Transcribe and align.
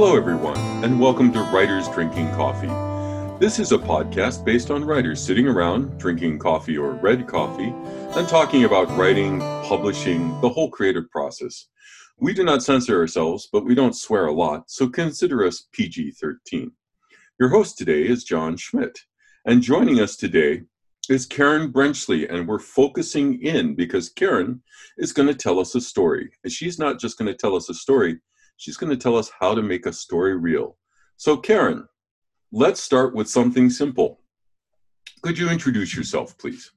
Hello, 0.00 0.16
everyone, 0.16 0.56
and 0.84 1.00
welcome 1.00 1.32
to 1.32 1.40
Writers 1.40 1.88
Drinking 1.88 2.30
Coffee. 2.30 2.68
This 3.40 3.58
is 3.58 3.72
a 3.72 3.78
podcast 3.78 4.44
based 4.44 4.70
on 4.70 4.84
writers 4.84 5.20
sitting 5.20 5.48
around 5.48 5.98
drinking 5.98 6.38
coffee 6.38 6.78
or 6.78 6.92
red 6.92 7.26
coffee 7.26 7.74
and 8.16 8.28
talking 8.28 8.62
about 8.62 8.88
writing, 8.96 9.40
publishing, 9.40 10.40
the 10.40 10.50
whole 10.50 10.70
creative 10.70 11.10
process. 11.10 11.66
We 12.16 12.32
do 12.32 12.44
not 12.44 12.62
censor 12.62 12.96
ourselves, 12.96 13.48
but 13.52 13.64
we 13.64 13.74
don't 13.74 13.96
swear 13.96 14.26
a 14.26 14.32
lot, 14.32 14.70
so 14.70 14.88
consider 14.88 15.44
us 15.44 15.66
PG 15.72 16.12
13. 16.12 16.70
Your 17.40 17.48
host 17.48 17.76
today 17.76 18.06
is 18.06 18.22
John 18.22 18.56
Schmidt, 18.56 19.00
and 19.46 19.62
joining 19.62 19.98
us 19.98 20.14
today 20.14 20.62
is 21.10 21.26
Karen 21.26 21.72
Brenchley, 21.72 22.32
and 22.32 22.46
we're 22.46 22.60
focusing 22.60 23.42
in 23.42 23.74
because 23.74 24.10
Karen 24.10 24.62
is 24.96 25.12
going 25.12 25.26
to 25.26 25.34
tell 25.34 25.58
us 25.58 25.74
a 25.74 25.80
story. 25.80 26.30
And 26.44 26.52
she's 26.52 26.78
not 26.78 27.00
just 27.00 27.18
going 27.18 27.26
to 27.26 27.36
tell 27.36 27.56
us 27.56 27.68
a 27.68 27.74
story, 27.74 28.20
she's 28.58 28.76
going 28.76 28.90
to 28.90 28.96
tell 28.96 29.16
us 29.16 29.30
how 29.40 29.54
to 29.54 29.62
make 29.62 29.86
a 29.86 29.92
story 29.92 30.36
real. 30.36 30.76
So, 31.16 31.36
Karen, 31.36 31.88
let's 32.52 32.82
start 32.82 33.14
with 33.14 33.28
something 33.28 33.70
simple. 33.70 34.20
Could 35.22 35.38
you 35.38 35.48
introduce 35.48 35.96
yourself, 35.96 36.36
please? 36.36 36.70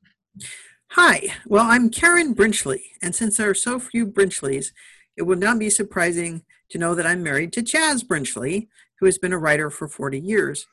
Hi, 0.92 1.34
well, 1.46 1.66
I'm 1.68 1.90
Karen 1.90 2.34
Brenchley, 2.34 2.82
and 3.02 3.14
since 3.14 3.38
there 3.38 3.50
are 3.50 3.56
so 3.56 3.80
few 3.80 4.06
Brenchleys, 4.08 4.72
it 5.18 5.24
would 5.24 5.40
not 5.40 5.60
be 5.60 5.70
surprising 5.70 6.44
to 6.70 6.78
know 6.78 6.96
that 6.96 7.06
I'm 7.06 7.24
married 7.24 7.52
to 7.54 7.62
Chaz 7.62 8.06
Brenchley, 8.06 8.68
who 9.00 9.06
has 9.06 9.18
been 9.18 9.34
a 9.34 9.38
writer 9.38 9.70
for 9.70 9.88
40 9.88 10.20
years. 10.20 10.68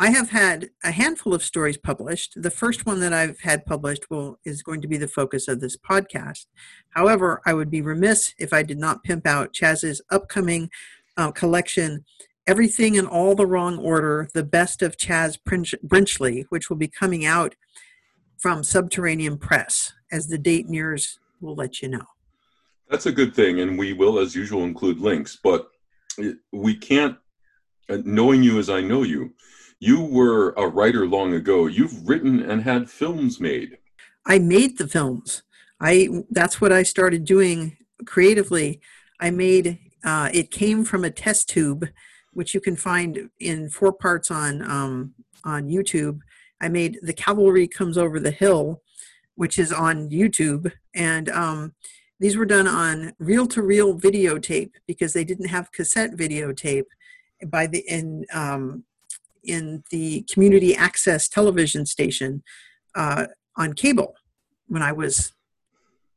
I 0.00 0.10
have 0.10 0.30
had 0.30 0.70
a 0.84 0.92
handful 0.92 1.34
of 1.34 1.42
stories 1.42 1.76
published. 1.76 2.40
The 2.40 2.52
first 2.52 2.86
one 2.86 3.00
that 3.00 3.12
I've 3.12 3.40
had 3.40 3.66
published 3.66 4.08
will 4.08 4.38
is 4.44 4.62
going 4.62 4.80
to 4.82 4.88
be 4.88 4.96
the 4.96 5.08
focus 5.08 5.48
of 5.48 5.60
this 5.60 5.76
podcast. 5.76 6.46
However, 6.90 7.40
I 7.44 7.54
would 7.54 7.68
be 7.68 7.82
remiss 7.82 8.32
if 8.38 8.52
I 8.52 8.62
did 8.62 8.78
not 8.78 9.02
pimp 9.02 9.26
out 9.26 9.52
Chaz's 9.52 10.00
upcoming 10.08 10.70
uh, 11.16 11.32
collection, 11.32 12.04
Everything 12.46 12.94
in 12.94 13.06
All 13.06 13.34
the 13.34 13.44
Wrong 13.44 13.76
Order: 13.76 14.28
The 14.34 14.44
Best 14.44 14.82
of 14.82 14.96
Chaz 14.96 15.36
Brenchley, 15.44 16.44
which 16.48 16.70
will 16.70 16.76
be 16.76 16.88
coming 16.88 17.26
out 17.26 17.56
from 18.38 18.62
Subterranean 18.62 19.36
Press. 19.36 19.92
As 20.12 20.28
the 20.28 20.38
date 20.38 20.68
nears, 20.68 21.18
we'll 21.40 21.56
let 21.56 21.82
you 21.82 21.88
know. 21.88 22.06
That's 22.88 23.06
a 23.06 23.12
good 23.12 23.34
thing, 23.34 23.60
and 23.60 23.76
we 23.76 23.92
will, 23.92 24.18
as 24.18 24.34
usual, 24.34 24.62
include 24.62 25.00
links. 25.00 25.38
But 25.42 25.68
we 26.52 26.74
can't, 26.76 27.18
uh, 27.90 27.98
knowing 28.04 28.42
you 28.42 28.58
as 28.58 28.70
I 28.70 28.80
know 28.80 29.02
you 29.02 29.34
you 29.80 30.02
were 30.02 30.50
a 30.56 30.66
writer 30.66 31.06
long 31.06 31.34
ago. 31.34 31.66
You've 31.66 32.08
written 32.08 32.40
and 32.40 32.62
had 32.62 32.90
films 32.90 33.40
made. 33.40 33.78
I 34.26 34.38
made 34.38 34.78
the 34.78 34.88
films. 34.88 35.42
I 35.80 36.24
that's 36.30 36.60
what 36.60 36.72
I 36.72 36.82
started 36.82 37.24
doing 37.24 37.76
creatively. 38.04 38.80
I 39.20 39.30
made 39.30 39.78
uh, 40.04 40.30
it 40.32 40.50
came 40.50 40.84
from 40.84 41.04
a 41.04 41.10
test 41.10 41.48
tube, 41.48 41.88
which 42.32 42.54
you 42.54 42.60
can 42.60 42.76
find 42.76 43.30
in 43.40 43.68
four 43.68 43.92
parts 43.92 44.30
on 44.30 44.62
um, 44.62 45.14
on 45.44 45.68
YouTube. 45.68 46.20
I 46.60 46.68
made 46.68 46.98
the 47.02 47.12
cavalry 47.12 47.68
comes 47.68 47.96
over 47.96 48.18
the 48.18 48.32
hill, 48.32 48.82
which 49.36 49.58
is 49.58 49.72
on 49.72 50.10
YouTube, 50.10 50.72
and 50.94 51.28
um, 51.28 51.74
these 52.20 52.36
were 52.36 52.46
done 52.46 52.66
on 52.66 53.12
reel-to-reel 53.20 54.00
videotape 54.00 54.72
because 54.88 55.12
they 55.12 55.24
didn't 55.24 55.48
have 55.48 55.70
cassette 55.70 56.16
videotape 56.16 56.86
by 57.46 57.68
the 57.68 57.78
in 57.88 58.26
um, 58.34 58.82
in 59.44 59.82
the 59.90 60.24
community 60.32 60.74
access 60.74 61.28
television 61.28 61.86
station 61.86 62.42
uh, 62.94 63.26
on 63.56 63.72
cable 63.72 64.14
when 64.66 64.82
I 64.82 64.92
was 64.92 65.32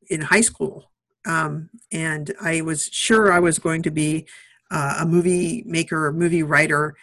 in 0.09 0.21
high 0.21 0.41
school. 0.41 0.91
Um, 1.25 1.69
and 1.91 2.33
I 2.41 2.61
was 2.61 2.89
sure 2.91 3.31
I 3.31 3.39
was 3.39 3.59
going 3.59 3.83
to 3.83 3.91
be 3.91 4.27
uh, 4.71 4.97
a 5.01 5.05
movie 5.05 5.63
maker, 5.65 6.11
movie 6.11 6.43
writer, 6.43 6.95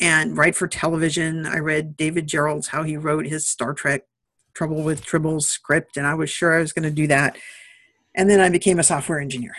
and 0.00 0.36
write 0.36 0.56
for 0.56 0.66
television. 0.66 1.46
I 1.46 1.58
read 1.58 1.96
David 1.96 2.26
Gerrold's 2.26 2.68
how 2.68 2.82
he 2.82 2.96
wrote 2.96 3.26
his 3.26 3.48
Star 3.48 3.72
Trek 3.72 4.02
Trouble 4.52 4.82
with 4.82 5.04
Tribbles 5.04 5.44
script, 5.44 5.96
and 5.96 6.06
I 6.06 6.14
was 6.14 6.30
sure 6.30 6.54
I 6.54 6.60
was 6.60 6.72
going 6.72 6.88
to 6.88 6.90
do 6.90 7.06
that. 7.06 7.36
And 8.14 8.28
then 8.28 8.40
I 8.40 8.48
became 8.48 8.78
a 8.78 8.84
software 8.84 9.20
engineer. 9.20 9.54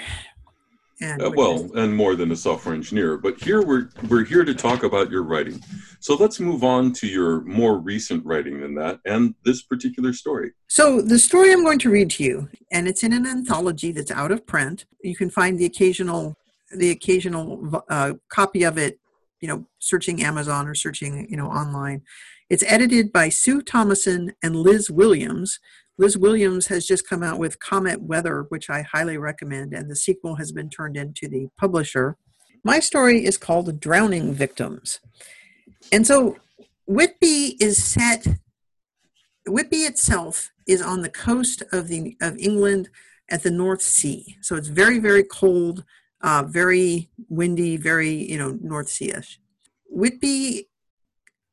And 1.02 1.22
uh, 1.22 1.32
well, 1.36 1.70
and 1.76 1.94
more 1.94 2.16
than 2.16 2.32
a 2.32 2.36
software 2.36 2.74
engineer. 2.74 3.18
But 3.18 3.42
here 3.42 3.62
we're 3.62 3.90
we're 4.08 4.24
here 4.24 4.46
to 4.46 4.54
talk 4.54 4.84
about 4.84 5.12
your 5.12 5.24
writing. 5.24 5.62
So 6.00 6.16
let's 6.16 6.40
move 6.40 6.64
on 6.64 6.94
to 6.94 7.08
your 7.08 7.42
more 7.42 7.78
recent 7.78 8.26
writing 8.26 8.62
than 8.62 8.76
that, 8.76 9.00
and 9.06 9.36
this 9.44 9.62
particular 9.64 10.14
story. 10.14 10.52
So 10.68 11.02
the 11.02 11.20
story 11.20 11.52
I'm 11.52 11.64
going 11.64 11.80
to 11.80 11.90
read 11.90 12.12
to 12.12 12.24
you, 12.24 12.50
and 12.72 12.88
it's 12.88 13.04
in 13.04 13.12
an 13.12 13.26
anthology 13.26 13.92
that's 13.92 14.12
out 14.12 14.32
of 14.32 14.48
print. 14.48 14.86
You 15.04 15.16
can 15.16 15.30
find 15.30 15.60
the 15.60 15.66
occasional 15.66 16.38
the 16.74 16.92
occasional 16.92 17.84
uh, 17.90 18.14
copy 18.30 18.64
of 18.64 18.78
it, 18.78 19.00
you 19.42 19.48
know, 19.50 19.68
searching 19.80 20.24
Amazon 20.24 20.68
or 20.68 20.76
searching 20.76 21.28
you 21.30 21.36
know 21.36 21.48
online. 21.48 22.04
It's 22.50 22.64
edited 22.68 23.12
by 23.12 23.30
Sue 23.30 23.62
Thomason 23.62 24.34
and 24.42 24.56
Liz 24.56 24.90
Williams. 24.90 25.60
Liz 25.98 26.18
Williams 26.18 26.68
has 26.68 26.86
just 26.86 27.08
come 27.08 27.24
out 27.24 27.40
with 27.40 27.60
Comet 27.60 28.02
Weather, 28.02 28.46
which 28.50 28.70
I 28.70 28.82
highly 28.82 29.18
recommend, 29.18 29.74
and 29.74 29.90
the 29.90 29.96
sequel 29.96 30.36
has 30.36 30.52
been 30.52 30.70
turned 30.70 30.98
into 30.98 31.28
the 31.28 31.48
publisher. 31.58 32.18
My 32.64 32.80
story 32.80 33.24
is 33.24 33.38
called 33.38 33.80
Drowning 33.80 34.34
Victims. 34.34 35.00
And 35.92 36.06
so 36.06 36.38
Whitby 36.86 37.58
is 37.62 37.82
set, 37.82 38.28
Whitby 39.48 39.84
itself 39.84 40.52
is 40.68 40.82
on 40.82 41.02
the 41.02 41.10
coast 41.10 41.64
of, 41.72 41.88
the, 41.88 42.18
of 42.22 42.38
England 42.38 42.90
at 43.30 43.44
the 43.44 43.52
North 43.52 43.82
Sea. 43.82 44.38
So 44.42 44.56
it's 44.56 44.68
very, 44.68 45.00
very 45.00 45.24
cold, 45.24 45.86
uh, 46.22 46.44
very 46.48 47.10
windy, 47.30 47.78
very, 47.78 48.12
you 48.12 48.38
know, 48.38 48.58
North 48.62 48.90
Sea-ish. 48.90 49.40
Whitby 49.88 50.68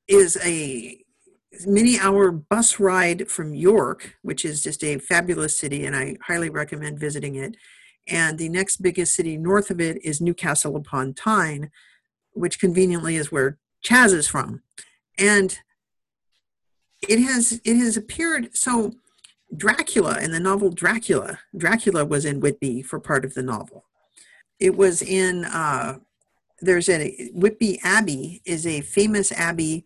is 0.08 0.36
a 0.42 1.01
many 1.66 1.98
hour 1.98 2.30
bus 2.30 2.80
ride 2.80 3.28
from 3.28 3.54
York, 3.54 4.16
which 4.22 4.44
is 4.44 4.62
just 4.62 4.82
a 4.82 4.98
fabulous 4.98 5.58
city, 5.58 5.84
and 5.84 5.94
I 5.94 6.16
highly 6.26 6.50
recommend 6.50 6.98
visiting 6.98 7.36
it. 7.36 7.56
And 8.08 8.38
the 8.38 8.48
next 8.48 8.78
biggest 8.78 9.14
city 9.14 9.36
north 9.36 9.70
of 9.70 9.80
it 9.80 10.02
is 10.04 10.20
Newcastle 10.20 10.76
upon 10.76 11.14
Tyne, 11.14 11.70
which 12.32 12.58
conveniently 12.58 13.16
is 13.16 13.30
where 13.30 13.58
Chaz 13.84 14.12
is 14.12 14.26
from. 14.26 14.62
And 15.18 15.58
it 17.08 17.20
has 17.20 17.60
it 17.64 17.76
has 17.76 17.96
appeared 17.96 18.56
so 18.56 18.92
Dracula 19.56 20.20
in 20.20 20.32
the 20.32 20.40
novel 20.40 20.70
Dracula. 20.70 21.38
Dracula 21.56 22.04
was 22.04 22.24
in 22.24 22.40
Whitby 22.40 22.82
for 22.82 22.98
part 22.98 23.24
of 23.24 23.34
the 23.34 23.42
novel. 23.42 23.84
It 24.58 24.76
was 24.76 25.02
in 25.02 25.44
uh, 25.44 25.98
there's 26.60 26.88
a 26.88 27.30
Whitby 27.34 27.80
Abbey 27.82 28.40
is 28.44 28.66
a 28.66 28.80
famous 28.80 29.32
abbey 29.32 29.84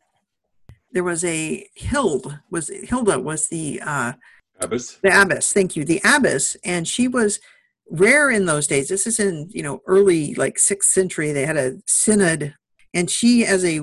there 0.97 1.05
was 1.05 1.25
a 1.27 1.69
Hild 1.79 2.39
was 2.51 2.71
Hilda 2.85 3.21
was 3.21 3.49
the 3.49 3.83
uh, 3.85 4.15
abbess. 4.61 4.99
The 5.03 5.21
abbess, 5.21 5.53
thank 5.53 5.77
you, 5.77 5.85
the 5.85 6.01
abbess, 6.03 6.57
and 6.65 6.89
she 6.89 7.07
was 7.07 7.39
rare 7.91 8.31
in 8.31 8.47
those 8.47 8.67
days. 8.67 8.89
This 8.89 9.07
is 9.07 9.21
in 9.21 9.51
you 9.51 9.63
know 9.63 9.83
early 9.87 10.33
like 10.37 10.59
sixth 10.59 10.91
century. 10.91 11.33
They 11.33 11.45
had 11.45 11.59
a 11.59 11.77
synod, 11.87 12.55
and 12.95 13.11
she 13.11 13.45
as 13.45 13.63
a 13.63 13.83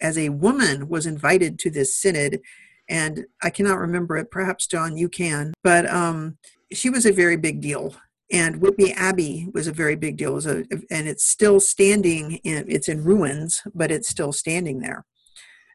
as 0.00 0.16
a 0.16 0.30
woman 0.30 0.88
was 0.88 1.04
invited 1.04 1.58
to 1.58 1.70
this 1.70 1.94
synod, 1.94 2.40
and 2.88 3.26
I 3.42 3.50
cannot 3.50 3.78
remember 3.78 4.16
it. 4.16 4.30
Perhaps 4.30 4.66
John, 4.66 4.96
you 4.96 5.10
can, 5.10 5.52
but 5.62 5.84
um, 5.90 6.38
she 6.72 6.88
was 6.88 7.04
a 7.04 7.12
very 7.12 7.36
big 7.36 7.60
deal. 7.60 7.94
And 8.32 8.62
Whitby 8.62 8.92
Abbey 8.94 9.50
was 9.52 9.66
a 9.66 9.72
very 9.72 9.96
big 9.96 10.16
deal, 10.16 10.38
it 10.38 10.46
a, 10.46 10.64
and 10.90 11.06
it's 11.06 11.26
still 11.26 11.60
standing. 11.60 12.36
In, 12.36 12.64
it's 12.68 12.88
in 12.88 13.04
ruins, 13.04 13.60
but 13.74 13.90
it's 13.90 14.08
still 14.08 14.32
standing 14.32 14.80
there. 14.80 15.04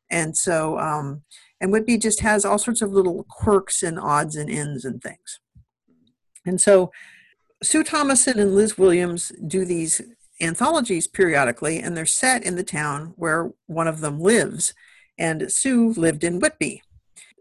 And 0.09 0.35
so, 0.35 0.79
um, 0.79 1.23
and 1.61 1.71
Whitby 1.71 1.97
just 1.97 2.21
has 2.21 2.45
all 2.45 2.57
sorts 2.57 2.81
of 2.81 2.91
little 2.91 3.25
quirks 3.29 3.83
and 3.83 3.99
odds 3.99 4.35
and 4.35 4.49
ends 4.49 4.85
and 4.85 5.01
things. 5.01 5.39
And 6.45 6.59
so, 6.59 6.91
Sue 7.61 7.83
Thomason 7.83 8.39
and 8.39 8.55
Liz 8.55 8.77
Williams 8.77 9.33
do 9.45 9.65
these 9.65 10.01
anthologies 10.41 11.07
periodically, 11.07 11.79
and 11.79 11.95
they're 11.95 12.05
set 12.05 12.43
in 12.43 12.55
the 12.55 12.63
town 12.63 13.13
where 13.17 13.51
one 13.67 13.87
of 13.87 13.99
them 13.99 14.19
lives. 14.19 14.73
And 15.17 15.51
Sue 15.51 15.91
lived 15.91 16.23
in 16.23 16.39
Whitby. 16.39 16.81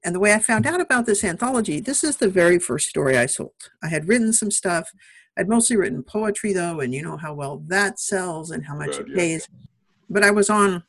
And 0.04 0.14
the 0.14 0.20
way 0.20 0.32
I 0.32 0.38
found 0.38 0.66
out 0.66 0.80
about 0.80 1.06
this 1.06 1.22
anthology, 1.22 1.80
this 1.80 2.02
is 2.02 2.16
the 2.16 2.28
very 2.28 2.58
first 2.58 2.88
story 2.88 3.16
I 3.16 3.26
sold. 3.26 3.52
I 3.82 3.88
had 3.88 4.08
written 4.08 4.32
some 4.32 4.50
stuff. 4.50 4.90
I'd 5.36 5.48
mostly 5.48 5.76
written 5.76 6.02
poetry, 6.02 6.52
though, 6.52 6.80
and 6.80 6.92
you 6.92 7.02
know 7.02 7.16
how 7.16 7.34
well 7.34 7.62
that 7.68 8.00
sells 8.00 8.50
and 8.50 8.66
how 8.66 8.74
much 8.74 8.98
it 8.98 9.14
pays. 9.14 9.48
But 10.10 10.24
I 10.24 10.32
was 10.32 10.50
on 10.50 10.82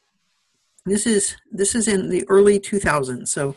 this 0.92 1.06
is 1.06 1.36
this 1.52 1.76
is 1.76 1.88
in 1.88 2.10
the 2.10 2.26
early 2.28 2.60
2000s, 2.60 3.28
so 3.28 3.56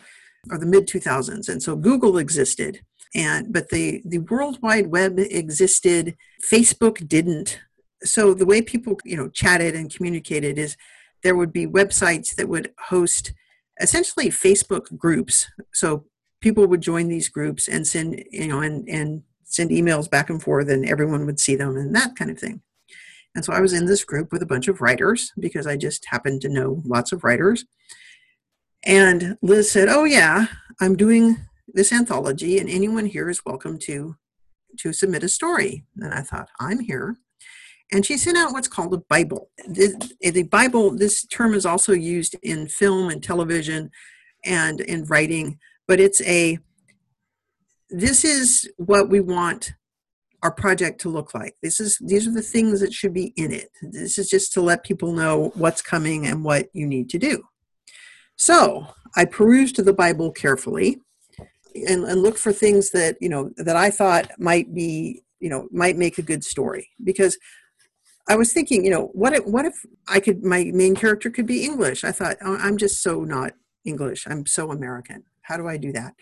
or 0.51 0.59
the 0.59 0.67
mid 0.67 0.87
2000s, 0.89 1.49
and 1.49 1.63
so 1.63 1.77
Google 1.77 2.19
existed, 2.19 2.81
and 3.15 3.53
but 3.53 3.69
the 3.71 4.03
the 4.05 4.19
World 4.19 4.59
Wide 4.63 4.89
Web 4.89 5.19
existed. 5.19 6.17
Facebook 6.51 7.07
didn't. 7.07 7.61
So 8.03 8.35
the 8.35 8.47
way 8.47 8.63
people 8.63 8.99
you 9.05 9.17
know 9.17 9.29
chatted 9.29 9.75
and 9.75 9.95
communicated 9.95 10.59
is 10.59 10.77
there 11.23 11.37
would 11.37 11.53
be 11.53 11.67
websites 11.67 12.35
that 12.35 12.49
would 12.49 12.73
host 12.89 13.33
essentially 13.81 14.29
Facebook 14.29 14.97
groups. 14.97 15.47
So 15.73 16.07
people 16.41 16.67
would 16.67 16.81
join 16.81 17.09
these 17.09 17.29
groups 17.29 17.69
and 17.69 17.87
send 17.87 18.25
you 18.31 18.49
know 18.49 18.61
and 18.61 18.89
and 18.89 19.23
send 19.45 19.71
emails 19.71 20.11
back 20.11 20.31
and 20.31 20.43
forth, 20.43 20.69
and 20.69 20.85
everyone 20.85 21.27
would 21.27 21.39
see 21.39 21.57
them 21.57 21.77
and 21.77 21.95
that 21.95 22.17
kind 22.17 22.31
of 22.31 22.39
thing. 22.39 22.63
And 23.35 23.45
so 23.45 23.53
I 23.53 23.61
was 23.61 23.73
in 23.73 23.87
this 23.87 24.05
group 24.05 24.33
with 24.33 24.43
a 24.43 24.47
bunch 24.47 24.69
of 24.69 24.81
writers 24.81 25.33
because 25.39 25.67
I 25.67 25.77
just 25.77 26.07
happened 26.07 26.43
to 26.43 26.49
know 26.49 26.83
lots 26.85 27.13
of 27.13 27.25
writers. 27.25 27.65
And 28.85 29.37
Liz 29.43 29.71
said, 29.71 29.89
"Oh 29.89 30.05
yeah, 30.05 30.47
I'm 30.81 30.97
doing 30.97 31.37
this 31.69 31.93
anthology, 31.93 32.59
and 32.59 32.69
anyone 32.69 33.07
here 33.07 33.31
is 33.31 33.45
welcome 33.47 33.79
to 33.81 34.17
to 34.79 34.93
submit 34.93 35.23
a 35.23 35.29
story." 35.29 35.85
And 35.97 36.13
I 36.13 36.23
thought, 36.23 36.49
"I'm 36.61 36.81
here." 36.81 37.17
And 37.93 38.05
she 38.07 38.17
sent 38.17 38.39
out 38.39 38.53
what's 38.53 38.69
called 38.69 38.95
a 38.95 39.03
Bible. 39.09 39.51
The, 39.67 40.13
the 40.21 40.45
Bible, 40.45 40.97
this 40.97 41.27
term 41.27 41.53
is 41.53 41.67
also 41.67 41.93
used 41.93 42.35
in 42.43 42.67
film 42.67 43.11
and 43.11 43.23
television 43.23 43.91
and 44.45 44.81
in 44.81 45.05
writing, 45.05 45.59
but 45.87 46.01
it's 46.01 46.23
a 46.23 46.59
this 47.91 48.25
is 48.25 48.71
what 48.79 49.11
we 49.11 49.21
want 49.21 49.75
our 50.43 50.51
project 50.51 51.01
to 51.03 51.09
look 51.09 51.35
like. 51.35 51.57
This 51.63 51.81
is 51.81 51.99
these 52.01 52.27
are 52.27 52.33
the 52.33 52.43
things 52.43 52.81
that 52.81 52.93
should 52.93 53.15
be 53.15 53.33
in 53.37 53.53
it. 53.53 53.71
This 53.81 54.19
is 54.19 54.29
just 54.29 54.53
to 54.55 54.61
let 54.61 54.85
people 54.85 55.13
know 55.13 55.53
what's 55.55 55.83
coming 55.83 56.27
and 56.27 56.45
what 56.45 56.69
you 56.73 56.87
need 56.87 57.09
to 57.11 57.19
do. 57.19 57.45
So 58.37 58.89
I 59.17 59.25
perused 59.25 59.77
the 59.77 59.93
Bible 59.93 60.33
carefully 60.33 61.01
and, 61.75 62.05
and 62.05 62.23
looked 62.23 62.39
for 62.39 62.53
things 62.53 62.91
that, 62.91 63.17
you 63.21 63.29
know, 63.29 63.51
that 63.57 63.77
I 63.77 63.91
thought 63.91 64.31
might 64.39 64.75
be, 64.75 65.23
you 65.39 65.49
know, 65.49 65.69
might 65.71 65.97
make 65.97 66.19
a 66.19 66.23
good 66.23 66.43
story. 66.43 66.89
Because 67.03 67.39
I 68.29 68.37
was 68.37 68.53
thinking, 68.53 68.85
you 68.85 68.91
know, 68.91 69.11
what 69.13 69.33
if, 69.33 69.47
what 69.47 69.65
if 69.65 69.75
I 70.09 70.21
could, 70.21 70.45
my 70.45 70.71
main 70.73 70.95
character 70.95 71.31
could 71.31 71.47
be 71.47 71.65
English? 71.65 72.05
I 72.05 72.13
thought, 72.13 72.37
oh, 72.43 72.57
I'm 72.57 72.79
just 72.79 73.03
so 73.03 73.23
not 73.23 73.53
English. 73.85 74.27
I'm 74.29 74.47
so 74.47 74.71
American. 74.71 75.25
How 75.43 75.57
do 75.57 75.69
I 75.69 75.77
do 75.77 75.93
that? 75.93 76.15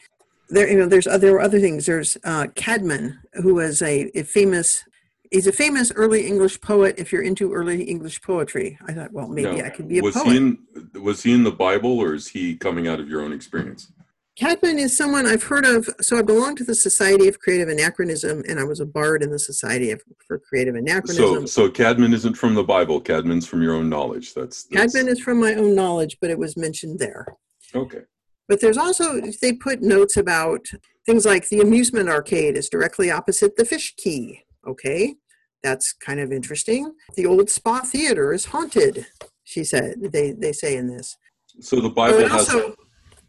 There, 0.50 0.68
you 0.70 0.78
know, 0.78 0.86
there's 0.86 1.06
there 1.06 1.32
were 1.32 1.40
other 1.40 1.60
things. 1.60 1.86
There's 1.86 2.16
uh, 2.24 2.46
Caedmon, 2.54 3.18
who 3.34 3.54
was 3.54 3.82
a, 3.82 4.10
a 4.18 4.24
famous 4.24 4.84
he's 5.30 5.46
a 5.46 5.52
famous 5.52 5.92
early 5.94 6.26
English 6.26 6.60
poet. 6.60 6.96
If 6.98 7.12
you're 7.12 7.22
into 7.22 7.52
early 7.52 7.84
English 7.84 8.20
poetry, 8.22 8.78
I 8.86 8.92
thought, 8.92 9.12
well, 9.12 9.28
maybe 9.28 9.58
no. 9.58 9.64
I 9.64 9.70
could 9.70 9.88
be 9.88 9.98
a 9.98 10.02
was 10.02 10.14
poet. 10.14 10.28
He 10.28 10.36
in, 10.36 10.58
was 11.02 11.22
he 11.22 11.32
in 11.32 11.44
the 11.44 11.52
Bible, 11.52 11.98
or 11.98 12.14
is 12.14 12.28
he 12.28 12.56
coming 12.56 12.88
out 12.88 13.00
of 13.00 13.08
your 13.08 13.22
own 13.22 13.32
experience? 13.32 13.92
Caedmon 14.38 14.78
is 14.78 14.96
someone 14.96 15.26
I've 15.26 15.42
heard 15.42 15.66
of. 15.66 15.88
So 16.00 16.16
I 16.16 16.22
belong 16.22 16.56
to 16.56 16.64
the 16.64 16.74
Society 16.74 17.28
of 17.28 17.38
Creative 17.40 17.68
Anachronism, 17.68 18.42
and 18.48 18.58
I 18.58 18.64
was 18.64 18.80
a 18.80 18.86
bard 18.86 19.22
in 19.22 19.30
the 19.30 19.38
Society 19.38 19.90
of, 19.90 20.02
for 20.26 20.38
Creative 20.38 20.74
Anachronism. 20.74 21.46
So, 21.46 21.66
so 21.66 21.70
Caedmon 21.70 22.14
isn't 22.14 22.36
from 22.36 22.54
the 22.54 22.64
Bible. 22.64 23.00
Caedmon's 23.02 23.46
from 23.46 23.62
your 23.62 23.74
own 23.74 23.88
knowledge. 23.88 24.32
That's, 24.32 24.64
that's... 24.64 24.96
Caedmon 24.96 25.08
is 25.08 25.20
from 25.20 25.40
my 25.40 25.54
own 25.54 25.74
knowledge, 25.74 26.16
but 26.20 26.30
it 26.30 26.38
was 26.38 26.56
mentioned 26.56 26.98
there. 26.98 27.26
Okay. 27.74 28.02
But 28.50 28.60
there's 28.60 28.76
also 28.76 29.20
they 29.40 29.52
put 29.52 29.80
notes 29.80 30.16
about 30.16 30.66
things 31.06 31.24
like 31.24 31.48
the 31.48 31.60
amusement 31.60 32.08
arcade 32.08 32.56
is 32.56 32.68
directly 32.68 33.08
opposite 33.08 33.54
the 33.54 33.64
fish 33.64 33.94
quay. 33.96 34.42
Okay, 34.66 35.14
that's 35.62 35.92
kind 35.92 36.18
of 36.18 36.32
interesting. 36.32 36.92
The 37.14 37.26
old 37.26 37.48
spa 37.48 37.82
theater 37.82 38.32
is 38.32 38.46
haunted, 38.46 39.06
she 39.44 39.62
said. 39.62 40.10
They 40.12 40.32
they 40.32 40.50
say 40.50 40.76
in 40.76 40.88
this. 40.88 41.16
So 41.60 41.80
the 41.80 41.90
Bible 41.90 42.26
has 42.28 42.52
also, 42.52 42.74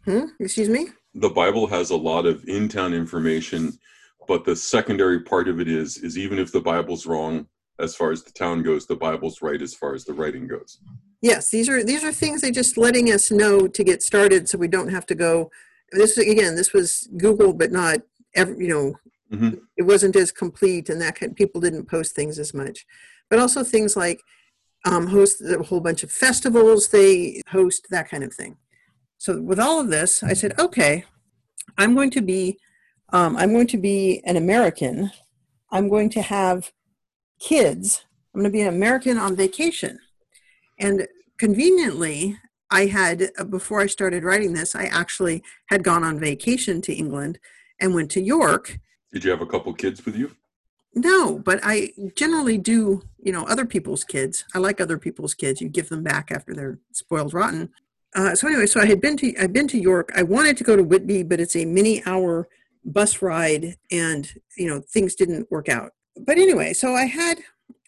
hmm? 0.06 0.24
excuse 0.40 0.68
me? 0.68 0.88
The 1.14 1.30
Bible 1.30 1.68
has 1.68 1.90
a 1.90 1.96
lot 1.96 2.26
of 2.26 2.42
in-town 2.48 2.92
information, 2.92 3.78
but 4.26 4.44
the 4.44 4.56
secondary 4.56 5.20
part 5.20 5.46
of 5.46 5.60
it 5.60 5.68
is 5.68 5.98
is 5.98 6.18
even 6.18 6.40
if 6.40 6.50
the 6.50 6.60
Bible's 6.60 7.06
wrong 7.06 7.46
as 7.78 7.94
far 7.94 8.10
as 8.10 8.24
the 8.24 8.32
town 8.32 8.64
goes, 8.64 8.88
the 8.88 8.96
Bible's 8.96 9.40
right 9.40 9.62
as 9.62 9.72
far 9.72 9.94
as 9.94 10.04
the 10.04 10.14
writing 10.14 10.48
goes. 10.48 10.80
Yes, 11.22 11.50
these 11.50 11.68
are 11.68 11.82
these 11.82 12.04
are 12.04 12.12
things 12.12 12.42
they 12.42 12.50
just 12.50 12.76
letting 12.76 13.10
us 13.10 13.30
know 13.30 13.66
to 13.66 13.84
get 13.84 14.02
started 14.02 14.48
so 14.48 14.58
we 14.58 14.68
don't 14.68 14.88
have 14.88 15.06
to 15.06 15.14
go 15.14 15.50
this 15.92 16.18
again 16.18 16.56
this 16.56 16.72
was 16.72 17.08
Google 17.16 17.52
but 17.52 17.70
not 17.70 17.98
every, 18.34 18.64
you 18.64 18.68
know 18.68 18.96
Mm-hmm. 19.32 19.54
It 19.76 19.82
wasn't 19.82 20.16
as 20.16 20.30
complete, 20.30 20.90
and 20.90 21.00
that 21.00 21.16
kind, 21.16 21.34
people 21.34 21.60
didn't 21.60 21.86
post 21.86 22.14
things 22.14 22.38
as 22.38 22.52
much. 22.52 22.84
But 23.30 23.38
also 23.38 23.64
things 23.64 23.96
like 23.96 24.20
um, 24.84 25.06
host 25.06 25.40
a 25.40 25.62
whole 25.62 25.80
bunch 25.80 26.02
of 26.02 26.12
festivals, 26.12 26.88
they 26.88 27.40
host 27.48 27.86
that 27.90 28.10
kind 28.10 28.24
of 28.24 28.34
thing. 28.34 28.58
So 29.18 29.40
with 29.40 29.58
all 29.58 29.80
of 29.80 29.88
this, 29.88 30.22
I 30.22 30.34
said, 30.34 30.58
okay, 30.58 31.04
I'm 31.78 31.94
going 31.94 32.10
to 32.10 32.20
be, 32.20 32.58
um, 33.12 33.36
I'm 33.36 33.52
going 33.52 33.68
to 33.68 33.78
be 33.78 34.20
an 34.24 34.36
American. 34.36 35.12
I'm 35.70 35.88
going 35.88 36.10
to 36.10 36.22
have 36.22 36.72
kids. 37.40 38.04
I'm 38.34 38.40
going 38.40 38.52
to 38.52 38.56
be 38.56 38.62
an 38.62 38.74
American 38.74 39.16
on 39.16 39.36
vacation. 39.36 39.98
And 40.82 41.08
conveniently, 41.38 42.36
I 42.70 42.86
had, 42.86 43.30
uh, 43.38 43.44
before 43.44 43.80
I 43.80 43.86
started 43.86 44.24
writing 44.24 44.52
this, 44.52 44.74
I 44.74 44.84
actually 44.84 45.42
had 45.68 45.82
gone 45.82 46.04
on 46.04 46.18
vacation 46.18 46.82
to 46.82 46.92
England 46.92 47.38
and 47.80 47.94
went 47.94 48.10
to 48.10 48.20
York 48.20 48.78
did 49.12 49.24
you 49.24 49.30
have 49.30 49.42
a 49.42 49.46
couple 49.46 49.72
kids 49.74 50.04
with 50.04 50.16
you? 50.16 50.34
No, 50.94 51.38
but 51.38 51.60
I 51.62 51.92
generally 52.16 52.58
do, 52.58 53.02
you 53.22 53.32
know, 53.32 53.46
other 53.46 53.66
people's 53.66 54.04
kids. 54.04 54.44
I 54.54 54.58
like 54.58 54.80
other 54.80 54.98
people's 54.98 55.34
kids. 55.34 55.60
You 55.60 55.68
give 55.68 55.88
them 55.88 56.02
back 56.02 56.30
after 56.30 56.54
they're 56.54 56.78
spoiled 56.92 57.34
rotten. 57.34 57.70
Uh, 58.14 58.34
so 58.34 58.46
anyway, 58.46 58.66
so 58.66 58.80
I 58.80 58.86
had 58.86 59.00
been 59.00 59.16
to 59.18 59.34
I've 59.38 59.52
been 59.52 59.68
to 59.68 59.78
York. 59.78 60.10
I 60.14 60.22
wanted 60.22 60.56
to 60.58 60.64
go 60.64 60.76
to 60.76 60.82
Whitby, 60.82 61.22
but 61.22 61.40
it's 61.40 61.56
a 61.56 61.64
mini 61.64 62.02
hour 62.04 62.48
bus 62.84 63.22
ride, 63.22 63.76
and 63.90 64.30
you 64.56 64.66
know 64.66 64.80
things 64.80 65.14
didn't 65.14 65.50
work 65.50 65.68
out. 65.70 65.92
But 66.26 66.36
anyway, 66.36 66.74
so 66.74 66.94
I 66.94 67.06
had 67.06 67.38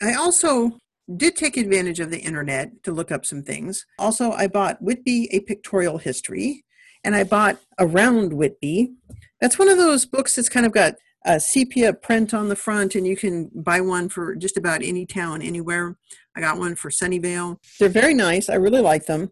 I 0.00 0.14
also 0.14 0.78
did 1.16 1.36
take 1.36 1.56
advantage 1.56 2.00
of 2.00 2.10
the 2.10 2.20
internet 2.20 2.82
to 2.84 2.92
look 2.92 3.10
up 3.12 3.26
some 3.26 3.42
things. 3.42 3.86
Also, 3.98 4.32
I 4.32 4.46
bought 4.46 4.82
Whitby: 4.82 5.28
A 5.32 5.40
Pictorial 5.40 5.98
History, 5.98 6.64
and 7.02 7.14
I 7.14 7.24
bought 7.24 7.58
Around 7.78 8.32
Whitby. 8.32 8.92
That's 9.40 9.58
one 9.58 9.68
of 9.68 9.78
those 9.78 10.06
books 10.06 10.36
that's 10.36 10.48
kind 10.48 10.66
of 10.66 10.72
got 10.72 10.94
a 11.26 11.40
sepia 11.40 11.92
print 11.92 12.34
on 12.34 12.48
the 12.48 12.56
front, 12.56 12.94
and 12.94 13.06
you 13.06 13.16
can 13.16 13.50
buy 13.54 13.80
one 13.80 14.08
for 14.08 14.34
just 14.34 14.56
about 14.56 14.82
any 14.82 15.06
town, 15.06 15.42
anywhere. 15.42 15.96
I 16.36 16.40
got 16.40 16.58
one 16.58 16.74
for 16.74 16.90
Sunnyvale. 16.90 17.58
They're 17.78 17.88
very 17.88 18.14
nice. 18.14 18.48
I 18.48 18.54
really 18.54 18.80
like 18.80 19.06
them, 19.06 19.30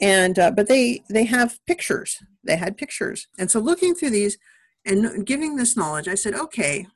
and 0.00 0.38
uh, 0.38 0.50
but 0.50 0.68
they 0.68 1.02
they 1.10 1.24
have 1.24 1.58
pictures. 1.66 2.18
They 2.44 2.56
had 2.56 2.76
pictures, 2.76 3.26
and 3.38 3.50
so 3.50 3.60
looking 3.60 3.94
through 3.94 4.10
these 4.10 4.38
and 4.86 5.26
giving 5.26 5.56
this 5.56 5.76
knowledge, 5.76 6.06
I 6.08 6.14
said, 6.14 6.34
okay, 6.34 6.86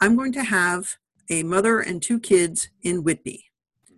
I'm 0.00 0.16
going 0.16 0.32
to 0.34 0.44
have 0.44 0.96
a 1.28 1.42
mother 1.42 1.80
and 1.80 2.00
two 2.00 2.20
kids 2.20 2.68
in 2.82 3.02
Whitby. 3.02 3.43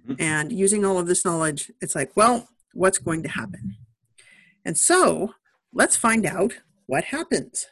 Mm-hmm. 0.06 0.22
and 0.22 0.52
using 0.52 0.84
all 0.84 0.98
of 0.98 1.08
this 1.08 1.24
knowledge, 1.24 1.72
it's 1.80 1.96
like, 1.96 2.16
well, 2.16 2.48
what's 2.74 2.98
going 2.98 3.22
to 3.24 3.28
happen? 3.28 3.76
And 4.64 4.78
so 4.78 5.34
let's 5.72 5.96
find 5.96 6.24
out 6.24 6.60
what 6.86 7.04
happens. 7.04 7.66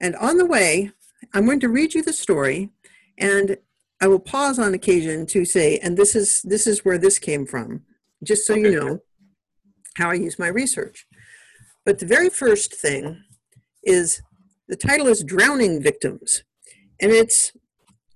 And 0.00 0.16
on 0.16 0.38
the 0.38 0.46
way, 0.46 0.92
I'm 1.34 1.44
going 1.44 1.60
to 1.60 1.68
read 1.68 1.94
you 1.94 2.02
the 2.02 2.14
story, 2.14 2.70
and 3.18 3.58
I 4.00 4.06
will 4.06 4.20
pause 4.20 4.58
on 4.58 4.72
occasion 4.72 5.26
to 5.26 5.44
say, 5.44 5.78
and 5.78 5.96
this 5.96 6.16
is 6.16 6.40
this 6.42 6.66
is 6.66 6.84
where 6.84 6.96
this 6.96 7.18
came 7.18 7.44
from, 7.44 7.82
just 8.24 8.46
so 8.46 8.54
okay. 8.54 8.62
you 8.62 8.80
know 8.80 8.98
how 9.96 10.10
I 10.10 10.14
use 10.14 10.38
my 10.38 10.48
research. 10.48 11.06
But 11.84 11.98
the 11.98 12.06
very 12.06 12.30
first 12.30 12.74
thing 12.74 13.22
is 13.82 14.22
the 14.68 14.76
title 14.76 15.08
is 15.08 15.24
Drowning 15.24 15.82
Victims. 15.82 16.44
And 17.00 17.10
it's, 17.10 17.52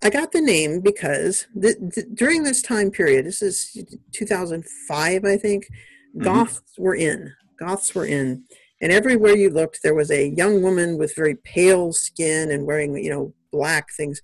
I 0.04 0.11
got 0.11 0.32
the 0.32 0.40
name 0.42 0.80
because 0.80 1.46
the, 1.54 1.75
the, 1.80 2.06
during 2.12 2.42
this 2.42 2.61
time 2.61 2.90
period, 2.90 3.25
this 3.25 3.40
is 3.40 3.82
2005, 4.12 5.25
I 5.25 5.37
think, 5.38 5.64
mm-hmm. 5.64 6.23
Goths 6.23 6.61
were 6.76 6.94
in. 6.94 7.32
Goths 7.58 7.94
were 7.94 8.04
in. 8.04 8.44
And 8.82 8.92
everywhere 8.92 9.34
you 9.34 9.49
looked 9.49 9.82
there 9.82 9.94
was 9.94 10.11
a 10.11 10.28
young 10.28 10.61
woman 10.61 10.99
with 10.99 11.16
very 11.16 11.37
pale 11.37 11.94
skin 11.94 12.50
and 12.50 12.66
wearing 12.66 12.94
you 13.02 13.08
know 13.08 13.32
black 13.50 13.94
things. 13.96 14.20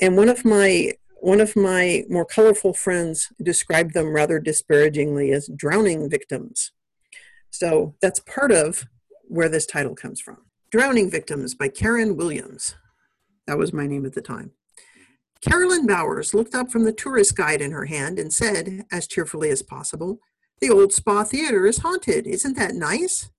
And 0.00 0.16
one 0.16 0.28
of 0.28 0.44
my 0.44 0.92
one 1.16 1.40
of 1.40 1.56
my 1.56 2.04
more 2.08 2.24
colorful 2.24 2.72
friends 2.72 3.32
described 3.42 3.94
them 3.94 4.14
rather 4.14 4.38
disparagingly 4.38 5.32
as 5.32 5.50
drowning 5.56 6.08
victims. 6.08 6.70
So 7.50 7.96
that's 8.00 8.20
part 8.20 8.52
of 8.52 8.84
where 9.22 9.48
this 9.48 9.66
title 9.66 9.96
comes 9.96 10.20
from. 10.20 10.38
Drowning 10.70 11.10
victims 11.10 11.56
by 11.56 11.68
karen 11.68 12.16
williams. 12.16 12.76
That 13.48 13.58
was 13.58 13.72
my 13.72 13.88
name 13.88 14.06
at 14.06 14.12
the 14.12 14.22
time 14.22 14.52
carolyn 15.40 15.86
bowers 15.86 16.34
looked 16.34 16.54
up 16.54 16.70
from 16.70 16.84
the 16.84 16.92
tourist 16.92 17.36
guide 17.36 17.60
in 17.60 17.70
her 17.70 17.86
hand 17.86 18.18
and 18.18 18.32
said 18.32 18.84
as 18.90 19.06
cheerfully 19.06 19.50
as 19.50 19.62
possible 19.62 20.18
the 20.60 20.70
old 20.70 20.92
spa 20.92 21.24
theater 21.24 21.66
is 21.66 21.78
haunted 21.78 22.26
isn't 22.26 22.56
that 22.56 22.74
nice 22.74 23.30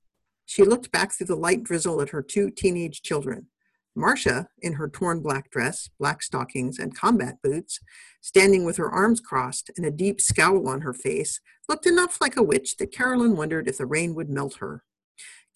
she 0.46 0.64
looked 0.64 0.92
back 0.92 1.12
through 1.12 1.28
the 1.28 1.36
light 1.36 1.64
drizzle 1.64 2.02
at 2.02 2.10
her 2.10 2.22
two 2.22 2.52
teenage 2.52 3.02
children. 3.02 3.48
Marcia, 3.96 4.50
in 4.62 4.74
her 4.74 4.90
torn 4.90 5.22
black 5.22 5.50
dress, 5.50 5.90
black 6.00 6.22
stockings, 6.22 6.80
and 6.80 6.96
combat 6.96 7.38
boots, 7.42 7.80
standing 8.22 8.66
with 8.66 8.78
her 8.78 8.92
arms 8.92 9.22
crossed 9.22 9.72
and 9.78 9.86
a 9.86 9.92
deep 9.92 10.20
scowl 10.20 10.68
on 10.68 10.82
her 10.82 10.94
face, 10.94 11.40
looked 11.70 11.86
enough 11.86 12.20
like 12.20 12.36
a 12.36 12.44
witch 12.44 12.76
that 12.78 12.92
Carolyn 12.92 13.38
wondered 13.38 13.68
if 13.68 13.78
the 13.78 13.86
rain 13.86 14.14
would 14.14 14.30
melt 14.30 14.56
her. 14.56 14.84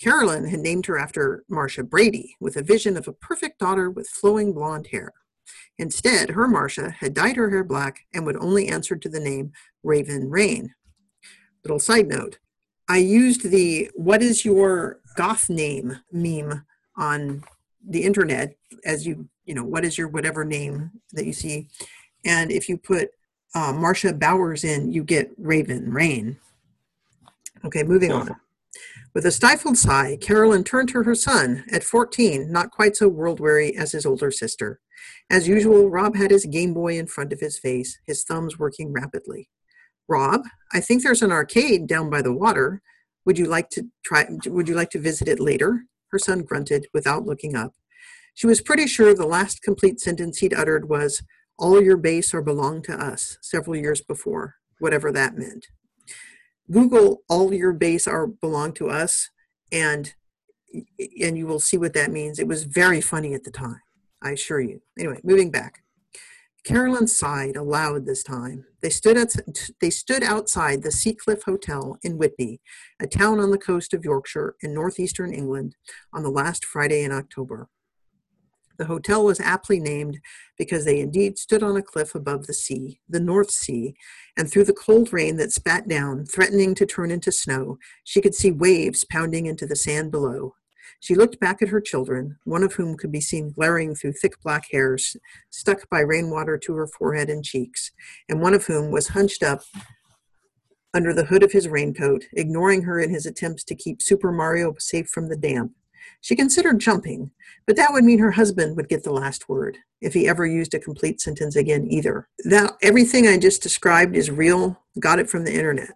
Carolyn 0.02 0.48
had 0.48 0.62
named 0.62 0.86
her 0.86 0.98
after 0.98 1.44
Marcia 1.50 1.84
Brady, 1.84 2.36
with 2.40 2.56
a 2.56 2.64
vision 2.64 2.96
of 2.96 3.10
a 3.10 3.14
perfect 3.14 3.60
daughter 3.60 3.90
with 3.90 4.08
flowing 4.08 4.54
blonde 4.54 4.88
hair. 4.88 5.12
Instead, 5.78 6.32
her 6.32 6.48
Marcia 6.48 6.92
had 7.00 7.14
dyed 7.14 7.38
her 7.38 7.50
hair 7.50 7.64
black 7.64 8.06
and 8.14 8.26
would 8.26 8.38
only 8.38 8.68
answer 8.68 8.96
to 8.96 9.10
the 9.10 9.20
name 9.20 9.52
Raven 9.84 10.30
Rain. 10.30 10.74
Little 11.64 11.80
side 11.80 12.08
note 12.08 12.40
I 12.88 12.98
used 12.98 13.50
the 13.50 13.90
what 13.94 14.24
is 14.24 14.44
your 14.44 15.00
goth 15.16 15.50
name 15.50 16.00
meme 16.12 16.66
on 16.98 17.44
the 17.88 18.04
internet 18.04 18.56
as 18.84 19.06
you, 19.06 19.30
you 19.46 19.54
know, 19.54 19.64
what 19.64 19.86
is 19.86 19.98
your 19.98 20.08
whatever 20.08 20.44
name 20.44 20.92
that 21.14 21.26
you 21.26 21.34
see. 21.34 21.68
And 22.26 22.52
if 22.52 22.68
you 22.68 22.78
put 22.78 23.12
uh, 23.56 23.74
Marcia 23.74 24.14
Bowers 24.14 24.64
in, 24.64 24.92
you 24.92 25.04
get 25.04 25.32
Raven, 25.38 25.92
Rain. 25.92 26.38
Okay, 27.64 27.84
moving 27.84 28.12
on. 28.12 28.36
With 29.14 29.26
a 29.26 29.32
stifled 29.32 29.78
sigh, 29.78 30.18
Carolyn 30.18 30.64
turned 30.64 30.90
to 30.90 31.04
her 31.04 31.16
son, 31.16 31.64
at 31.72 31.84
14, 31.84 32.52
not 32.52 32.72
quite 32.72 32.96
so 32.96 33.08
world 33.08 33.40
weary 33.40 33.76
as 33.76 33.92
his 33.92 34.06
older 34.06 34.32
sister. 34.32 34.80
As 35.30 35.48
usual, 35.48 35.90
Rob 35.90 36.16
had 36.16 36.32
his 36.32 36.46
Game 36.46 36.74
Boy 36.74 36.98
in 36.98 37.08
front 37.08 37.34
of 37.34 37.40
his 37.40 37.60
face, 37.60 38.00
his 38.06 38.24
thumbs 38.24 38.58
working 38.58 38.92
rapidly. 38.92 39.50
Rob, 40.08 40.42
I 40.74 40.80
think 40.80 41.04
there's 41.04 41.22
an 41.22 41.32
arcade 41.32 41.88
down 41.88 42.10
by 42.10 42.22
the 42.22 42.34
water. 42.34 42.82
Would 43.26 43.38
you 43.38 43.46
like 43.46 43.70
to 43.72 43.88
try 44.04 44.26
would 44.48 44.68
you 44.68 44.76
like 44.76 44.90
to 44.92 45.00
visit 45.00 45.28
it 45.28 45.40
later? 45.40 45.86
Her 46.12 46.18
son 46.18 46.42
grunted 46.42 46.88
without 46.94 47.26
looking 47.26 47.56
up. 47.56 47.74
She 48.34 48.48
was 48.48 48.62
pretty 48.62 48.88
sure 48.88 49.14
the 49.14 49.28
last 49.28 49.62
complete 49.62 50.00
sentence 50.00 50.40
he'd 50.40 50.54
uttered 50.54 50.90
was, 50.90 51.22
All 51.58 51.82
your 51.82 51.98
base 51.98 52.34
or 52.34 52.42
belong 52.42 52.82
to 52.84 52.94
us, 52.94 53.38
several 53.42 53.76
years 53.76 54.02
before, 54.02 54.56
whatever 54.80 55.12
that 55.12 55.38
meant. 55.38 55.68
Google 56.72 57.24
all 57.30 57.54
your 57.54 57.74
base 57.74 58.08
are 58.08 58.28
belong 58.28 58.74
to 58.74 58.90
us 58.90 59.30
and 59.72 60.14
and 61.22 61.38
you 61.38 61.48
will 61.48 61.60
see 61.60 61.78
what 61.78 61.94
that 61.94 62.12
means. 62.12 62.40
It 62.40 62.48
was 62.48 62.64
very 62.64 63.02
funny 63.02 63.34
at 63.34 63.44
the 63.44 63.52
time, 63.52 63.82
I 64.24 64.32
assure 64.32 64.62
you. 64.62 64.82
Anyway, 64.98 65.20
moving 65.24 65.52
back. 65.52 65.84
Carolyn 66.66 67.08
sighed 67.08 67.56
aloud 67.56 68.06
this 68.06 68.22
time. 68.22 68.66
They 68.82 68.90
stood, 68.90 69.18
at, 69.18 69.36
they 69.80 69.90
stood 69.90 70.24
outside 70.24 70.84
the 70.84 70.92
Seacliff 70.92 71.44
Hotel 71.44 71.98
in 72.04 72.18
Whitby, 72.18 72.60
a 73.00 73.08
town 73.08 73.40
on 73.40 73.52
the 73.52 73.58
coast 73.58 73.94
of 73.94 74.04
Yorkshire 74.04 74.56
in 74.62 74.74
northeastern 74.74 75.34
England, 75.34 75.76
on 76.14 76.24
the 76.24 76.30
last 76.30 76.66
Friday 76.66 77.04
in 77.04 77.12
October. 77.12 77.70
The 78.78 78.86
hotel 78.86 79.26
was 79.26 79.42
aptly 79.42 79.80
named 79.80 80.20
because 80.58 80.86
they 80.86 81.02
indeed 81.02 81.38
stood 81.38 81.64
on 81.64 81.76
a 81.76 81.82
cliff 81.82 82.16
above 82.16 82.48
the 82.48 82.54
sea, 82.54 83.02
the 83.10 83.20
North 83.20 83.52
Sea, 83.52 83.94
and 84.38 84.50
through 84.50 84.64
the 84.64 84.74
cold 84.74 85.12
rain 85.12 85.36
that 85.36 85.52
spat 85.52 85.88
down, 85.88 86.26
threatening 86.26 86.76
to 86.76 86.86
turn 86.86 87.12
into 87.12 87.32
snow, 87.32 87.78
she 88.06 88.22
could 88.22 88.34
see 88.34 88.52
waves 88.52 89.04
pounding 89.04 89.48
into 89.48 89.66
the 89.66 89.76
sand 89.76 90.12
below. 90.12 90.56
She 91.00 91.16
looked 91.16 91.40
back 91.40 91.62
at 91.62 91.70
her 91.70 91.82
children, 91.82 92.38
one 92.44 92.64
of 92.64 92.74
whom 92.74 92.98
could 92.98 93.12
be 93.12 93.22
seen 93.22 93.52
glaring 93.52 93.96
through 93.96 94.14
thick 94.14 94.34
black 94.44 94.66
hairs 94.72 95.16
stuck 95.50 95.90
by 95.90 96.00
rainwater 96.00 96.58
to 96.58 96.74
her 96.76 96.88
forehead 96.88 97.30
and 97.30 97.44
cheeks, 97.44 97.92
and 98.28 98.42
one 98.42 98.54
of 98.54 98.66
whom 98.66 98.92
was 98.92 99.10
hunched 99.10 99.44
up 99.44 99.62
under 100.94 101.14
the 101.14 101.26
hood 101.26 101.44
of 101.44 101.52
his 101.52 101.68
raincoat, 101.68 102.26
ignoring 102.34 102.84
her 102.84 103.00
in 103.00 103.10
his 103.10 103.26
attempts 103.26 103.64
to 103.64 103.76
keep 103.76 104.02
Super 104.02 104.32
Mario 104.32 104.74
safe 104.80 105.08
from 105.08 105.30
the 105.30 105.38
damp. 105.38 105.72
She 106.22 106.36
considered 106.36 106.80
jumping, 106.80 107.32
but 107.68 107.76
that 107.76 107.94
would 107.94 108.04
mean 108.04 108.20
her 108.20 108.32
husband 108.32 108.76
would 108.76 108.90
get 108.90 109.04
the 109.04 109.14
last 109.14 109.48
word 109.48 109.78
if 110.02 110.14
he 110.14 110.28
ever 110.28 110.46
used 110.46 110.74
a 110.74 110.80
complete 110.80 111.22
sentence 111.22 111.56
again 111.56 111.88
either. 111.90 112.28
That 112.46 112.78
everything 112.82 113.28
I 113.28 113.38
just 113.38 113.62
described 113.62 114.16
is 114.16 114.32
real, 114.32 114.82
got 115.00 115.20
it 115.20 115.30
from 115.30 115.44
the 115.44 115.54
internet. 115.54 115.92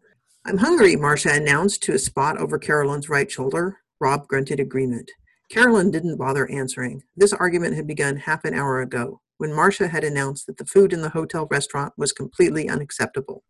I'm 0.45 0.57
hungry, 0.57 0.95
Marcia 0.95 1.33
announced 1.33 1.83
to 1.83 1.93
a 1.93 1.99
spot 1.99 2.37
over 2.37 2.57
Carolyn's 2.57 3.09
right 3.09 3.31
shoulder. 3.31 3.77
Rob 4.03 4.27
grunted 4.27 4.59
agreement. 4.59 5.09
Carolyn 5.49 5.89
didn't 5.89 6.17
bother 6.17 6.51
answering. 6.51 7.03
This 7.15 7.31
argument 7.31 7.77
had 7.77 7.87
begun 7.87 8.17
half 8.17 8.43
an 8.43 8.53
hour 8.53 8.81
ago, 8.81 9.21
when 9.37 9.53
Marcia 9.53 9.87
had 9.87 10.03
announced 10.03 10.45
that 10.45 10.57
the 10.57 10.65
food 10.65 10.91
in 10.91 11.01
the 11.01 11.11
hotel 11.11 11.47
restaurant 11.49 11.93
was 11.95 12.11
completely 12.11 12.67
unacceptable. 12.67 13.45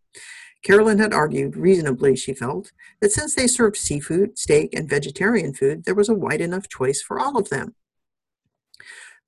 Carolyn 0.64 1.00
had 1.00 1.12
argued, 1.12 1.58
reasonably 1.58 2.16
she 2.16 2.36
felt, 2.36 2.72
that 3.02 3.12
since 3.12 3.34
they 3.34 3.48
served 3.48 3.78
seafood, 3.78 4.38
steak, 4.38 4.76
and 4.76 4.88
vegetarian 4.88 5.56
food, 5.56 5.86
there 5.86 5.96
was 5.96 6.08
a 6.08 6.14
wide 6.14 6.40
enough 6.40 6.70
choice 6.70 7.02
for 7.02 7.20
all 7.20 7.36
of 7.36 7.50
them. 7.50 7.74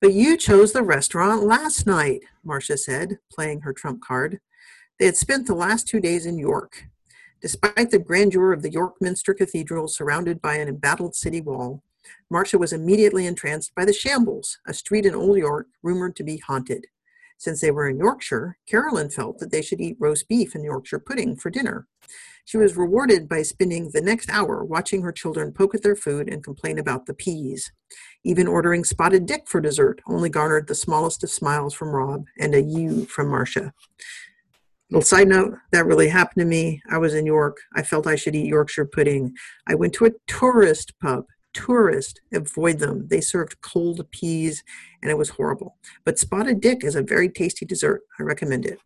But 0.00 0.12
you 0.12 0.36
chose 0.36 0.72
the 0.72 0.84
restaurant 0.84 1.42
last 1.42 1.88
night, 1.88 2.20
Marcia 2.44 2.78
said, 2.78 3.18
playing 3.32 3.62
her 3.62 3.72
trump 3.72 4.00
card. 4.00 4.38
They 5.00 5.06
had 5.06 5.16
spent 5.16 5.48
the 5.48 5.56
last 5.56 5.88
two 5.88 5.98
days 5.98 6.24
in 6.24 6.38
York. 6.38 6.84
Despite 7.40 7.90
the 7.90 7.98
grandeur 7.98 8.52
of 8.52 8.62
the 8.62 8.72
York 8.72 8.94
Minster 9.00 9.34
Cathedral 9.34 9.88
surrounded 9.88 10.40
by 10.40 10.56
an 10.56 10.68
embattled 10.68 11.14
city 11.14 11.40
wall, 11.40 11.82
Marcia 12.30 12.58
was 12.58 12.72
immediately 12.72 13.26
entranced 13.26 13.74
by 13.74 13.84
the 13.84 13.92
Shambles, 13.92 14.58
a 14.66 14.72
street 14.72 15.04
in 15.04 15.14
Old 15.14 15.36
York 15.36 15.66
rumored 15.82 16.16
to 16.16 16.24
be 16.24 16.38
haunted. 16.38 16.86
Since 17.38 17.60
they 17.60 17.70
were 17.70 17.88
in 17.88 17.98
Yorkshire, 17.98 18.56
Carolyn 18.66 19.10
felt 19.10 19.38
that 19.38 19.50
they 19.50 19.60
should 19.60 19.80
eat 19.80 19.98
roast 20.00 20.26
beef 20.28 20.54
and 20.54 20.64
Yorkshire 20.64 21.00
pudding 21.00 21.36
for 21.36 21.50
dinner. 21.50 21.86
She 22.46 22.56
was 22.56 22.76
rewarded 22.76 23.28
by 23.28 23.42
spending 23.42 23.90
the 23.90 24.00
next 24.00 24.30
hour 24.30 24.64
watching 24.64 25.02
her 25.02 25.12
children 25.12 25.52
poke 25.52 25.74
at 25.74 25.82
their 25.82 25.96
food 25.96 26.28
and 26.32 26.42
complain 26.42 26.78
about 26.78 27.06
the 27.06 27.12
peas. 27.14 27.72
Even 28.24 28.46
ordering 28.46 28.84
spotted 28.84 29.26
dick 29.26 29.48
for 29.48 29.60
dessert 29.60 30.00
only 30.06 30.30
garnered 30.30 30.68
the 30.68 30.74
smallest 30.74 31.22
of 31.24 31.30
smiles 31.30 31.74
from 31.74 31.90
Rob 31.90 32.24
and 32.38 32.54
a 32.54 32.62
you 32.62 33.04
from 33.06 33.28
Marcia. 33.28 33.74
Little 34.90 35.02
side 35.02 35.28
note, 35.28 35.54
that 35.72 35.86
really 35.86 36.08
happened 36.08 36.42
to 36.42 36.46
me. 36.46 36.80
I 36.90 36.98
was 36.98 37.14
in 37.14 37.26
York. 37.26 37.58
I 37.74 37.82
felt 37.82 38.06
I 38.06 38.14
should 38.14 38.36
eat 38.36 38.46
Yorkshire 38.46 38.86
pudding. 38.86 39.34
I 39.66 39.74
went 39.74 39.92
to 39.94 40.06
a 40.06 40.12
tourist 40.26 40.92
pub 41.00 41.24
tourist 41.56 42.20
avoid 42.34 42.78
them. 42.78 43.08
They 43.08 43.22
served 43.22 43.60
cold 43.62 44.06
peas 44.10 44.62
and 45.02 45.10
it 45.10 45.16
was 45.16 45.30
horrible. 45.30 45.76
But 46.04 46.18
spotted 46.18 46.60
dick 46.60 46.84
is 46.84 46.96
a 46.96 47.02
very 47.02 47.30
tasty 47.30 47.64
dessert. 47.64 48.02
I 48.20 48.24
recommend 48.24 48.66
it. 48.66 48.78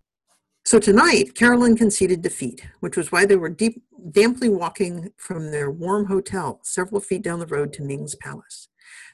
So 0.64 0.78
tonight, 0.78 1.34
Carolyn 1.34 1.76
conceded 1.76 2.22
defeat, 2.22 2.64
which 2.78 2.96
was 2.96 3.10
why 3.10 3.24
they 3.24 3.34
were 3.34 3.48
deep, 3.48 3.82
damply 4.12 4.48
walking 4.48 5.10
from 5.16 5.50
their 5.50 5.70
warm 5.70 6.06
hotel 6.06 6.60
several 6.62 7.00
feet 7.00 7.22
down 7.22 7.40
the 7.40 7.46
road 7.46 7.72
to 7.72 7.82
Ming's 7.82 8.14
palace. 8.14 8.68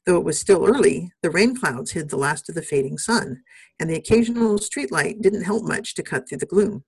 Though 0.07 0.19
it 0.19 0.25
was 0.25 0.39
still 0.39 0.65
early, 0.65 1.11
the 1.23 1.31
rain 1.31 1.57
clouds 1.57 1.91
hid 1.91 2.11
the 2.11 2.17
last 2.17 2.49
of 2.49 2.55
the 2.55 2.63
fading 2.63 2.97
sun, 2.97 3.43
and 3.81 3.91
the 3.91 3.97
occasional 3.97 4.59
streetlight 4.59 5.21
didn't 5.21 5.43
help 5.43 5.65
much 5.65 5.95
to 5.95 6.03
cut 6.05 6.29
through 6.29 6.39
the 6.39 6.47
gloom. 6.47 6.85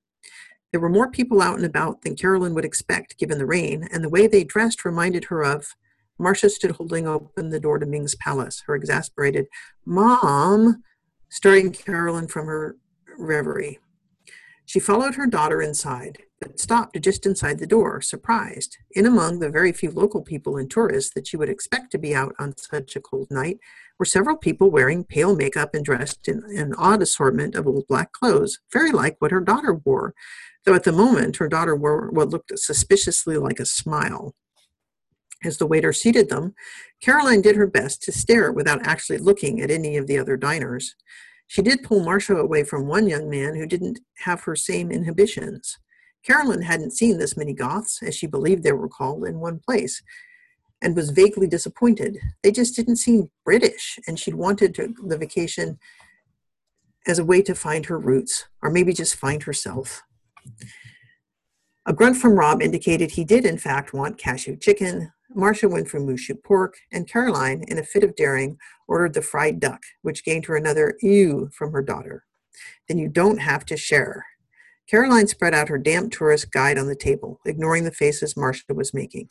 There 0.70 0.80
were 0.80 0.88
more 0.88 1.10
people 1.10 1.42
out 1.42 1.56
and 1.56 1.64
about 1.64 2.02
than 2.02 2.14
Carolyn 2.14 2.54
would 2.54 2.64
expect 2.64 3.18
given 3.18 3.38
the 3.38 3.46
rain, 3.46 3.88
and 3.90 4.04
the 4.04 4.08
way 4.08 4.28
they 4.28 4.44
dressed 4.44 4.84
reminded 4.84 5.24
her 5.24 5.42
of 5.42 5.74
Marcia 6.18 6.48
stood 6.50 6.72
holding 6.72 7.08
open 7.08 7.50
the 7.50 7.60
door 7.60 7.78
to 7.78 7.86
Ming's 7.86 8.14
palace, 8.14 8.62
her 8.66 8.74
exasperated, 8.74 9.46
Mom, 9.84 10.82
starting 11.28 11.72
Carolyn 11.72 12.28
from 12.28 12.46
her 12.46 12.76
reverie. 13.18 13.78
She 14.68 14.80
followed 14.80 15.14
her 15.14 15.26
daughter 15.26 15.62
inside, 15.62 16.18
but 16.42 16.60
stopped 16.60 17.00
just 17.00 17.24
inside 17.24 17.58
the 17.58 17.66
door, 17.66 18.02
surprised. 18.02 18.76
In 18.90 19.06
among 19.06 19.38
the 19.38 19.48
very 19.48 19.72
few 19.72 19.90
local 19.90 20.20
people 20.20 20.58
and 20.58 20.70
tourists 20.70 21.10
that 21.14 21.26
she 21.26 21.38
would 21.38 21.48
expect 21.48 21.90
to 21.92 21.98
be 21.98 22.14
out 22.14 22.34
on 22.38 22.54
such 22.58 22.94
a 22.94 23.00
cold 23.00 23.28
night 23.30 23.60
were 23.98 24.04
several 24.04 24.36
people 24.36 24.70
wearing 24.70 25.04
pale 25.04 25.34
makeup 25.34 25.74
and 25.74 25.86
dressed 25.86 26.28
in 26.28 26.42
an 26.54 26.74
odd 26.74 27.00
assortment 27.00 27.54
of 27.54 27.66
old 27.66 27.86
black 27.88 28.12
clothes, 28.12 28.58
very 28.70 28.92
like 28.92 29.16
what 29.20 29.30
her 29.30 29.40
daughter 29.40 29.72
wore, 29.72 30.12
though 30.66 30.74
at 30.74 30.84
the 30.84 30.92
moment 30.92 31.38
her 31.38 31.48
daughter 31.48 31.74
wore 31.74 32.10
what 32.10 32.28
looked 32.28 32.52
suspiciously 32.58 33.38
like 33.38 33.60
a 33.60 33.64
smile. 33.64 34.34
As 35.42 35.56
the 35.56 35.66
waiter 35.66 35.94
seated 35.94 36.28
them, 36.28 36.54
Caroline 37.00 37.40
did 37.40 37.56
her 37.56 37.66
best 37.66 38.02
to 38.02 38.12
stare 38.12 38.52
without 38.52 38.86
actually 38.86 39.16
looking 39.16 39.62
at 39.62 39.70
any 39.70 39.96
of 39.96 40.06
the 40.06 40.18
other 40.18 40.36
diners. 40.36 40.94
She 41.48 41.62
did 41.62 41.82
pull 41.82 42.04
Marcia 42.04 42.36
away 42.36 42.62
from 42.62 42.86
one 42.86 43.08
young 43.08 43.28
man 43.28 43.56
who 43.56 43.66
didn't 43.66 44.00
have 44.18 44.42
her 44.42 44.54
same 44.54 44.90
inhibitions. 44.90 45.78
Carolyn 46.22 46.62
hadn't 46.62 46.92
seen 46.92 47.18
this 47.18 47.36
many 47.36 47.54
Goths, 47.54 48.02
as 48.02 48.14
she 48.14 48.26
believed 48.26 48.62
they 48.62 48.72
were 48.72 48.88
called, 48.88 49.24
in 49.24 49.40
one 49.40 49.58
place, 49.58 50.02
and 50.82 50.94
was 50.94 51.10
vaguely 51.10 51.46
disappointed. 51.46 52.18
They 52.42 52.52
just 52.52 52.76
didn't 52.76 52.96
seem 52.96 53.30
British, 53.44 53.98
and 54.06 54.18
she'd 54.18 54.34
wanted 54.34 54.74
to, 54.74 54.94
the 55.06 55.16
vacation 55.16 55.78
as 57.06 57.18
a 57.18 57.24
way 57.24 57.40
to 57.42 57.54
find 57.54 57.86
her 57.86 57.98
roots, 57.98 58.46
or 58.62 58.70
maybe 58.70 58.92
just 58.92 59.16
find 59.16 59.42
herself. 59.42 60.02
A 61.86 61.94
grunt 61.94 62.18
from 62.18 62.38
Rob 62.38 62.60
indicated 62.60 63.12
he 63.12 63.24
did, 63.24 63.46
in 63.46 63.56
fact, 63.56 63.94
want 63.94 64.18
cashew 64.18 64.56
chicken, 64.56 65.10
Marcia 65.34 65.68
went 65.68 65.88
for 65.88 66.00
moo 66.00 66.16
shu 66.16 66.34
pork, 66.34 66.76
and 66.92 67.08
Caroline, 67.08 67.64
in 67.68 67.78
a 67.78 67.82
fit 67.82 68.04
of 68.04 68.16
daring, 68.16 68.58
ordered 68.86 69.14
the 69.14 69.22
fried 69.22 69.60
duck, 69.60 69.82
which 70.02 70.24
gained 70.24 70.46
her 70.46 70.56
another 70.56 70.96
ew 71.02 71.50
from 71.52 71.72
her 71.72 71.82
daughter. 71.82 72.24
Then 72.88 72.98
you 72.98 73.08
don't 73.08 73.38
have 73.38 73.64
to 73.66 73.76
share. 73.76 74.24
Caroline 74.88 75.26
spread 75.26 75.52
out 75.52 75.68
her 75.68 75.76
damp 75.76 76.10
tourist 76.10 76.50
guide 76.50 76.78
on 76.78 76.86
the 76.86 76.96
table, 76.96 77.40
ignoring 77.44 77.84
the 77.84 77.92
faces 77.92 78.38
Marcia 78.38 78.72
was 78.72 78.94
making. 78.94 79.28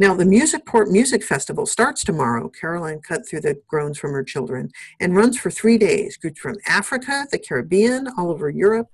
Now, 0.00 0.14
the 0.14 0.24
Musicport 0.24 0.90
Music 0.90 1.22
Festival 1.22 1.64
starts 1.64 2.02
tomorrow, 2.02 2.48
Caroline 2.48 3.00
cut 3.00 3.26
through 3.26 3.42
the 3.42 3.56
groans 3.68 3.98
from 3.98 4.10
her 4.10 4.24
children, 4.24 4.70
and 4.98 5.14
runs 5.14 5.38
for 5.38 5.50
three 5.50 5.78
days. 5.78 6.16
Groups 6.16 6.40
from 6.40 6.56
Africa, 6.66 7.24
the 7.30 7.38
Caribbean, 7.38 8.08
all 8.18 8.30
over 8.30 8.50
Europe. 8.50 8.88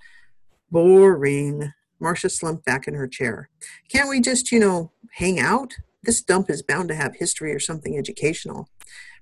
Boring. 0.70 1.72
Marcia 1.98 2.28
slumped 2.28 2.66
back 2.66 2.86
in 2.86 2.94
her 2.94 3.08
chair. 3.08 3.48
Can't 3.88 4.10
we 4.10 4.20
just, 4.20 4.52
you 4.52 4.58
know, 4.58 4.92
hang 5.12 5.40
out? 5.40 5.72
This 6.02 6.22
dump 6.22 6.50
is 6.50 6.62
bound 6.62 6.88
to 6.88 6.94
have 6.94 7.16
history 7.16 7.52
or 7.52 7.60
something 7.60 7.96
educational. 7.96 8.68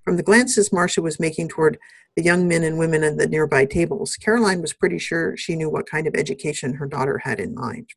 From 0.02 0.16
the 0.16 0.22
glances 0.22 0.72
Marcia 0.72 1.02
was 1.02 1.20
making 1.20 1.48
toward 1.48 1.78
the 2.16 2.22
young 2.22 2.48
men 2.48 2.64
and 2.64 2.78
women 2.78 3.04
at 3.04 3.18
the 3.18 3.26
nearby 3.26 3.66
tables, 3.66 4.16
Caroline 4.16 4.62
was 4.62 4.72
pretty 4.72 4.98
sure 4.98 5.36
she 5.36 5.56
knew 5.56 5.68
what 5.68 5.88
kind 5.88 6.06
of 6.06 6.14
education 6.14 6.74
her 6.74 6.86
daughter 6.86 7.18
had 7.18 7.38
in 7.38 7.54
mind. 7.54 7.90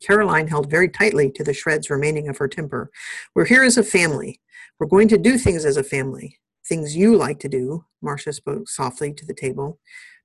Caroline 0.00 0.46
held 0.46 0.70
very 0.70 0.88
tightly 0.88 1.30
to 1.32 1.42
the 1.42 1.54
shreds 1.54 1.90
remaining 1.90 2.28
of 2.28 2.38
her 2.38 2.48
temper. 2.48 2.90
We're 3.34 3.46
here 3.46 3.64
as 3.64 3.76
a 3.76 3.82
family. 3.82 4.40
We're 4.78 4.86
going 4.86 5.08
to 5.08 5.18
do 5.18 5.38
things 5.38 5.64
as 5.64 5.76
a 5.76 5.82
family. 5.82 6.38
Things 6.68 6.96
you 6.96 7.16
like 7.16 7.40
to 7.40 7.48
do, 7.48 7.84
Marcia 8.02 8.32
spoke 8.32 8.68
softly 8.68 9.12
to 9.14 9.26
the 9.26 9.34
table. 9.34 9.78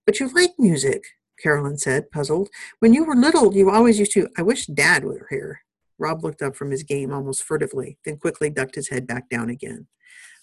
But 0.05 0.19
you 0.19 0.27
like 0.33 0.51
music, 0.59 1.03
Carolyn 1.41 1.77
said, 1.77 2.11
puzzled. 2.11 2.49
When 2.79 2.93
you 2.93 3.03
were 3.03 3.15
little, 3.15 3.55
you 3.55 3.71
always 3.71 3.97
used 3.97 4.11
to. 4.13 4.27
I 4.37 4.41
wish 4.41 4.65
Dad 4.67 5.03
were 5.03 5.27
here. 5.29 5.61
Rob 6.01 6.23
looked 6.23 6.41
up 6.41 6.55
from 6.55 6.71
his 6.71 6.83
game 6.83 7.13
almost 7.13 7.43
furtively, 7.43 7.97
then 8.03 8.17
quickly 8.17 8.49
ducked 8.49 8.75
his 8.75 8.89
head 8.89 9.07
back 9.07 9.29
down 9.29 9.49
again. 9.49 9.87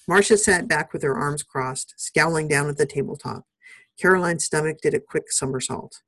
Marcia 0.07 0.39
sat 0.39 0.69
back 0.69 0.93
with 0.93 1.03
her 1.03 1.17
arms 1.17 1.43
crossed, 1.43 1.93
scowling 1.99 2.49
down 2.49 2.69
at 2.69 2.79
the 2.79 2.87
tabletop. 2.87 3.45
Caroline's 4.01 4.45
stomach 4.45 4.79
did 4.81 4.95
a 4.95 5.01
quick 5.01 5.31
somersault. 5.31 6.01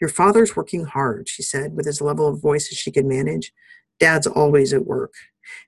Your 0.00 0.10
father's 0.10 0.56
working 0.56 0.84
hard, 0.84 1.28
she 1.28 1.42
said, 1.42 1.74
with 1.74 1.86
as 1.86 2.02
level 2.02 2.26
of 2.26 2.42
voice 2.42 2.70
as 2.70 2.76
she 2.76 2.90
could 2.90 3.06
manage. 3.06 3.52
Dad's 3.98 4.26
always 4.26 4.74
at 4.74 4.84
work. 4.84 5.14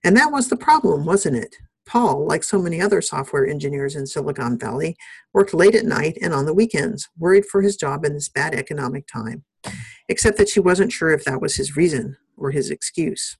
And 0.04 0.16
that 0.16 0.32
was 0.32 0.48
the 0.48 0.56
problem, 0.56 1.06
wasn't 1.06 1.36
it? 1.36 1.56
Paul, 1.86 2.26
like 2.26 2.44
so 2.44 2.60
many 2.60 2.82
other 2.82 3.00
software 3.00 3.46
engineers 3.46 3.96
in 3.96 4.06
Silicon 4.06 4.58
Valley, 4.58 4.96
worked 5.32 5.54
late 5.54 5.74
at 5.74 5.86
night 5.86 6.18
and 6.20 6.34
on 6.34 6.44
the 6.44 6.52
weekends, 6.52 7.08
worried 7.16 7.46
for 7.46 7.62
his 7.62 7.76
job 7.76 8.04
in 8.04 8.12
this 8.12 8.28
bad 8.28 8.54
economic 8.54 9.06
time. 9.06 9.44
Except 10.08 10.38
that 10.38 10.48
she 10.48 10.60
wasn't 10.60 10.92
sure 10.92 11.10
if 11.10 11.24
that 11.24 11.40
was 11.40 11.56
his 11.56 11.76
reason 11.76 12.16
or 12.36 12.50
his 12.50 12.70
excuse. 12.70 13.36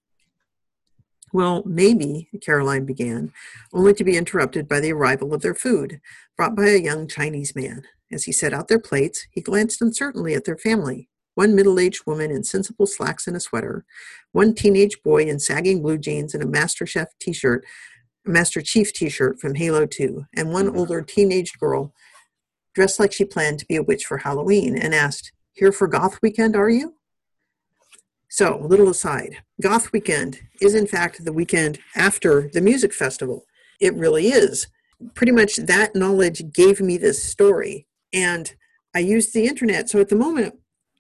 Well, 1.33 1.63
maybe, 1.67 2.29
Caroline 2.43 2.87
began, 2.87 3.33
only 3.73 3.95
to 3.95 4.05
be 4.05 4.17
interrupted 4.17 4.69
by 4.69 4.81
the 4.81 4.93
arrival 4.93 5.35
of 5.35 5.43
their 5.43 5.55
food, 5.55 6.01
brought 6.37 6.57
by 6.57 6.69
a 6.69 6.81
young 6.81 7.07
Chinese 7.07 7.55
man. 7.55 7.83
As 8.11 8.25
he 8.25 8.33
set 8.33 8.55
out 8.55 8.69
their 8.69 8.79
plates, 8.79 9.27
he 9.31 9.43
glanced 9.43 9.83
uncertainly 9.83 10.35
at 10.35 10.45
their 10.45 10.57
family 10.57 11.09
one 11.39 11.55
middle 11.55 11.79
aged 11.79 12.05
woman 12.05 12.33
in 12.33 12.43
sensible 12.43 12.85
slacks 12.85 13.29
and 13.29 13.37
a 13.37 13.41
sweater, 13.41 13.85
one 14.33 14.53
teenage 14.53 15.01
boy 15.05 15.23
in 15.23 15.39
sagging 15.39 15.81
blue 15.81 15.97
jeans 15.97 16.35
and 16.35 16.43
a 16.43 16.47
Master 16.47 16.85
Chef 16.85 17.07
t 17.21 17.33
shirt, 17.33 17.65
Master 18.25 18.61
Chief 18.61 18.93
t 18.93 19.09
shirt 19.09 19.39
from 19.39 19.55
Halo 19.55 19.87
2, 19.87 20.25
and 20.35 20.53
one 20.53 20.67
mm-hmm. 20.67 20.77
older 20.77 21.01
teenage 21.01 21.57
girl 21.61 21.95
dressed 22.75 22.99
like 22.99 23.13
she 23.13 23.25
planned 23.25 23.61
to 23.61 23.67
be 23.67 23.77
a 23.77 23.85
witch 23.85 24.05
for 24.05 24.19
Halloween 24.19 24.77
and 24.77 24.93
asked, 24.93 25.31
Here 25.59 25.73
for 25.73 25.89
Goth 25.89 26.21
Weekend, 26.23 26.55
are 26.55 26.71
you? 26.71 26.95
So, 28.31 28.63
a 28.63 28.67
little 28.69 28.89
aside 28.89 29.39
Goth 29.61 29.93
Weekend 29.93 30.39
is, 30.61 30.73
in 30.77 30.87
fact, 30.87 31.25
the 31.25 31.33
weekend 31.33 31.81
after 31.97 32.49
the 32.53 32.61
music 32.61 32.95
festival. 32.95 33.45
It 33.81 33.93
really 33.95 34.29
is. 34.29 34.69
Pretty 35.15 35.33
much 35.33 35.57
that 35.57 35.97
knowledge 35.97 36.53
gave 36.53 36.81
me 36.81 36.97
this 36.97 37.25
story. 37.25 37.89
And 38.13 38.55
I 38.95 39.01
used 39.01 39.35
the 39.35 39.47
internet. 39.47 39.89
So 39.89 39.99
at 39.99 40.11
the 40.11 40.15
moment, 40.15 40.55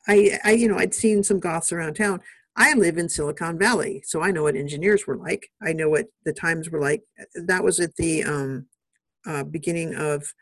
I, 0.09 0.41
I, 0.43 0.50
you 0.53 0.67
know, 0.67 0.79
I'd 0.79 0.93
seen 0.95 1.23
some 1.23 1.38
goths 1.38 1.71
around 1.71 1.95
town. 1.95 2.21
I 2.57 2.75
live 2.75 2.99
in 2.99 3.09
Silicon 3.09 3.61
Valley, 3.61 4.03
so 4.05 4.23
I 4.23 4.33
know 4.33 4.43
what 4.43 4.57
engineers 4.57 5.07
were 5.07 5.17
like. 5.17 5.53
I 5.62 5.73
know 5.73 5.88
what 5.88 6.07
the 6.25 6.33
times 6.33 6.69
were 6.69 6.81
like. 6.81 7.05
That 7.37 7.62
was 7.62 7.79
at 7.79 7.95
the 7.95 8.25
um, 8.25 8.67
uh, 9.25 9.45
beginning 9.45 9.95
of, 9.95 10.35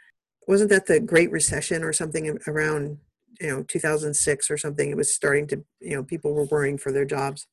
wasn't 0.48 0.70
that 0.70 0.86
the 0.86 1.00
Great 1.00 1.30
Recession 1.30 1.84
or 1.84 1.92
something 1.92 2.38
around, 2.46 2.96
you 3.40 3.48
know, 3.48 3.62
2006 3.62 4.50
or 4.50 4.56
something? 4.56 4.90
It 4.90 4.96
was 4.96 5.14
starting 5.14 5.46
to, 5.48 5.64
you 5.80 5.96
know, 5.96 6.02
people 6.02 6.34
were 6.34 6.44
worrying 6.46 6.78
for 6.78 6.92
their 6.92 7.04
jobs. 7.04 7.46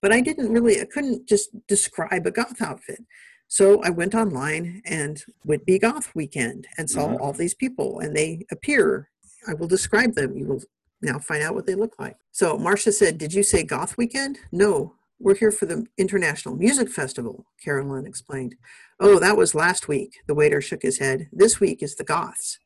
But 0.00 0.12
I 0.12 0.20
didn't 0.20 0.52
really, 0.52 0.80
I 0.80 0.84
couldn't 0.84 1.28
just 1.28 1.50
describe 1.66 2.26
a 2.26 2.30
goth 2.30 2.62
outfit. 2.62 3.04
So 3.48 3.82
I 3.82 3.90
went 3.90 4.14
online 4.14 4.82
and 4.84 5.22
would 5.44 5.64
be 5.64 5.78
goth 5.78 6.14
weekend 6.14 6.66
and 6.76 6.88
saw 6.88 7.08
mm-hmm. 7.08 7.22
all 7.22 7.32
these 7.32 7.54
people, 7.54 7.98
and 7.98 8.14
they 8.14 8.44
appear 8.52 9.08
I 9.46 9.54
will 9.54 9.68
describe 9.68 10.14
them. 10.14 10.36
You 10.36 10.46
will 10.46 10.62
now 11.00 11.18
find 11.18 11.42
out 11.42 11.54
what 11.54 11.66
they 11.66 11.74
look 11.74 11.98
like. 11.98 12.16
So 12.32 12.58
Marcia 12.58 12.92
said, 12.92 13.18
Did 13.18 13.32
you 13.32 13.42
say 13.42 13.62
Goth 13.62 13.96
Weekend? 13.96 14.38
No, 14.52 14.94
we're 15.18 15.36
here 15.36 15.50
for 15.50 15.66
the 15.66 15.86
International 15.96 16.54
Music 16.56 16.88
Festival, 16.90 17.46
Carolyn 17.62 18.06
explained. 18.06 18.56
Oh, 19.00 19.18
that 19.18 19.36
was 19.36 19.54
last 19.54 19.88
week. 19.88 20.18
The 20.26 20.34
waiter 20.34 20.60
shook 20.60 20.82
his 20.82 20.98
head. 20.98 21.28
This 21.32 21.60
week 21.60 21.82
is 21.82 21.94
the 21.94 22.04
Goths. 22.04 22.58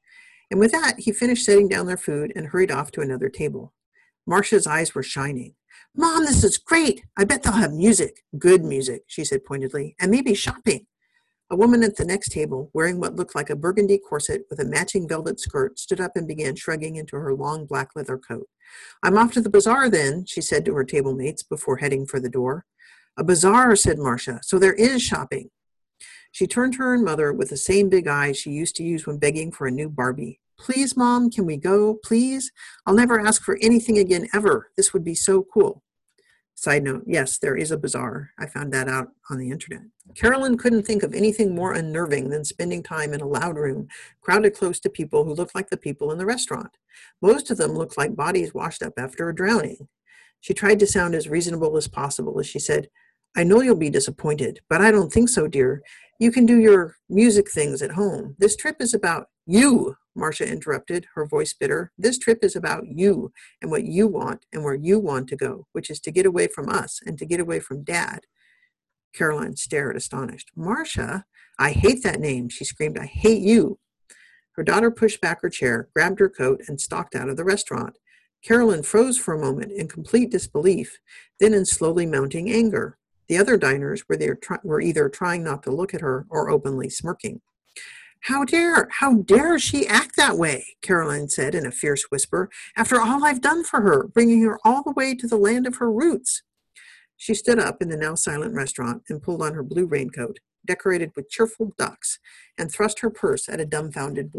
And 0.53 0.61
with 0.61 0.73
that, 0.73 1.01
he 1.01 1.13
finished 1.13 1.47
setting 1.47 1.67
down 1.67 1.87
their 1.87 1.97
food 1.97 2.31
and 2.37 2.47
hurried 2.47 2.71
off 2.71 2.93
to 2.93 3.01
another 3.01 3.31
table. 3.31 3.73
Marcia's 4.27 4.67
eyes 4.67 4.95
were 4.95 5.03
shining. 5.03 5.55
Mom, 5.97 6.27
this 6.27 6.45
is 6.45 6.59
great. 6.59 7.05
I 7.17 7.25
bet 7.25 7.43
they'll 7.43 7.55
have 7.55 7.73
music. 7.73 8.23
Good 8.39 8.63
music, 8.63 9.05
she 9.07 9.25
said 9.25 9.47
pointedly, 9.47 9.97
and 9.99 10.11
maybe 10.11 10.35
shopping. 10.35 10.87
A 11.49 11.57
woman 11.57 11.83
at 11.83 11.97
the 11.97 12.05
next 12.05 12.33
table, 12.33 12.71
wearing 12.75 13.01
what 13.01 13.17
looked 13.17 13.35
like 13.35 13.49
a 13.49 13.57
burgundy 13.57 13.97
corset 13.97 14.43
with 14.51 14.61
a 14.61 14.67
matching 14.67 15.09
velvet 15.09 15.41
skirt, 15.41 15.79
stood 15.79 16.03
up 16.03 16.17
and 16.17 16.29
began 16.29 16.55
shrugging 16.55 16.97
into 16.97 17.17
her 17.17 17.33
long 17.33 17.65
black 17.65 17.89
leather 17.97 18.19
coat. 18.19 18.47
I'm 19.03 19.17
off 19.17 19.33
to 19.33 19.41
the 19.41 19.49
bazaar 19.49 19.89
then, 19.89 20.27
she 20.27 20.43
said 20.43 20.67
to 20.67 20.75
her 20.75 20.85
table 20.85 21.15
mates 21.15 21.43
before 21.43 21.79
heading 21.79 22.05
for 22.05 22.21
the 22.21 22.29
door. 22.29 22.67
A 23.17 23.25
bazaar, 23.25 23.75
said 23.75 23.99
Marcia, 23.99 24.41
so 24.43 24.59
there 24.59 24.75
is 24.75 25.01
shopping. 25.01 25.49
She 26.31 26.47
turned 26.47 26.75
to 26.75 26.81
her 26.81 26.99
mother 26.99 27.33
with 27.33 27.49
the 27.49 27.57
same 27.57 27.89
big 27.89 28.07
eyes 28.07 28.37
she 28.37 28.51
used 28.51 28.77
to 28.77 28.83
use 28.83 29.07
when 29.07 29.17
begging 29.17 29.51
for 29.51 29.67
a 29.67 29.71
new 29.71 29.89
Barbie. 29.89 30.41
Please, 30.63 30.97
Mom, 30.97 31.29
can 31.29 31.45
we 31.45 31.57
go? 31.57 31.99
Please? 32.05 32.53
I'll 32.87 32.95
never 32.95 33.19
ask 33.19 33.43
for 33.43 33.59
anything 33.61 33.99
again 33.99 34.29
ever. 34.33 34.71
This 34.77 34.93
would 34.93 35.03
be 35.03 35.17
so 35.17 35.43
cool. 35.43 35.83
Side 36.55 36.85
note, 36.85 37.03
yes, 37.05 37.37
there 37.37 37.57
is 37.57 37.73
a 37.73 37.77
bazaar. 37.77 38.31
I 38.39 38.47
found 38.47 38.73
that 38.73 38.87
out 38.87 39.09
on 39.29 39.39
the 39.39 39.51
internet. 39.51 39.81
Carolyn 40.15 40.57
couldn't 40.57 40.85
think 40.85 41.03
of 41.03 41.15
anything 41.15 41.53
more 41.53 41.73
unnerving 41.73 42.31
than 42.31 42.45
spending 42.45 42.81
time 42.81 43.13
in 43.13 43.21
a 43.21 43.27
loud 43.27 43.57
room, 43.57 43.89
crowded 44.21 44.55
close 44.55 44.79
to 44.81 44.89
people 44.89 45.25
who 45.25 45.35
looked 45.35 45.57
like 45.57 45.69
the 45.69 45.77
people 45.77 46.13
in 46.13 46.19
the 46.19 46.27
restaurant. 46.27 46.77
Most 47.21 47.51
of 47.51 47.57
them 47.57 47.73
looked 47.73 47.99
like 47.99 48.15
bodies 48.15 48.55
washed 48.55 48.85
up 48.85 48.93
after 48.97 49.29
a 49.29 49.35
drowning. 49.35 49.89
She 50.41 50.55
tried 50.55 50.79
to 50.79 50.87
sound 50.87 51.17
as 51.17 51.29
reasonable 51.29 51.77
as 51.77 51.89
possible 51.89 52.39
as 52.39 52.47
she 52.47 52.61
said, 52.61 52.89
I 53.37 53.43
know 53.43 53.63
you'll 53.63 53.75
be 53.75 53.91
disappointed, 53.91 54.61
but 54.71 54.81
I 54.81 54.93
don't 54.93 55.13
think 55.13 55.29
so, 55.29 55.49
dear. 55.49 55.83
You 56.21 56.31
can 56.31 56.47
do 56.47 56.61
your 56.61 56.95
music 57.09 57.51
things 57.51 57.83
at 57.83 57.91
home. 57.91 58.37
This 58.39 58.55
trip 58.55 58.77
is 58.79 58.95
about 58.95 59.27
you, 59.45 59.97
Marcia 60.15 60.47
interrupted, 60.47 61.07
her 61.15 61.27
voice 61.27 61.55
bitter. 61.55 61.93
This 61.97 62.19
trip 62.19 62.41
is 62.43 62.57
about 62.57 62.87
you 62.87 63.33
and 63.61 63.71
what 63.71 63.85
you 63.85 64.07
want 64.07 64.47
and 64.53 64.63
where 64.63 64.75
you 64.75 64.99
want 64.99 65.29
to 65.29 65.37
go, 65.37 65.67
which 65.73 65.91
is 65.91 66.01
to 66.01 66.11
get 66.11 66.27
away 66.27 66.49
from 66.49 66.69
us 66.69 67.01
and 67.05 67.19
to 67.19 67.27
get 67.27 67.41
away 67.41 67.61
from 67.61 67.85
Dad. 67.85 68.21
Caroline 69.15 69.57
stared 69.57 69.97
astonished. 69.97 70.51
Marcia, 70.57 71.25
I 71.59 71.73
hate 71.73 72.03
that 72.03 72.21
name, 72.21 72.49
she 72.49 72.65
screamed. 72.65 72.99
I 72.99 73.07
hate 73.07 73.43
you. 73.43 73.79
Her 74.53 74.63
daughter 74.63 74.91
pushed 74.91 75.21
back 75.21 75.43
her 75.43 75.51
chair, 75.51 75.89
grabbed 75.95 76.21
her 76.21 76.29
coat, 76.29 76.63
and 76.69 76.81
stalked 76.81 77.15
out 77.15 77.29
of 77.29 77.37
the 77.37 77.45
restaurant. 77.45 77.97
Carolyn 78.43 78.83
froze 78.83 79.17
for 79.17 79.35
a 79.35 79.41
moment 79.41 79.73
in 79.73 79.89
complete 79.89 80.31
disbelief, 80.31 80.99
then 81.41 81.55
in 81.55 81.65
slowly 81.65 82.07
mounting 82.07 82.51
anger. 82.51 82.99
The 83.29 83.39
other 83.39 83.57
diners 83.57 84.09
were, 84.09 84.17
there, 84.17 84.39
were 84.65 84.81
either 84.81 85.09
trying 85.09 85.45
not 85.45 85.63
to 85.63 85.71
look 85.71 85.95
at 85.95 86.01
her 86.01 86.27
or 86.29 86.51
openly 86.51 86.91
smirking. 86.91 87.41
How 88.27 88.45
dare, 88.45 88.89
how 88.89 89.15
dare 89.15 89.59
she 89.59 89.85
act 89.89 90.15
that 90.17 90.39
way? 90.39 90.65
Caroline 90.81 91.29
said 91.29 91.57
in 91.57 91.67
a 91.67 91.73
fierce 91.73 92.05
whisper, 92.05 92.49
after 92.77 93.01
all 93.01 93.25
I've 93.25 93.41
done 93.41 93.65
for 93.65 93.81
her, 93.81 94.05
bringing 94.05 94.43
her 94.43 94.61
all 94.65 94.85
the 94.85 94.93
way 94.93 95.17
to 95.17 95.27
the 95.27 95.37
land 95.37 95.67
of 95.67 95.77
her 95.77 95.91
roots. 95.91 96.43
She 97.17 97.35
stood 97.35 97.59
up 97.59 97.83
in 97.83 97.89
the 97.89 97.97
now 97.97 98.15
silent 98.15 98.55
restaurant 98.55 99.03
and 99.09 99.21
pulled 99.21 99.43
on 99.43 99.55
her 99.55 99.65
blue 99.65 99.87
raincoat, 99.87 100.39
decorated 100.65 101.11
with 101.17 101.31
cheerful 101.31 101.73
ducks, 101.77 102.21
and 102.57 102.71
thrust 102.71 103.01
her 103.01 103.11
purse 103.11 103.49
at 103.49 103.61
a 103.61 103.67
dumbfounded, 103.67 104.33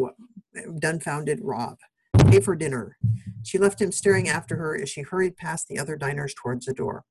dumbfounded 0.80 1.40
Rob. 1.42 1.78
Pay 2.30 2.40
for 2.40 2.56
dinner. 2.56 2.98
She 3.44 3.58
left 3.58 3.82
him 3.82 3.92
staring 3.92 4.30
after 4.30 4.56
her 4.56 4.82
as 4.82 4.90
she 4.90 5.02
hurried 5.02 5.36
past 5.36 5.68
the 5.68 5.78
other 5.78 5.98
diners 5.98 6.34
towards 6.34 6.68
the 6.68 6.74
door. 6.74 7.04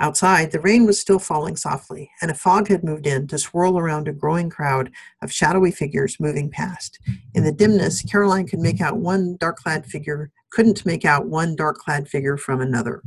Outside, 0.00 0.52
the 0.52 0.60
rain 0.60 0.86
was 0.86 1.00
still 1.00 1.18
falling 1.18 1.56
softly, 1.56 2.10
and 2.22 2.30
a 2.30 2.34
fog 2.34 2.68
had 2.68 2.84
moved 2.84 3.06
in 3.06 3.26
to 3.28 3.38
swirl 3.38 3.78
around 3.78 4.06
a 4.06 4.12
growing 4.12 4.48
crowd 4.48 4.92
of 5.22 5.32
shadowy 5.32 5.72
figures 5.72 6.20
moving 6.20 6.50
past. 6.50 7.00
In 7.34 7.42
the 7.42 7.52
dimness, 7.52 8.02
Caroline 8.02 8.46
could 8.46 8.60
make 8.60 8.80
out 8.80 8.98
one 8.98 9.36
dark-clad 9.36 9.86
figure, 9.86 10.30
couldn't 10.50 10.86
make 10.86 11.04
out 11.04 11.26
one 11.26 11.56
dark-clad 11.56 12.08
figure 12.08 12.36
from 12.36 12.60
another. 12.60 13.02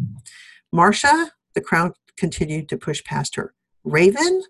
Marcia, 0.73 1.31
the 1.53 1.61
crowd 1.61 1.93
continued 2.17 2.67
to 2.69 2.77
push 2.77 3.03
past 3.05 3.35
her. 3.35 3.53
Raven? 3.85 4.43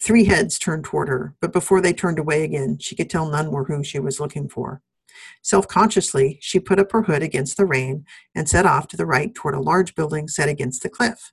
Three 0.00 0.24
heads 0.24 0.58
turned 0.58 0.84
toward 0.84 1.08
her, 1.08 1.34
but 1.40 1.52
before 1.52 1.80
they 1.80 1.92
turned 1.92 2.18
away 2.18 2.44
again, 2.44 2.78
she 2.78 2.96
could 2.96 3.10
tell 3.10 3.28
none 3.28 3.50
were 3.50 3.64
who 3.64 3.82
she 3.82 3.98
was 3.98 4.18
looking 4.20 4.48
for. 4.48 4.82
Self 5.42 5.68
consciously, 5.68 6.38
she 6.40 6.58
put 6.58 6.78
up 6.78 6.92
her 6.92 7.02
hood 7.02 7.22
against 7.22 7.56
the 7.56 7.66
rain 7.66 8.04
and 8.34 8.48
set 8.48 8.66
off 8.66 8.88
to 8.88 8.96
the 8.96 9.06
right 9.06 9.34
toward 9.34 9.54
a 9.54 9.60
large 9.60 9.94
building 9.94 10.28
set 10.28 10.48
against 10.48 10.82
the 10.82 10.88
cliff. 10.88 11.32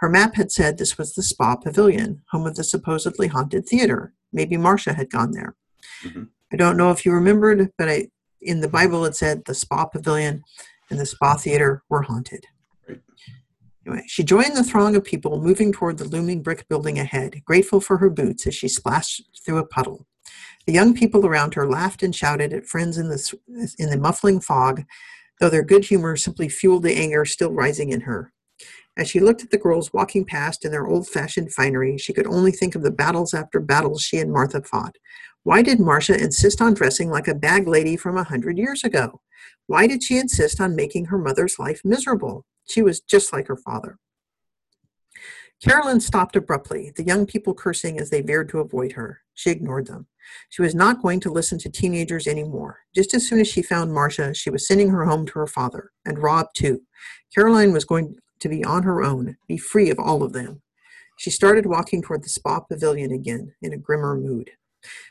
Her 0.00 0.08
map 0.08 0.34
had 0.34 0.50
said 0.50 0.78
this 0.78 0.96
was 0.96 1.14
the 1.14 1.22
Spa 1.22 1.56
Pavilion, 1.56 2.22
home 2.30 2.46
of 2.46 2.56
the 2.56 2.64
supposedly 2.64 3.28
haunted 3.28 3.68
theater. 3.68 4.14
Maybe 4.32 4.56
Marcia 4.56 4.94
had 4.94 5.10
gone 5.10 5.32
there. 5.32 5.56
Mm-hmm. 6.02 6.22
I 6.50 6.56
don't 6.56 6.78
know 6.78 6.90
if 6.90 7.04
you 7.04 7.12
remembered, 7.12 7.70
but 7.76 7.90
I, 7.90 8.08
in 8.40 8.60
the 8.60 8.68
Bible 8.68 9.04
it 9.04 9.14
said 9.14 9.44
the 9.44 9.54
Spa 9.54 9.84
Pavilion 9.84 10.42
and 10.88 10.98
the 10.98 11.04
Spa 11.04 11.36
Theater 11.36 11.82
were 11.90 12.00
haunted. 12.00 12.46
Right. 12.88 13.00
Anyway, 13.86 14.04
she 14.06 14.24
joined 14.24 14.56
the 14.56 14.64
throng 14.64 14.96
of 14.96 15.04
people 15.04 15.42
moving 15.42 15.70
toward 15.70 15.98
the 15.98 16.08
looming 16.08 16.42
brick 16.42 16.66
building 16.68 16.98
ahead, 16.98 17.42
grateful 17.44 17.80
for 17.80 17.98
her 17.98 18.08
boots 18.08 18.46
as 18.46 18.54
she 18.54 18.68
splashed 18.68 19.22
through 19.44 19.58
a 19.58 19.66
puddle. 19.66 20.06
The 20.66 20.72
young 20.72 20.94
people 20.94 21.26
around 21.26 21.52
her 21.54 21.68
laughed 21.68 22.02
and 22.02 22.14
shouted 22.14 22.54
at 22.54 22.66
friends 22.66 22.96
in 22.96 23.10
the, 23.10 23.38
in 23.78 23.90
the 23.90 23.98
muffling 23.98 24.40
fog, 24.40 24.84
though 25.40 25.50
their 25.50 25.62
good 25.62 25.84
humor 25.84 26.16
simply 26.16 26.48
fueled 26.48 26.84
the 26.84 26.96
anger 26.96 27.26
still 27.26 27.52
rising 27.52 27.90
in 27.90 28.02
her. 28.02 28.32
As 29.00 29.08
she 29.08 29.18
looked 29.18 29.42
at 29.42 29.50
the 29.50 29.56
girls 29.56 29.94
walking 29.94 30.26
past 30.26 30.62
in 30.62 30.72
their 30.72 30.86
old 30.86 31.08
fashioned 31.08 31.54
finery, 31.54 31.96
she 31.96 32.12
could 32.12 32.26
only 32.26 32.52
think 32.52 32.74
of 32.74 32.82
the 32.82 32.90
battles 32.90 33.32
after 33.32 33.58
battles 33.58 34.02
she 34.02 34.18
and 34.18 34.30
Martha 34.30 34.60
fought. 34.60 34.94
Why 35.42 35.62
did 35.62 35.80
Marcia 35.80 36.22
insist 36.22 36.60
on 36.60 36.74
dressing 36.74 37.08
like 37.08 37.26
a 37.26 37.34
bag 37.34 37.66
lady 37.66 37.96
from 37.96 38.18
a 38.18 38.24
hundred 38.24 38.58
years 38.58 38.84
ago? 38.84 39.22
Why 39.66 39.86
did 39.86 40.02
she 40.02 40.18
insist 40.18 40.60
on 40.60 40.76
making 40.76 41.06
her 41.06 41.16
mother's 41.16 41.58
life 41.58 41.80
miserable? 41.82 42.44
She 42.68 42.82
was 42.82 43.00
just 43.00 43.32
like 43.32 43.46
her 43.46 43.56
father. 43.56 43.96
Carolyn 45.64 46.00
stopped 46.00 46.36
abruptly, 46.36 46.92
the 46.94 47.02
young 47.02 47.24
people 47.24 47.54
cursing 47.54 47.98
as 47.98 48.10
they 48.10 48.20
veered 48.20 48.50
to 48.50 48.60
avoid 48.60 48.92
her. 48.92 49.22
She 49.32 49.48
ignored 49.48 49.86
them. 49.86 50.08
She 50.50 50.60
was 50.60 50.74
not 50.74 51.00
going 51.00 51.20
to 51.20 51.32
listen 51.32 51.58
to 51.60 51.70
teenagers 51.70 52.26
anymore. 52.26 52.80
Just 52.94 53.14
as 53.14 53.26
soon 53.26 53.40
as 53.40 53.48
she 53.48 53.62
found 53.62 53.94
Marcia, 53.94 54.34
she 54.34 54.50
was 54.50 54.66
sending 54.66 54.90
her 54.90 55.06
home 55.06 55.24
to 55.24 55.38
her 55.38 55.46
father, 55.46 55.90
and 56.04 56.18
Rob 56.18 56.48
too. 56.52 56.82
Caroline 57.34 57.72
was 57.72 57.86
going 57.86 58.16
to 58.40 58.48
be 58.48 58.64
on 58.64 58.82
her 58.82 59.02
own, 59.02 59.36
be 59.48 59.56
free 59.56 59.90
of 59.90 59.98
all 59.98 60.22
of 60.22 60.32
them. 60.32 60.62
She 61.18 61.30
started 61.30 61.66
walking 61.66 62.02
toward 62.02 62.24
the 62.24 62.28
spa 62.28 62.60
pavilion 62.60 63.12
again, 63.12 63.54
in 63.60 63.72
a 63.72 63.78
grimmer 63.78 64.16
mood. 64.16 64.50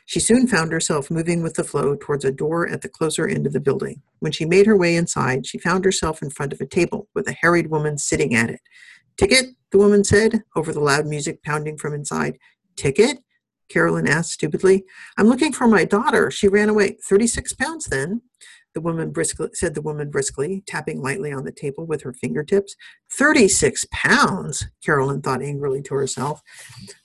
She 0.04 0.18
soon 0.18 0.46
found 0.46 0.72
herself 0.72 1.10
moving 1.10 1.42
with 1.42 1.54
the 1.54 1.64
flow 1.64 1.94
towards 1.94 2.24
a 2.24 2.32
door 2.32 2.68
at 2.68 2.82
the 2.82 2.88
closer 2.88 3.28
end 3.28 3.46
of 3.46 3.52
the 3.52 3.60
building. 3.60 4.02
When 4.18 4.32
she 4.32 4.44
made 4.44 4.66
her 4.66 4.76
way 4.76 4.96
inside, 4.96 5.46
she 5.46 5.58
found 5.58 5.84
herself 5.84 6.22
in 6.22 6.30
front 6.30 6.52
of 6.52 6.60
a 6.60 6.66
table 6.66 7.08
with 7.14 7.28
a 7.28 7.36
harried 7.40 7.70
woman 7.70 7.96
sitting 7.98 8.34
at 8.34 8.50
it. 8.50 8.60
Ticket? 9.16 9.54
the 9.70 9.78
woman 9.78 10.02
said, 10.02 10.42
over 10.56 10.72
the 10.72 10.80
loud 10.80 11.06
music 11.06 11.42
pounding 11.44 11.78
from 11.78 11.94
inside. 11.94 12.38
Ticket? 12.76 13.18
Carolyn 13.68 14.08
asked 14.08 14.32
stupidly. 14.32 14.84
I'm 15.16 15.28
looking 15.28 15.52
for 15.52 15.68
my 15.68 15.84
daughter. 15.84 16.30
She 16.30 16.48
ran 16.48 16.68
away. 16.68 16.96
36 17.08 17.52
pounds 17.52 17.86
then, 17.86 18.22
the 18.74 18.80
woman 18.80 19.10
briskly, 19.10 19.48
said 19.52 19.74
the 19.74 19.82
woman 19.82 20.10
briskly, 20.10 20.62
tapping 20.66 21.00
lightly 21.00 21.32
on 21.32 21.44
the 21.44 21.52
table 21.52 21.86
with 21.86 22.02
her 22.02 22.12
fingertips. 22.12 22.76
36 23.12 23.86
pounds, 23.92 24.66
Carolyn 24.84 25.22
thought 25.22 25.42
angrily 25.42 25.82
to 25.82 25.94
herself. 25.94 26.40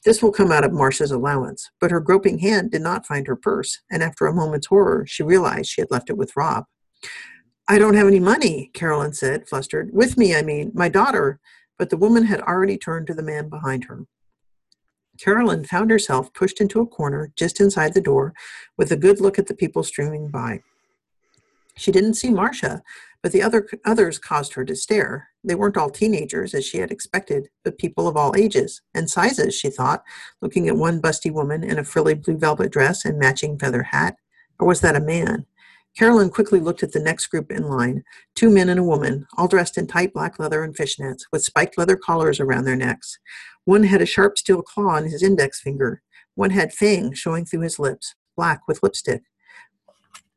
This 0.03 0.21
will 0.21 0.31
come 0.31 0.51
out 0.51 0.65
of 0.65 0.73
Marcia's 0.73 1.11
allowance. 1.11 1.69
But 1.79 1.91
her 1.91 1.99
groping 1.99 2.39
hand 2.39 2.71
did 2.71 2.81
not 2.81 3.05
find 3.05 3.27
her 3.27 3.35
purse, 3.35 3.81
and 3.91 4.03
after 4.03 4.27
a 4.27 4.33
moment's 4.33 4.67
horror, 4.67 5.05
she 5.07 5.23
realized 5.23 5.69
she 5.69 5.81
had 5.81 5.91
left 5.91 6.09
it 6.09 6.17
with 6.17 6.35
Rob. 6.35 6.65
I 7.67 7.79
don't 7.79 7.95
have 7.95 8.07
any 8.07 8.19
money, 8.19 8.69
Carolyn 8.73 9.13
said, 9.13 9.49
flustered. 9.49 9.89
With 9.91 10.17
me, 10.17 10.35
I 10.35 10.43
mean, 10.43 10.71
my 10.75 10.87
daughter 10.87 11.39
but 11.77 11.89
the 11.89 11.97
woman 11.97 12.25
had 12.25 12.41
already 12.41 12.77
turned 12.77 13.07
to 13.07 13.13
the 13.13 13.23
man 13.23 13.49
behind 13.49 13.85
her. 13.85 14.05
Carolyn 15.19 15.63
found 15.63 15.89
herself 15.91 16.33
pushed 16.33 16.59
into 16.59 16.81
a 16.81 16.87
corner 16.87 17.31
just 17.37 17.61
inside 17.61 17.93
the 17.93 18.01
door 18.01 18.33
with 18.77 18.91
a 18.91 18.97
good 18.97 19.21
look 19.21 19.39
at 19.39 19.47
the 19.47 19.55
people 19.55 19.83
streaming 19.83 20.29
by. 20.29 20.61
She 21.77 21.91
didn't 21.91 22.13
see 22.15 22.29
Marcia, 22.29 22.81
but 23.21 23.31
the 23.31 23.41
other 23.41 23.67
others 23.83 24.17
caused 24.19 24.53
her 24.53 24.63
to 24.65 24.75
stare. 24.75 25.29
They 25.43 25.55
weren't 25.55 25.77
all 25.77 25.89
teenagers, 25.89 26.53
as 26.53 26.65
she 26.65 26.77
had 26.77 26.91
expected, 26.91 27.49
but 27.63 27.77
people 27.77 28.07
of 28.07 28.15
all 28.15 28.35
ages 28.35 28.81
and 28.93 29.09
sizes, 29.09 29.55
she 29.55 29.69
thought, 29.69 30.03
looking 30.41 30.67
at 30.67 30.77
one 30.77 31.01
busty 31.01 31.31
woman 31.31 31.63
in 31.63 31.79
a 31.79 31.83
frilly 31.83 32.13
blue 32.13 32.37
velvet 32.37 32.71
dress 32.71 33.03
and 33.03 33.19
matching 33.19 33.57
feather 33.57 33.83
hat. 33.83 34.17
Or 34.59 34.67
was 34.67 34.81
that 34.81 34.95
a 34.95 35.01
man? 35.01 35.45
Carolyn 35.97 36.29
quickly 36.29 36.59
looked 36.59 36.83
at 36.83 36.91
the 36.91 36.99
next 36.99 37.27
group 37.27 37.49
in 37.51 37.69
line 37.69 38.03
two 38.35 38.49
men 38.49 38.69
and 38.69 38.79
a 38.79 38.83
woman, 38.83 39.25
all 39.37 39.47
dressed 39.47 39.77
in 39.77 39.87
tight 39.87 40.13
black 40.13 40.37
leather 40.39 40.63
and 40.63 40.75
fishnets, 40.75 41.23
with 41.31 41.43
spiked 41.43 41.77
leather 41.77 41.95
collars 41.95 42.39
around 42.39 42.65
their 42.65 42.75
necks. 42.75 43.17
One 43.63 43.83
had 43.83 44.01
a 44.01 44.05
sharp 44.05 44.37
steel 44.37 44.61
claw 44.61 44.95
on 44.97 45.05
his 45.05 45.23
index 45.23 45.61
finger. 45.61 46.01
One 46.35 46.51
had 46.51 46.73
fangs 46.73 47.17
showing 47.17 47.45
through 47.45 47.61
his 47.61 47.79
lips, 47.79 48.13
black 48.35 48.67
with 48.67 48.83
lipstick. 48.83 49.23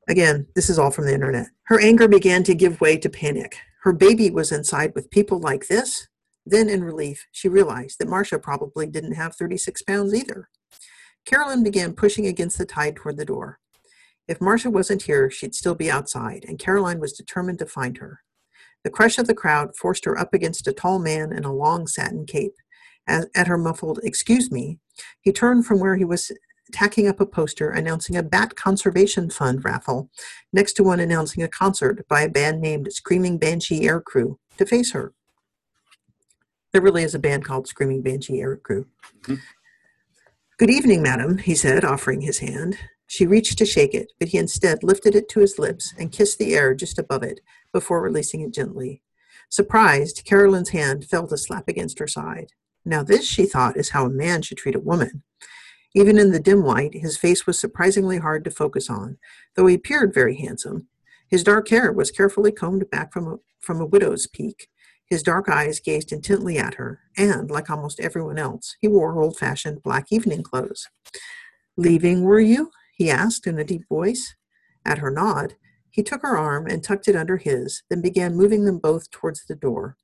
Again, 0.08 0.46
this 0.54 0.70
is 0.70 0.78
all 0.78 0.90
from 0.90 1.04
the 1.04 1.12
internet. 1.12 1.48
Her 1.64 1.80
anger 1.80 2.08
began 2.08 2.42
to 2.44 2.54
give 2.54 2.80
way 2.80 2.96
to 2.96 3.10
panic. 3.10 3.58
Her 3.82 3.92
baby 3.92 4.30
was 4.30 4.50
inside 4.50 4.94
with 4.94 5.10
people 5.10 5.38
like 5.38 5.68
this. 5.68 6.08
Then, 6.46 6.70
in 6.70 6.82
relief, 6.82 7.26
she 7.30 7.48
realized 7.48 7.98
that 7.98 8.08
Marcia 8.08 8.38
probably 8.38 8.86
didn't 8.86 9.12
have 9.12 9.36
36 9.36 9.82
pounds 9.82 10.14
either. 10.14 10.48
Carolyn 11.26 11.62
began 11.62 11.92
pushing 11.92 12.26
against 12.26 12.56
the 12.56 12.64
tide 12.64 12.96
toward 12.96 13.18
the 13.18 13.26
door. 13.26 13.58
If 14.26 14.40
Marcia 14.40 14.70
wasn't 14.70 15.02
here, 15.02 15.30
she'd 15.30 15.54
still 15.54 15.74
be 15.74 15.90
outside, 15.90 16.46
and 16.48 16.58
Caroline 16.58 17.00
was 17.00 17.12
determined 17.12 17.58
to 17.58 17.66
find 17.66 17.98
her. 17.98 18.20
The 18.84 18.90
crush 18.90 19.18
of 19.18 19.26
the 19.26 19.34
crowd 19.34 19.76
forced 19.76 20.06
her 20.06 20.18
up 20.18 20.32
against 20.32 20.66
a 20.66 20.72
tall 20.72 20.98
man 20.98 21.32
in 21.34 21.44
a 21.44 21.52
long 21.52 21.86
satin 21.86 22.24
cape. 22.24 22.54
As, 23.06 23.26
at 23.34 23.46
her 23.46 23.58
muffled, 23.58 24.00
excuse 24.02 24.50
me, 24.50 24.78
he 25.20 25.32
turned 25.32 25.66
from 25.66 25.80
where 25.80 25.96
he 25.96 26.04
was 26.04 26.32
tacking 26.72 27.08
up 27.08 27.20
a 27.20 27.26
poster 27.26 27.70
announcing 27.70 28.16
a 28.16 28.22
Bat 28.22 28.56
Conservation 28.56 29.30
Fund 29.30 29.64
raffle, 29.64 30.10
next 30.52 30.74
to 30.74 30.82
one 30.82 31.00
announcing 31.00 31.42
a 31.42 31.48
concert 31.48 32.06
by 32.08 32.22
a 32.22 32.28
band 32.28 32.60
named 32.60 32.92
Screaming 32.92 33.38
Banshee 33.38 33.82
Aircrew, 33.82 34.36
to 34.56 34.66
face 34.66 34.92
her. 34.92 35.12
There 36.72 36.82
really 36.82 37.02
is 37.02 37.14
a 37.14 37.18
band 37.18 37.44
called 37.44 37.66
Screaming 37.66 38.02
Banshee 38.02 38.40
Aircrew. 38.40 38.86
Mm-hmm. 39.22 39.34
Good 40.58 40.70
evening, 40.70 41.02
madam, 41.02 41.38
he 41.38 41.54
said, 41.54 41.84
offering 41.84 42.20
his 42.20 42.40
hand. 42.40 42.78
She 43.06 43.26
reached 43.26 43.56
to 43.58 43.64
shake 43.64 43.94
it, 43.94 44.12
but 44.18 44.28
he 44.28 44.38
instead 44.38 44.82
lifted 44.82 45.14
it 45.14 45.28
to 45.30 45.40
his 45.40 45.58
lips 45.58 45.94
and 45.98 46.12
kissed 46.12 46.38
the 46.38 46.54
air 46.54 46.74
just 46.74 46.98
above 46.98 47.22
it 47.22 47.40
before 47.72 48.02
releasing 48.02 48.42
it 48.42 48.52
gently. 48.52 49.02
Surprised, 49.48 50.24
Carolyn's 50.26 50.70
hand 50.70 51.06
felt 51.06 51.32
a 51.32 51.38
slap 51.38 51.68
against 51.68 51.98
her 52.00 52.06
side. 52.06 52.52
Now, 52.84 53.02
this, 53.02 53.26
she 53.26 53.46
thought, 53.46 53.76
is 53.76 53.90
how 53.90 54.04
a 54.04 54.10
man 54.10 54.42
should 54.42 54.58
treat 54.58 54.74
a 54.74 54.80
woman. 54.80 55.22
Even 55.94 56.18
in 56.18 56.32
the 56.32 56.40
dim 56.40 56.62
light, 56.62 56.94
his 56.94 57.16
face 57.16 57.46
was 57.46 57.58
surprisingly 57.58 58.18
hard 58.18 58.44
to 58.44 58.50
focus 58.50 58.90
on, 58.90 59.18
though 59.54 59.66
he 59.66 59.74
appeared 59.74 60.12
very 60.12 60.36
handsome. 60.36 60.88
His 61.28 61.44
dark 61.44 61.68
hair 61.68 61.92
was 61.92 62.10
carefully 62.10 62.52
combed 62.52 62.90
back 62.90 63.12
from 63.12 63.26
a, 63.26 63.36
from 63.60 63.80
a 63.80 63.86
widow's 63.86 64.26
peak. 64.26 64.68
His 65.06 65.22
dark 65.22 65.48
eyes 65.48 65.80
gazed 65.80 66.12
intently 66.12 66.58
at 66.58 66.74
her, 66.74 67.00
and, 67.16 67.50
like 67.50 67.70
almost 67.70 68.00
everyone 68.00 68.38
else, 68.38 68.76
he 68.80 68.88
wore 68.88 69.18
old 69.18 69.38
fashioned 69.38 69.82
black 69.82 70.06
evening 70.10 70.42
clothes. 70.42 70.88
Leaving, 71.76 72.22
were 72.22 72.40
you? 72.40 72.70
he 72.94 73.10
asked 73.10 73.46
in 73.46 73.58
a 73.58 73.64
deep 73.64 73.88
voice. 73.88 74.34
At 74.84 74.98
her 74.98 75.10
nod, 75.10 75.54
he 75.90 76.02
took 76.02 76.22
her 76.22 76.36
arm 76.36 76.66
and 76.66 76.82
tucked 76.82 77.08
it 77.08 77.16
under 77.16 77.38
his, 77.38 77.82
then 77.88 78.02
began 78.02 78.36
moving 78.36 78.64
them 78.64 78.78
both 78.78 79.10
towards 79.10 79.46
the 79.46 79.54
door. 79.54 79.96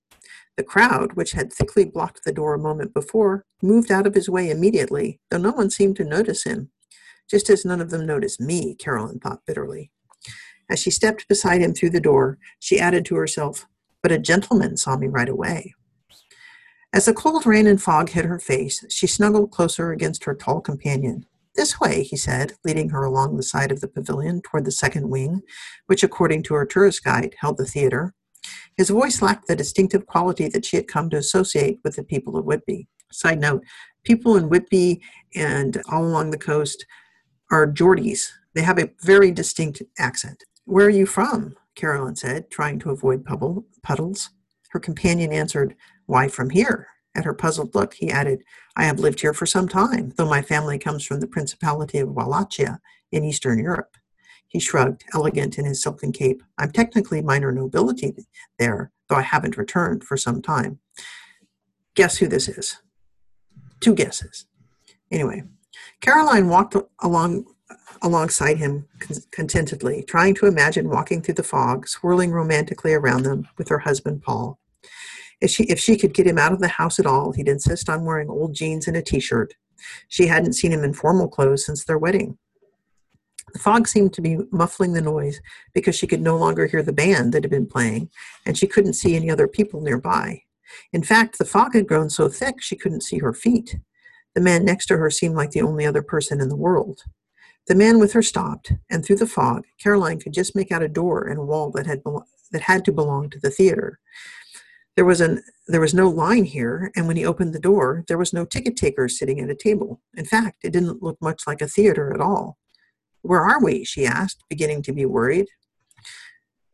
The 0.57 0.63
crowd, 0.63 1.15
which 1.15 1.33
had 1.33 1.53
thickly 1.53 1.85
blocked 1.85 2.25
the 2.25 2.33
door 2.33 2.55
a 2.55 2.59
moment 2.59 2.95
before, 2.95 3.45
moved 3.61 3.91
out 3.91 4.07
of 4.07 4.15
his 4.15 4.29
way 4.29 4.51
immediately, 4.51 5.19
though 5.31 5.39
no 5.39 5.51
one 5.51 5.71
seemed 5.71 5.97
to 5.97 6.05
notice 6.05 6.45
him. 6.45 6.71
Just 7.29 7.51
as 7.51 7.65
none 7.65 7.81
of 7.81 7.91
them 7.91 8.07
noticed 8.07 8.41
me, 8.41 8.75
Carolyn 8.75 9.19
thought 9.19 9.45
bitterly. 9.47 9.91
As 10.71 10.79
she 10.79 10.91
stepped 10.91 11.29
beside 11.29 11.61
him 11.61 11.75
through 11.75 11.91
the 11.91 12.01
door, 12.01 12.39
she 12.61 12.79
added 12.79 13.05
to 13.07 13.17
herself, 13.17 13.67
But 14.03 14.13
a 14.13 14.19
gentleman 14.19 14.77
saw 14.77 14.97
me 14.97 15.09
right 15.09 15.29
away. 15.29 15.75
As 16.93 17.07
the 17.07 17.15
cold 17.15 17.45
rain 17.45 17.67
and 17.67 17.83
fog 17.83 18.11
hit 18.11 18.25
her 18.25 18.39
face, 18.39 18.85
she 18.89 19.09
snuggled 19.09 19.51
closer 19.51 19.91
against 19.91 20.25
her 20.25 20.35
tall 20.35 20.61
companion. 20.61 21.27
This 21.57 21.81
way, 21.81 22.03
he 22.03 22.17
said, 22.17 22.53
leading 22.65 22.91
her 22.91 23.03
along 23.03 23.37
the 23.37 23.43
side 23.43 23.73
of 23.73 23.81
the 23.81 23.89
pavilion 23.89 24.43
toward 24.43 24.65
the 24.65 24.71
second 24.71 25.09
wing, 25.09 25.43
which, 25.87 26.03
according 26.03 26.45
to 26.45 26.55
her 26.55 26.65
tourist 26.65 27.03
guide, 27.03 27.35
held 27.39 27.57
the 27.57 27.67
theater. 27.67 28.15
His 28.77 28.91
voice 28.91 29.23
lacked 29.23 29.47
the 29.47 29.57
distinctive 29.57 30.07
quality 30.07 30.49
that 30.49 30.65
she 30.65 30.77
had 30.77 30.89
come 30.89 31.11
to 31.11 31.17
associate 31.17 31.81
with 31.85 31.97
the 31.97 32.05
people 32.05 32.37
of 32.37 32.45
Whitby. 32.45 32.89
Side 33.13 33.41
note 33.41 33.63
people 34.05 34.37
in 34.37 34.49
Whitby 34.49 35.01
and 35.35 35.81
all 35.91 36.05
along 36.05 36.31
the 36.31 36.39
coast 36.39 36.85
are 37.51 37.67
Geordies. 37.67 38.31
They 38.55 38.63
have 38.63 38.79
a 38.79 38.91
very 39.03 39.31
distinct 39.31 39.83
accent. 39.99 40.45
Where 40.65 40.87
are 40.87 40.91
you 40.91 41.07
from? 41.07 41.55
Carolyn 41.75 42.17
said, 42.17 42.51
trying 42.51 42.79
to 42.81 42.91
avoid 42.91 43.25
puddles. 43.25 44.31
Her 44.71 44.81
companion 44.81 45.33
answered, 45.33 45.75
Why, 46.07 46.29
from 46.29 46.51
here. 46.51 46.89
At 47.17 47.25
her 47.25 47.35
puzzled 47.35 47.75
look, 47.75 47.95
he 47.95 48.11
added, 48.11 48.43
I 48.77 48.85
have 48.85 48.99
lived 48.99 49.21
here 49.21 49.35
for 49.35 49.47
some 49.47 49.69
time, 49.69 50.13
though 50.17 50.29
my 50.29 50.43
family 50.43 50.79
comes 50.79 51.05
from 51.05 51.21
the 51.21 51.29
Principality 51.29 51.99
of 51.99 52.11
Wallachia 52.11 52.81
in 53.13 53.25
Eastern 53.25 53.59
Europe. 53.59 53.97
He 54.55 54.61
shrugged, 54.61 55.03
elegant 55.13 55.59
in 55.59 55.65
his 55.65 55.83
silken 55.83 56.13
cape. 56.13 56.41
I'm 56.59 56.71
technically 56.71 57.21
minor 57.21 57.51
nobility 57.51 58.15
there, 58.57 58.93
though 59.09 59.17
I 59.17 59.23
haven't 59.23 59.57
returned 59.57 60.05
for 60.05 60.17
some 60.17 60.41
time. 60.41 60.79
Guess 61.97 62.19
who 62.19 62.29
this 62.29 62.49
is? 62.49 62.81
Two 63.81 63.97
guesses. 63.97 64.47
Anyway, 65.11 65.43
Caroline 66.01 66.49
walked 66.49 66.77
along 67.03 67.47
alongside 68.01 68.59
him 68.59 68.87
contentedly, 69.33 70.05
trying 70.05 70.37
to 70.37 70.47
imagine 70.47 70.89
walking 70.89 71.21
through 71.21 71.35
the 71.35 71.43
fog, 71.43 71.89
swirling 71.89 72.31
romantically 72.31 72.95
around 72.95 73.25
them 73.25 73.49
with 73.59 73.69
her 73.69 73.81
husband 73.81 74.23
Paul. 74.23 74.61
If 75.41 75.51
she, 75.51 75.65
if 75.65 75.81
she 75.81 75.97
could 75.97 76.15
get 76.15 76.29
him 76.29 76.39
out 76.39 76.53
of 76.53 76.61
the 76.61 76.69
house 76.69 77.01
at 77.01 77.07
all, 77.07 77.33
he'd 77.33 77.49
insist 77.49 77.89
on 77.89 78.05
wearing 78.05 78.31
old 78.31 78.55
jeans 78.55 78.87
and 78.87 78.97
a 78.97 79.03
t 79.03 79.19
shirt. 79.19 79.55
She 80.07 80.29
hadn't 80.29 80.53
seen 80.53 80.71
him 80.71 80.85
in 80.85 80.95
formal 80.95 81.27
clothes 81.27 81.67
since 81.67 81.85
their 81.85 81.99
wedding. 81.99 82.39
The 83.55 83.61
fog 83.61 83.87
seemed 83.87 84.13
to 84.15 84.21
be 84.21 84.39
muffling 84.51 84.93
the 84.93 85.01
noise 85.01 85.41
because 85.73 85.95
she 85.95 86.09
could 86.09 86.21
no 86.21 86.37
longer 86.37 86.67
hear 86.67 86.83
the 86.83 86.93
band 86.93 87.33
that 87.33 87.45
had 87.45 87.51
been 87.51 87.67
playing, 87.67 88.11
and 88.45 88.59
she 88.59 88.67
couldn't 88.67 88.95
see 88.95 89.15
any 89.15 89.31
other 89.31 89.49
people 89.49 89.81
nearby. 89.81 90.43
In 90.93 91.05
fact, 91.05 91.39
the 91.39 91.45
fog 91.45 91.73
had 91.73 91.87
grown 91.87 92.11
so 92.11 92.29
thick 92.29 92.61
she 92.61 92.75
couldn't 92.75 93.05
see 93.05 93.19
her 93.19 93.33
feet. 93.33 93.77
The 94.35 94.41
man 94.41 94.65
next 94.65 94.87
to 94.87 94.97
her 94.97 95.09
seemed 95.09 95.37
like 95.37 95.53
the 95.53 95.63
only 95.63 95.87
other 95.87 96.03
person 96.03 96.41
in 96.41 96.49
the 96.49 96.57
world. 96.57 97.05
The 97.69 97.77
man 97.77 98.01
with 98.01 98.13
her 98.13 98.23
stopped, 98.23 98.73
and 98.91 99.05
through 99.05 99.17
the 99.17 99.27
fog, 99.27 99.65
Caroline 99.79 100.19
could 100.19 100.35
just 100.35 100.57
make 100.57 100.73
out 100.73 100.83
a 100.83 100.89
door 100.89 101.29
in 101.29 101.39
a 101.39 101.45
wall 101.45 101.71
that 101.71 101.87
had, 101.87 102.03
that 102.51 102.63
had 102.63 102.85
to 102.87 102.93
belong 102.93 103.31
to 103.31 103.39
the 103.39 103.51
theater. 103.51 104.01
There 104.97 105.05
was 105.05 105.21
an 105.21 105.43
there 105.67 105.81
was 105.81 105.95
no 105.95 106.11
line 106.11 106.45
here, 106.45 106.91
and 106.95 107.07
when 107.07 107.17
he 107.17 107.25
opened 107.25 107.55
the 107.55 107.61
door, 107.61 108.05
there 108.07 108.19
was 108.19 108.33
no 108.33 108.45
ticket 108.45 108.77
taker 108.77 109.09
sitting 109.09 109.41
at 109.41 109.49
a 109.49 109.55
table. 109.55 110.01
In 110.15 110.25
fact, 110.25 110.65
it 110.65 110.73
didn't 110.73 111.03
look 111.03 111.21
much 111.23 111.47
like 111.47 111.63
a 111.63 111.69
theater 111.69 112.13
at 112.13 112.21
all. 112.21 112.59
Where 113.25 113.41
are 113.41 113.63
we? 113.63 113.85
she 113.85 114.05
asked, 114.05 114.45
beginning 114.51 114.83
to 114.83 114.93
be 114.93 115.07
worried. 115.07 115.47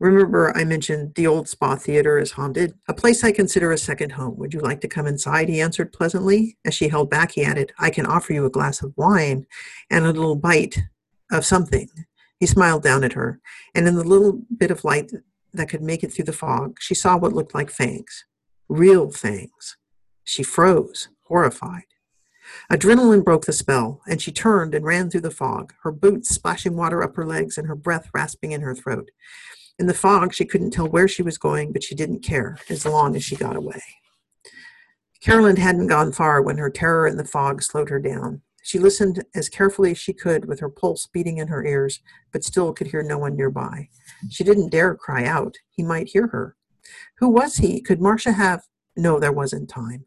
Remember, 0.01 0.51
I 0.57 0.65
mentioned 0.65 1.15
the 1.15 1.27
old 1.27 1.47
spa 1.47 1.77
theater 1.77 2.19
is 2.19 2.31
haunted, 2.31 2.73
a 2.89 2.93
place 2.93 3.23
I 3.23 3.31
consider 3.31 3.71
a 3.71 3.77
second 3.77 4.11
home. 4.11 4.35
Would 4.37 4.53
you 4.53 4.59
like 4.59 4.81
to 4.81 4.89
come 4.89 5.07
inside? 5.07 5.47
He 5.47 5.61
answered 5.61 5.93
pleasantly. 5.93 6.57
As 6.65 6.73
she 6.73 6.89
held 6.89 7.09
back, 7.09 7.31
he 7.31 7.45
added, 7.45 7.71
I 7.79 7.89
can 7.89 8.05
offer 8.05 8.33
you 8.33 8.45
a 8.45 8.49
glass 8.49 8.81
of 8.81 8.93
wine 8.97 9.45
and 9.89 10.03
a 10.03 10.11
little 10.11 10.35
bite 10.35 10.77
of 11.31 11.45
something. 11.45 11.87
He 12.37 12.47
smiled 12.47 12.83
down 12.83 13.05
at 13.05 13.13
her, 13.13 13.39
and 13.73 13.87
in 13.87 13.95
the 13.95 14.03
little 14.03 14.41
bit 14.57 14.71
of 14.71 14.83
light 14.83 15.11
that 15.53 15.69
could 15.69 15.81
make 15.81 16.03
it 16.03 16.11
through 16.11 16.25
the 16.25 16.33
fog, 16.33 16.79
she 16.81 16.95
saw 16.95 17.15
what 17.15 17.33
looked 17.33 17.53
like 17.55 17.69
fangs. 17.69 18.25
Real 18.67 19.09
fangs. 19.09 19.77
She 20.25 20.43
froze, 20.43 21.07
horrified. 21.27 21.90
Adrenaline 22.71 23.23
broke 23.23 23.45
the 23.45 23.53
spell, 23.53 24.01
and 24.07 24.21
she 24.21 24.31
turned 24.31 24.73
and 24.73 24.85
ran 24.85 25.09
through 25.09 25.21
the 25.21 25.31
fog, 25.31 25.73
her 25.83 25.91
boots 25.91 26.29
splashing 26.29 26.75
water 26.75 27.03
up 27.03 27.15
her 27.15 27.25
legs 27.25 27.57
and 27.57 27.67
her 27.67 27.75
breath 27.75 28.09
rasping 28.13 28.51
in 28.51 28.61
her 28.61 28.75
throat. 28.75 29.09
In 29.79 29.87
the 29.87 29.93
fog, 29.93 30.33
she 30.33 30.45
couldn't 30.45 30.71
tell 30.71 30.87
where 30.87 31.07
she 31.07 31.23
was 31.23 31.37
going, 31.37 31.71
but 31.71 31.83
she 31.83 31.95
didn't 31.95 32.23
care 32.23 32.57
as 32.69 32.85
long 32.85 33.15
as 33.15 33.23
she 33.23 33.35
got 33.35 33.55
away. 33.55 33.81
Carolyn 35.21 35.57
hadn't 35.57 35.87
gone 35.87 36.11
far 36.11 36.41
when 36.41 36.57
her 36.57 36.69
terror 36.69 37.07
in 37.07 37.17
the 37.17 37.25
fog 37.25 37.61
slowed 37.61 37.89
her 37.89 37.99
down. 37.99 38.41
She 38.63 38.79
listened 38.79 39.23
as 39.33 39.49
carefully 39.49 39.91
as 39.91 39.97
she 39.97 40.13
could 40.13 40.45
with 40.45 40.59
her 40.59 40.69
pulse 40.69 41.07
beating 41.07 41.37
in 41.37 41.47
her 41.47 41.65
ears, 41.65 41.99
but 42.31 42.43
still 42.43 42.73
could 42.73 42.87
hear 42.87 43.03
no 43.03 43.17
one 43.17 43.35
nearby. 43.35 43.89
She 44.29 44.43
didn't 44.43 44.69
dare 44.69 44.95
cry 44.95 45.25
out. 45.25 45.57
He 45.69 45.83
might 45.83 46.09
hear 46.09 46.27
her. 46.27 46.55
Who 47.17 47.29
was 47.29 47.57
he? 47.57 47.81
Could 47.81 48.01
Marcia 48.01 48.33
have? 48.33 48.63
No, 48.95 49.19
there 49.19 49.31
wasn't 49.31 49.69
time. 49.69 50.05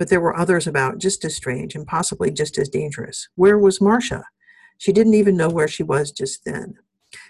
But 0.00 0.08
there 0.08 0.22
were 0.22 0.34
others 0.34 0.66
about 0.66 0.96
just 0.96 1.26
as 1.26 1.36
strange 1.36 1.74
and 1.74 1.86
possibly 1.86 2.30
just 2.30 2.56
as 2.56 2.70
dangerous. 2.70 3.28
Where 3.34 3.58
was 3.58 3.82
Marcia? 3.82 4.24
She 4.78 4.94
didn't 4.94 5.12
even 5.12 5.36
know 5.36 5.50
where 5.50 5.68
she 5.68 5.82
was 5.82 6.10
just 6.10 6.46
then. 6.46 6.76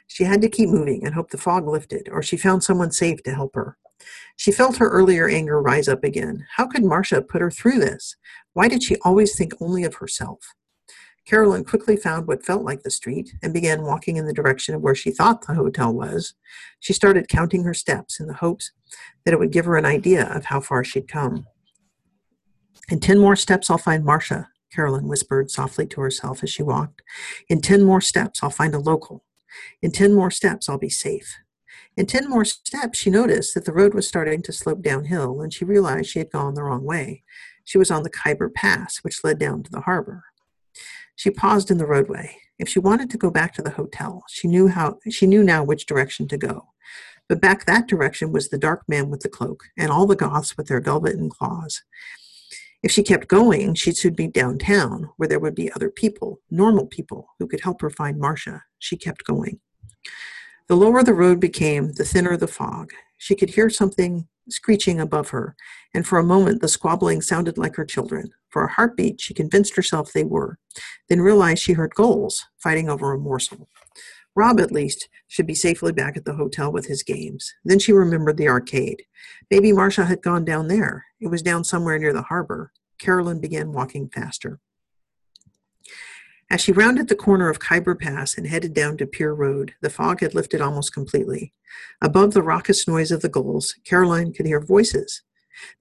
She 0.06 0.22
had 0.22 0.40
to 0.42 0.48
keep 0.48 0.68
moving 0.68 1.04
and 1.04 1.12
hope 1.12 1.32
the 1.32 1.36
fog 1.36 1.66
lifted, 1.66 2.08
or 2.12 2.22
she 2.22 2.36
found 2.36 2.62
someone 2.62 2.92
safe 2.92 3.24
to 3.24 3.34
help 3.34 3.56
her. 3.56 3.76
She 4.36 4.52
felt 4.52 4.76
her 4.76 4.88
earlier 4.88 5.28
anger 5.28 5.60
rise 5.60 5.88
up 5.88 6.04
again. 6.04 6.46
How 6.54 6.68
could 6.68 6.84
Marcia 6.84 7.22
put 7.22 7.40
her 7.40 7.50
through 7.50 7.80
this? 7.80 8.14
Why 8.52 8.68
did 8.68 8.84
she 8.84 8.96
always 9.04 9.34
think 9.34 9.52
only 9.60 9.82
of 9.82 9.96
herself? 9.96 10.54
Carolyn 11.24 11.64
quickly 11.64 11.96
found 11.96 12.28
what 12.28 12.46
felt 12.46 12.62
like 12.62 12.84
the 12.84 12.90
street 12.90 13.34
and 13.42 13.52
began 13.52 13.82
walking 13.82 14.16
in 14.16 14.26
the 14.26 14.32
direction 14.32 14.76
of 14.76 14.80
where 14.80 14.94
she 14.94 15.10
thought 15.10 15.44
the 15.44 15.54
hotel 15.54 15.92
was. 15.92 16.34
She 16.78 16.92
started 16.92 17.26
counting 17.26 17.64
her 17.64 17.74
steps 17.74 18.20
in 18.20 18.28
the 18.28 18.34
hopes 18.34 18.70
that 19.24 19.34
it 19.34 19.40
would 19.40 19.50
give 19.50 19.64
her 19.64 19.76
an 19.76 19.86
idea 19.86 20.32
of 20.32 20.44
how 20.44 20.60
far 20.60 20.84
she'd 20.84 21.08
come. 21.08 21.48
In 22.90 23.00
ten 23.00 23.18
more 23.18 23.36
steps, 23.36 23.70
I'll 23.70 23.78
find 23.78 24.04
Marcia, 24.04 24.48
Carolyn 24.72 25.08
whispered 25.08 25.50
softly 25.50 25.86
to 25.86 26.00
herself 26.00 26.42
as 26.42 26.50
she 26.50 26.62
walked. 26.62 27.02
In 27.48 27.60
ten 27.60 27.82
more 27.82 28.00
steps, 28.00 28.42
I'll 28.42 28.50
find 28.50 28.74
a 28.74 28.78
local. 28.78 29.24
In 29.82 29.90
10 29.90 30.14
more 30.14 30.30
steps, 30.30 30.68
I'll 30.68 30.78
be 30.78 30.90
safe. 30.90 31.36
In 31.96 32.06
10 32.06 32.28
more 32.28 32.44
steps, 32.44 32.98
she 32.98 33.10
noticed 33.10 33.54
that 33.54 33.64
the 33.64 33.72
road 33.72 33.94
was 33.94 34.06
starting 34.06 34.42
to 34.42 34.52
slope 34.52 34.82
downhill, 34.82 35.40
and 35.40 35.52
she 35.52 35.64
realized 35.64 36.10
she 36.10 36.18
had 36.18 36.30
gone 36.30 36.54
the 36.54 36.62
wrong 36.62 36.84
way. 36.84 37.22
She 37.64 37.78
was 37.78 37.90
on 37.90 38.02
the 38.02 38.10
Khyber 38.10 38.48
Pass, 38.48 38.98
which 38.98 39.24
led 39.24 39.38
down 39.38 39.62
to 39.62 39.70
the 39.70 39.82
harbor. 39.82 40.24
She 41.16 41.30
paused 41.30 41.70
in 41.70 41.78
the 41.78 41.86
roadway. 41.86 42.36
If 42.58 42.68
she 42.68 42.78
wanted 42.78 43.10
to 43.10 43.18
go 43.18 43.30
back 43.30 43.54
to 43.54 43.62
the 43.62 43.70
hotel, 43.70 44.24
she 44.28 44.48
knew 44.48 44.68
how 44.68 44.98
she 45.08 45.26
knew 45.26 45.42
now 45.42 45.64
which 45.64 45.86
direction 45.86 46.28
to 46.28 46.36
go. 46.36 46.68
But 47.28 47.40
back 47.40 47.64
that 47.66 47.86
direction 47.86 48.32
was 48.32 48.48
the 48.48 48.58
dark 48.58 48.82
man 48.88 49.08
with 49.08 49.20
the 49.20 49.28
cloak, 49.28 49.64
and 49.78 49.90
all 49.90 50.06
the 50.06 50.16
Goths 50.16 50.56
with 50.56 50.66
their 50.66 50.80
velvet 50.80 51.16
and 51.16 51.30
claws. 51.30 51.82
If 52.82 52.90
she 52.90 53.02
kept 53.02 53.28
going, 53.28 53.74
she'd 53.74 53.96
soon 53.96 54.14
be 54.14 54.26
downtown, 54.26 55.10
where 55.16 55.28
there 55.28 55.38
would 55.38 55.54
be 55.54 55.70
other 55.72 55.90
people, 55.90 56.40
normal 56.50 56.86
people, 56.86 57.28
who 57.38 57.46
could 57.46 57.60
help 57.60 57.82
her 57.82 57.90
find 57.90 58.18
Marcia. 58.18 58.62
She 58.78 58.96
kept 58.96 59.24
going. 59.24 59.60
The 60.68 60.76
lower 60.76 61.02
the 61.02 61.14
road 61.14 61.40
became, 61.40 61.92
the 61.92 62.04
thinner 62.04 62.36
the 62.36 62.46
fog. 62.46 62.92
She 63.18 63.34
could 63.34 63.50
hear 63.50 63.68
something 63.68 64.26
screeching 64.48 64.98
above 64.98 65.28
her, 65.28 65.56
and 65.94 66.06
for 66.06 66.18
a 66.18 66.24
moment 66.24 66.60
the 66.60 66.68
squabbling 66.68 67.20
sounded 67.20 67.58
like 67.58 67.76
her 67.76 67.84
children. 67.84 68.30
For 68.48 68.64
a 68.64 68.72
heartbeat, 68.72 69.20
she 69.20 69.34
convinced 69.34 69.76
herself 69.76 70.12
they 70.12 70.24
were, 70.24 70.58
then 71.08 71.20
realized 71.20 71.62
she 71.62 71.74
heard 71.74 71.94
gulls 71.94 72.46
fighting 72.56 72.88
over 72.88 73.12
a 73.12 73.18
morsel. 73.18 73.68
Rob, 74.40 74.58
at 74.58 74.72
least, 74.72 75.10
should 75.28 75.46
be 75.46 75.54
safely 75.54 75.92
back 75.92 76.16
at 76.16 76.24
the 76.24 76.32
hotel 76.32 76.72
with 76.72 76.86
his 76.86 77.02
games. 77.02 77.52
Then 77.62 77.78
she 77.78 77.92
remembered 77.92 78.38
the 78.38 78.48
arcade. 78.48 79.02
Maybe 79.50 79.70
Marcia 79.70 80.06
had 80.06 80.22
gone 80.22 80.46
down 80.46 80.68
there. 80.68 81.04
It 81.20 81.28
was 81.28 81.42
down 81.42 81.62
somewhere 81.62 81.98
near 81.98 82.14
the 82.14 82.22
harbor. 82.22 82.72
Carolyn 82.98 83.38
began 83.38 83.70
walking 83.70 84.08
faster. 84.08 84.58
As 86.50 86.62
she 86.62 86.72
rounded 86.72 87.08
the 87.08 87.16
corner 87.16 87.50
of 87.50 87.58
Khyber 87.58 87.94
Pass 87.94 88.38
and 88.38 88.46
headed 88.46 88.72
down 88.72 88.96
to 88.96 89.06
Pier 89.06 89.34
Road, 89.34 89.74
the 89.82 89.90
fog 89.90 90.20
had 90.20 90.34
lifted 90.34 90.62
almost 90.62 90.94
completely. 90.94 91.52
Above 92.00 92.32
the 92.32 92.42
raucous 92.42 92.88
noise 92.88 93.12
of 93.12 93.20
the 93.20 93.28
gulls, 93.28 93.74
Caroline 93.84 94.32
could 94.32 94.46
hear 94.46 94.58
voices. 94.58 95.20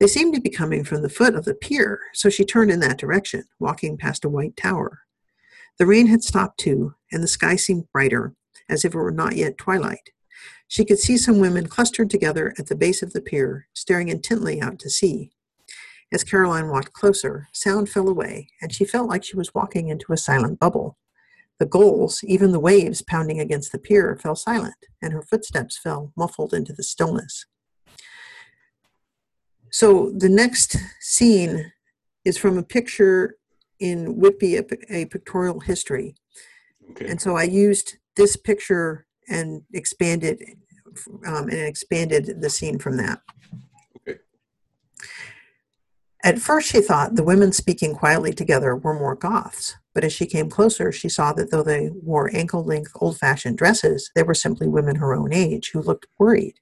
They 0.02 0.08
seemed 0.08 0.36
to 0.36 0.42
be 0.42 0.50
coming 0.50 0.84
from 0.84 1.02
the 1.02 1.08
foot 1.08 1.34
of 1.34 1.46
the 1.46 1.56
pier, 1.56 2.02
so 2.14 2.30
she 2.30 2.44
turned 2.44 2.72
in 2.72 2.82
that 2.82 2.98
direction, 2.98 3.46
walking 3.58 3.96
past 3.96 4.26
a 4.26 4.30
white 4.30 4.58
tower. 4.58 5.00
The 5.78 5.86
rain 5.86 6.08
had 6.08 6.24
stopped 6.24 6.60
too, 6.60 6.96
and 7.10 7.24
the 7.24 7.28
sky 7.30 7.56
seemed 7.56 7.90
brighter, 7.94 8.36
as 8.70 8.86
if 8.86 8.94
it 8.94 8.98
were 8.98 9.12
not 9.12 9.36
yet 9.36 9.58
twilight. 9.58 10.12
She 10.68 10.86
could 10.86 11.00
see 11.00 11.18
some 11.18 11.40
women 11.40 11.68
clustered 11.68 12.10
together 12.10 12.54
at 12.60 12.68
the 12.68 12.76
base 12.76 13.02
of 13.02 13.14
the 13.14 13.22
pier, 13.22 13.68
staring 13.74 14.08
intently 14.08 14.62
out 14.62 14.78
to 14.80 14.90
sea. 14.90 15.32
As 16.12 16.24
Caroline 16.24 16.70
walked 16.70 16.94
closer, 16.94 17.48
sound 17.54 17.90
fell 17.90 18.08
away, 18.08 18.50
and 18.62 18.74
she 18.74 18.86
felt 18.86 19.10
like 19.10 19.24
she 19.24 19.36
was 19.36 19.54
walking 19.54 19.90
into 19.90 20.14
a 20.14 20.18
silent 20.18 20.60
bubble. 20.60 20.98
The 21.60 21.66
gulls, 21.66 22.24
even 22.24 22.52
the 22.52 22.60
waves 22.60 23.02
pounding 23.02 23.40
against 23.40 23.72
the 23.72 23.80
pier, 23.80 24.16
fell 24.16 24.36
silent, 24.36 24.76
and 25.02 25.12
her 25.12 25.22
footsteps 25.22 25.78
fell 25.78 26.14
muffled 26.16 26.54
into 26.54 26.72
the 26.72 26.84
stillness. 26.84 27.46
So 29.72 30.12
the 30.16 30.30
next 30.30 30.78
scene 31.00 31.72
is 32.26 32.38
from 32.38 32.58
a 32.58 32.64
picture 32.64 33.36
in 33.80 34.18
Whitby, 34.18 34.58
a, 34.58 34.66
a 34.90 35.06
pictorial 35.06 35.60
history. 35.60 36.16
Okay. 36.92 37.08
And 37.08 37.22
so 37.22 37.36
I 37.36 37.44
used 37.44 37.98
this 38.20 38.36
picture 38.36 39.08
and 39.30 39.64
expanded 39.74 40.44
um, 41.26 41.48
and 41.48 41.54
expanded 41.54 42.42
the 42.42 42.50
scene 42.50 42.78
from 42.78 42.98
that. 42.98 43.22
Okay. 43.98 44.20
At 46.24 46.40
first, 46.40 46.70
she 46.70 46.82
thought 46.82 47.16
the 47.16 47.24
women 47.24 47.54
speaking 47.54 47.96
quietly 47.96 48.34
together 48.34 48.76
were 48.76 48.94
more 48.94 49.16
Goths, 49.16 49.78
but 49.94 50.04
as 50.04 50.12
she 50.12 50.26
came 50.26 50.50
closer, 50.50 50.92
she 50.92 51.08
saw 51.08 51.32
that 51.34 51.50
though 51.50 51.64
they 51.64 51.92
wore 51.94 52.36
ankle 52.36 52.66
length, 52.66 52.92
old 52.96 53.18
fashioned 53.18 53.58
dresses, 53.58 54.12
they 54.16 54.24
were 54.24 54.34
simply 54.34 54.68
women 54.68 54.98
her 54.98 55.16
own 55.16 55.32
age 55.32 55.72
who 55.72 55.82
looked 55.82 56.08
worried. 56.20 56.60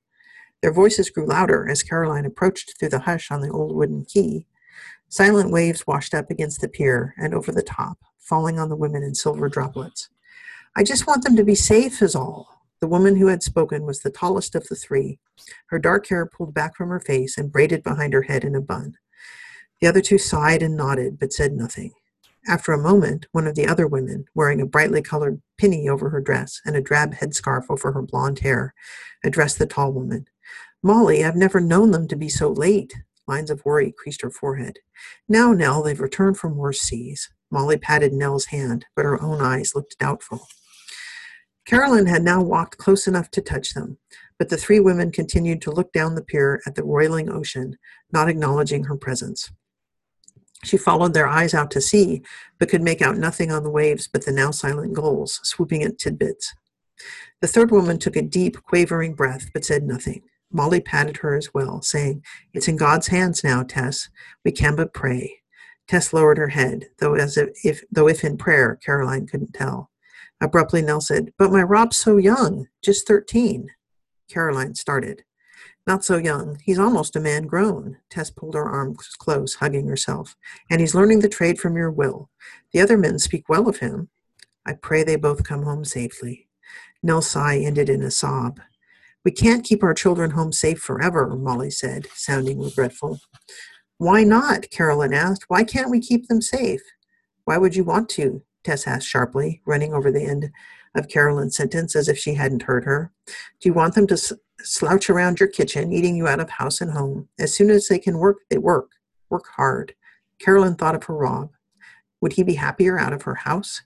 Their 0.61 0.73
voices 0.73 1.09
grew 1.09 1.25
louder 1.25 1.67
as 1.67 1.81
Caroline 1.81 2.25
approached 2.25 2.75
through 2.77 2.89
the 2.89 2.99
hush 2.99 3.31
on 3.31 3.41
the 3.41 3.49
old 3.49 3.75
wooden 3.75 4.05
quay. 4.05 4.45
Silent 5.09 5.51
waves 5.51 5.87
washed 5.87 6.13
up 6.13 6.29
against 6.29 6.61
the 6.61 6.67
pier 6.67 7.15
and 7.17 7.33
over 7.33 7.51
the 7.51 7.63
top, 7.63 7.97
falling 8.19 8.59
on 8.59 8.69
the 8.69 8.75
women 8.75 9.01
in 9.01 9.15
silver 9.15 9.49
droplets. 9.49 10.09
I 10.77 10.83
just 10.83 11.07
want 11.07 11.23
them 11.23 11.35
to 11.37 11.43
be 11.43 11.55
safe, 11.55 12.03
is 12.03 12.13
all. 12.13 12.61
The 12.81 12.87
woman 12.87 13.15
who 13.15 13.25
had 13.25 13.41
spoken 13.41 13.83
was 13.83 14.01
the 14.01 14.11
tallest 14.11 14.53
of 14.53 14.67
the 14.67 14.75
three, 14.75 15.17
her 15.69 15.79
dark 15.79 16.07
hair 16.07 16.27
pulled 16.27 16.53
back 16.53 16.75
from 16.75 16.89
her 16.89 16.99
face 16.99 17.35
and 17.35 17.51
braided 17.51 17.81
behind 17.81 18.13
her 18.13 18.21
head 18.21 18.43
in 18.43 18.53
a 18.53 18.61
bun. 18.61 18.93
The 19.81 19.87
other 19.87 20.01
two 20.01 20.19
sighed 20.19 20.61
and 20.61 20.77
nodded, 20.77 21.17
but 21.17 21.33
said 21.33 21.53
nothing. 21.53 21.93
After 22.47 22.73
a 22.73 22.77
moment, 22.77 23.25
one 23.31 23.47
of 23.47 23.55
the 23.55 23.67
other 23.67 23.87
women, 23.87 24.25
wearing 24.35 24.61
a 24.61 24.67
brightly 24.67 25.01
colored 25.01 25.41
pinny 25.57 25.89
over 25.89 26.11
her 26.11 26.21
dress 26.21 26.61
and 26.63 26.75
a 26.75 26.81
drab 26.81 27.15
headscarf 27.15 27.65
over 27.69 27.91
her 27.91 28.03
blonde 28.03 28.37
hair, 28.39 28.75
addressed 29.23 29.57
the 29.57 29.65
tall 29.65 29.91
woman. 29.91 30.27
Molly, 30.83 31.25
I've 31.25 31.35
never 31.35 31.59
known 31.59 31.89
them 31.89 32.07
to 32.07 32.15
be 32.15 32.29
so 32.29 32.51
late. 32.51 32.93
Lines 33.27 33.49
of 33.49 33.65
worry 33.65 33.91
creased 33.97 34.21
her 34.21 34.29
forehead. 34.29 34.77
Now, 35.27 35.53
Nell, 35.53 35.81
they've 35.81 35.99
returned 35.99 36.37
from 36.37 36.55
worse 36.55 36.81
seas. 36.81 37.31
Molly 37.49 37.77
patted 37.77 38.13
Nell's 38.13 38.45
hand, 38.45 38.85
but 38.95 39.05
her 39.05 39.19
own 39.19 39.41
eyes 39.41 39.73
looked 39.73 39.97
doubtful. 39.97 40.47
Carolyn 41.67 42.05
had 42.05 42.23
now 42.23 42.41
walked 42.41 42.77
close 42.77 43.07
enough 43.07 43.29
to 43.31 43.41
touch 43.41 43.73
them, 43.73 43.97
but 44.39 44.47
the 44.47 44.55
three 44.55 44.79
women 44.79 45.11
continued 45.11 45.61
to 45.61 45.71
look 45.71 45.91
down 45.91 46.15
the 46.15 46.23
pier 46.23 46.61
at 46.65 46.75
the 46.75 46.83
roiling 46.83 47.29
ocean, 47.29 47.75
not 48.13 48.29
acknowledging 48.29 48.85
her 48.85 48.95
presence. 48.95 49.51
She 50.63 50.77
followed 50.77 51.13
their 51.13 51.27
eyes 51.27 51.53
out 51.53 51.69
to 51.71 51.81
sea, 51.81 52.21
but 52.57 52.69
could 52.69 52.81
make 52.81 53.01
out 53.01 53.17
nothing 53.17 53.51
on 53.51 53.63
the 53.63 53.69
waves 53.69 54.07
but 54.07 54.25
the 54.25 54.31
now 54.31 54.51
silent 54.51 54.93
gulls 54.93 55.41
swooping 55.43 55.83
at 55.83 55.99
tidbits. 55.99 56.55
The 57.41 57.47
third 57.47 57.69
woman 57.69 57.99
took 57.99 58.15
a 58.15 58.21
deep, 58.21 58.63
quavering 58.63 59.13
breath, 59.13 59.49
but 59.53 59.65
said 59.65 59.83
nothing. 59.83 60.23
Molly 60.51 60.79
patted 60.79 61.17
her 61.17 61.35
as 61.35 61.53
well, 61.53 61.81
saying, 61.81 62.23
It's 62.53 62.69
in 62.69 62.77
God's 62.77 63.07
hands 63.07 63.43
now, 63.43 63.63
Tess. 63.63 64.09
We 64.45 64.53
can 64.53 64.77
but 64.77 64.93
pray. 64.93 65.41
Tess 65.89 66.13
lowered 66.13 66.37
her 66.37 66.47
head, 66.47 66.85
though 66.99 67.15
as 67.15 67.37
if, 67.37 67.49
if 67.65 67.83
though 67.91 68.07
if 68.07 68.23
in 68.23 68.37
prayer, 68.37 68.79
Caroline 68.83 69.27
couldn't 69.27 69.53
tell. 69.53 69.91
Abruptly, 70.41 70.81
Nell 70.81 71.01
said, 71.01 71.31
But 71.37 71.51
my 71.51 71.63
Rob's 71.63 71.97
so 71.97 72.17
young, 72.17 72.67
just 72.83 73.07
13. 73.07 73.69
Caroline 74.29 74.75
started. 74.75 75.23
Not 75.87 76.03
so 76.03 76.17
young. 76.17 76.59
He's 76.63 76.79
almost 76.79 77.15
a 77.15 77.21
man 77.21 77.47
grown. 77.47 77.97
Tess 78.09 78.29
pulled 78.29 78.55
her 78.55 78.67
arms 78.67 79.07
close, 79.17 79.55
hugging 79.55 79.87
herself. 79.87 80.35
And 80.69 80.81
he's 80.81 80.93
learning 80.93 81.21
the 81.21 81.29
trade 81.29 81.59
from 81.59 81.77
your 81.77 81.89
will. 81.89 82.29
The 82.73 82.81
other 82.81 82.97
men 82.97 83.19
speak 83.19 83.47
well 83.47 83.69
of 83.69 83.77
him. 83.77 84.09
I 84.65 84.73
pray 84.73 85.03
they 85.03 85.15
both 85.15 85.45
come 85.45 85.63
home 85.63 85.85
safely. 85.85 86.49
Nell's 87.01 87.29
sigh 87.29 87.57
ended 87.59 87.89
in 87.89 88.01
a 88.01 88.11
sob. 88.11 88.59
We 89.23 89.31
can't 89.31 89.63
keep 89.63 89.81
our 89.81 89.93
children 89.93 90.31
home 90.31 90.51
safe 90.51 90.79
forever, 90.79 91.35
Molly 91.35 91.71
said, 91.71 92.07
sounding 92.13 92.59
regretful. 92.59 93.19
Why 93.97 94.23
not? 94.23 94.69
Carolyn 94.69 95.13
asked. 95.13 95.45
Why 95.47 95.63
can't 95.63 95.89
we 95.89 95.99
keep 95.99 96.27
them 96.27 96.41
safe? 96.41 96.81
Why 97.45 97.57
would 97.57 97.75
you 97.75 97.85
want 97.85 98.09
to? 98.09 98.43
Tess 98.67 98.85
asked 98.85 99.07
sharply, 99.07 99.61
running 99.65 99.93
over 99.93 100.11
the 100.11 100.25
end 100.25 100.51
of 100.93 101.07
Carolyn's 101.07 101.55
sentence 101.55 101.95
as 101.95 102.09
if 102.09 102.17
she 102.17 102.33
hadn't 102.33 102.63
heard 102.63 102.83
her. 102.83 103.13
Do 103.25 103.69
you 103.69 103.73
want 103.73 103.95
them 103.95 104.07
to 104.07 104.17
slouch 104.61 105.09
around 105.09 105.39
your 105.39 105.47
kitchen, 105.47 105.93
eating 105.93 106.17
you 106.17 106.27
out 106.27 106.41
of 106.41 106.49
house 106.49 106.81
and 106.81 106.91
home? 106.91 107.29
As 107.39 107.55
soon 107.55 107.69
as 107.69 107.87
they 107.87 107.97
can 107.97 108.17
work, 108.17 108.39
they 108.49 108.57
work. 108.57 108.91
Work 109.29 109.47
hard. 109.55 109.95
Carolyn 110.37 110.75
thought 110.75 110.95
of 110.95 111.05
her 111.05 111.15
Rob. 111.15 111.51
Would 112.19 112.33
he 112.33 112.43
be 112.43 112.55
happier 112.55 112.99
out 112.99 113.13
of 113.13 113.21
her 113.21 113.35
house? 113.35 113.83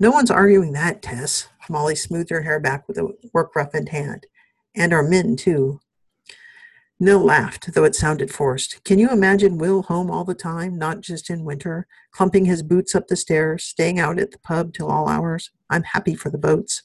No 0.00 0.10
one's 0.10 0.32
arguing 0.32 0.72
that, 0.72 1.00
Tess. 1.00 1.48
Molly 1.68 1.94
smoothed 1.94 2.30
her 2.30 2.42
hair 2.42 2.58
back 2.58 2.88
with 2.88 2.98
a 2.98 3.14
work 3.32 3.54
roughened 3.54 3.90
hand. 3.90 4.26
And 4.74 4.92
our 4.92 5.04
men, 5.04 5.36
too. 5.36 5.78
Nell 7.00 7.20
laughed, 7.20 7.72
though 7.74 7.84
it 7.84 7.94
sounded 7.94 8.32
forced. 8.32 8.82
Can 8.82 8.98
you 8.98 9.08
imagine 9.10 9.56
Will 9.56 9.82
home 9.82 10.10
all 10.10 10.24
the 10.24 10.34
time, 10.34 10.76
not 10.76 11.00
just 11.00 11.30
in 11.30 11.44
winter, 11.44 11.86
clumping 12.10 12.44
his 12.44 12.64
boots 12.64 12.92
up 12.94 13.06
the 13.06 13.14
stairs, 13.14 13.62
staying 13.62 14.00
out 14.00 14.18
at 14.18 14.32
the 14.32 14.38
pub 14.40 14.74
till 14.74 14.90
all 14.90 15.08
hours? 15.08 15.52
I'm 15.70 15.84
happy 15.84 16.16
for 16.16 16.28
the 16.28 16.38
boats. 16.38 16.82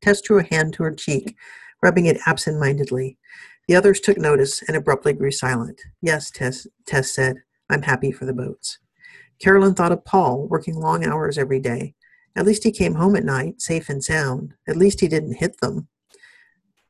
Tess 0.00 0.22
drew 0.22 0.38
a 0.38 0.42
hand 0.54 0.72
to 0.74 0.84
her 0.84 0.94
cheek, 0.94 1.36
rubbing 1.82 2.06
it 2.06 2.18
absent 2.24 2.58
mindedly. 2.58 3.18
The 3.66 3.76
others 3.76 4.00
took 4.00 4.16
notice 4.16 4.62
and 4.62 4.74
abruptly 4.74 5.12
grew 5.12 5.32
silent. 5.32 5.82
Yes, 6.00 6.30
Tess, 6.30 6.66
Tess 6.86 7.14
said, 7.14 7.42
I'm 7.68 7.82
happy 7.82 8.10
for 8.10 8.24
the 8.24 8.32
boats. 8.32 8.78
Carolyn 9.38 9.74
thought 9.74 9.92
of 9.92 10.04
Paul, 10.06 10.48
working 10.48 10.76
long 10.76 11.04
hours 11.04 11.36
every 11.36 11.60
day. 11.60 11.94
At 12.34 12.46
least 12.46 12.64
he 12.64 12.72
came 12.72 12.94
home 12.94 13.16
at 13.16 13.24
night, 13.24 13.60
safe 13.60 13.90
and 13.90 14.02
sound. 14.02 14.54
At 14.66 14.76
least 14.76 15.00
he 15.00 15.08
didn't 15.08 15.34
hit 15.34 15.60
them. 15.60 15.88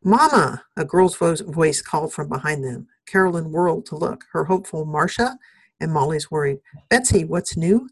Mama! 0.03 0.63
A 0.77 0.85
girl's 0.85 1.17
voice 1.17 1.83
called 1.83 2.13
from 2.13 2.29
behind 2.29 2.65
them. 2.65 2.87
Carolyn 3.07 3.51
whirled 3.51 3.87
to 3.87 3.97
look. 3.97 4.25
Her 4.33 4.45
hopeful 4.45 4.85
Marcia 4.85 5.39
and 5.81 5.93
Molly's 5.93 6.31
worried, 6.31 6.59
Betsy, 6.89 7.25
what's 7.25 7.57
new? 7.57 7.89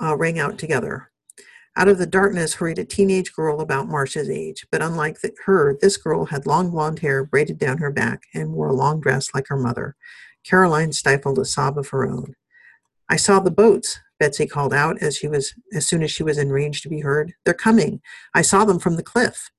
Uh, 0.00 0.16
rang 0.16 0.38
out 0.38 0.58
together. 0.58 1.10
Out 1.76 1.88
of 1.88 1.98
the 1.98 2.06
darkness 2.06 2.54
hurried 2.54 2.78
a 2.78 2.84
teenage 2.84 3.32
girl 3.32 3.60
about 3.60 3.88
Marcia's 3.88 4.28
age, 4.28 4.66
but 4.70 4.82
unlike 4.82 5.20
the, 5.20 5.32
her, 5.46 5.78
this 5.80 5.96
girl 5.96 6.26
had 6.26 6.44
long 6.44 6.70
blonde 6.70 6.98
hair 6.98 7.24
braided 7.24 7.58
down 7.58 7.78
her 7.78 7.90
back 7.90 8.24
and 8.34 8.52
wore 8.52 8.68
a 8.68 8.74
long 8.74 9.00
dress 9.00 9.28
like 9.34 9.46
her 9.48 9.56
mother. 9.56 9.96
Caroline 10.44 10.92
stifled 10.92 11.38
a 11.38 11.44
sob 11.44 11.78
of 11.78 11.88
her 11.88 12.06
own. 12.06 12.34
I 13.08 13.16
saw 13.16 13.40
the 13.40 13.50
boats, 13.50 14.00
Betsy 14.18 14.46
called 14.46 14.74
out 14.74 14.98
as 15.00 15.16
she 15.16 15.28
was 15.28 15.54
as 15.72 15.86
soon 15.86 16.02
as 16.02 16.10
she 16.10 16.22
was 16.22 16.36
in 16.36 16.50
range 16.50 16.82
to 16.82 16.88
be 16.88 17.00
heard. 17.00 17.32
They're 17.44 17.54
coming. 17.54 18.00
I 18.34 18.42
saw 18.42 18.64
them 18.64 18.78
from 18.78 18.96
the 18.96 19.02
cliff. 19.02 19.50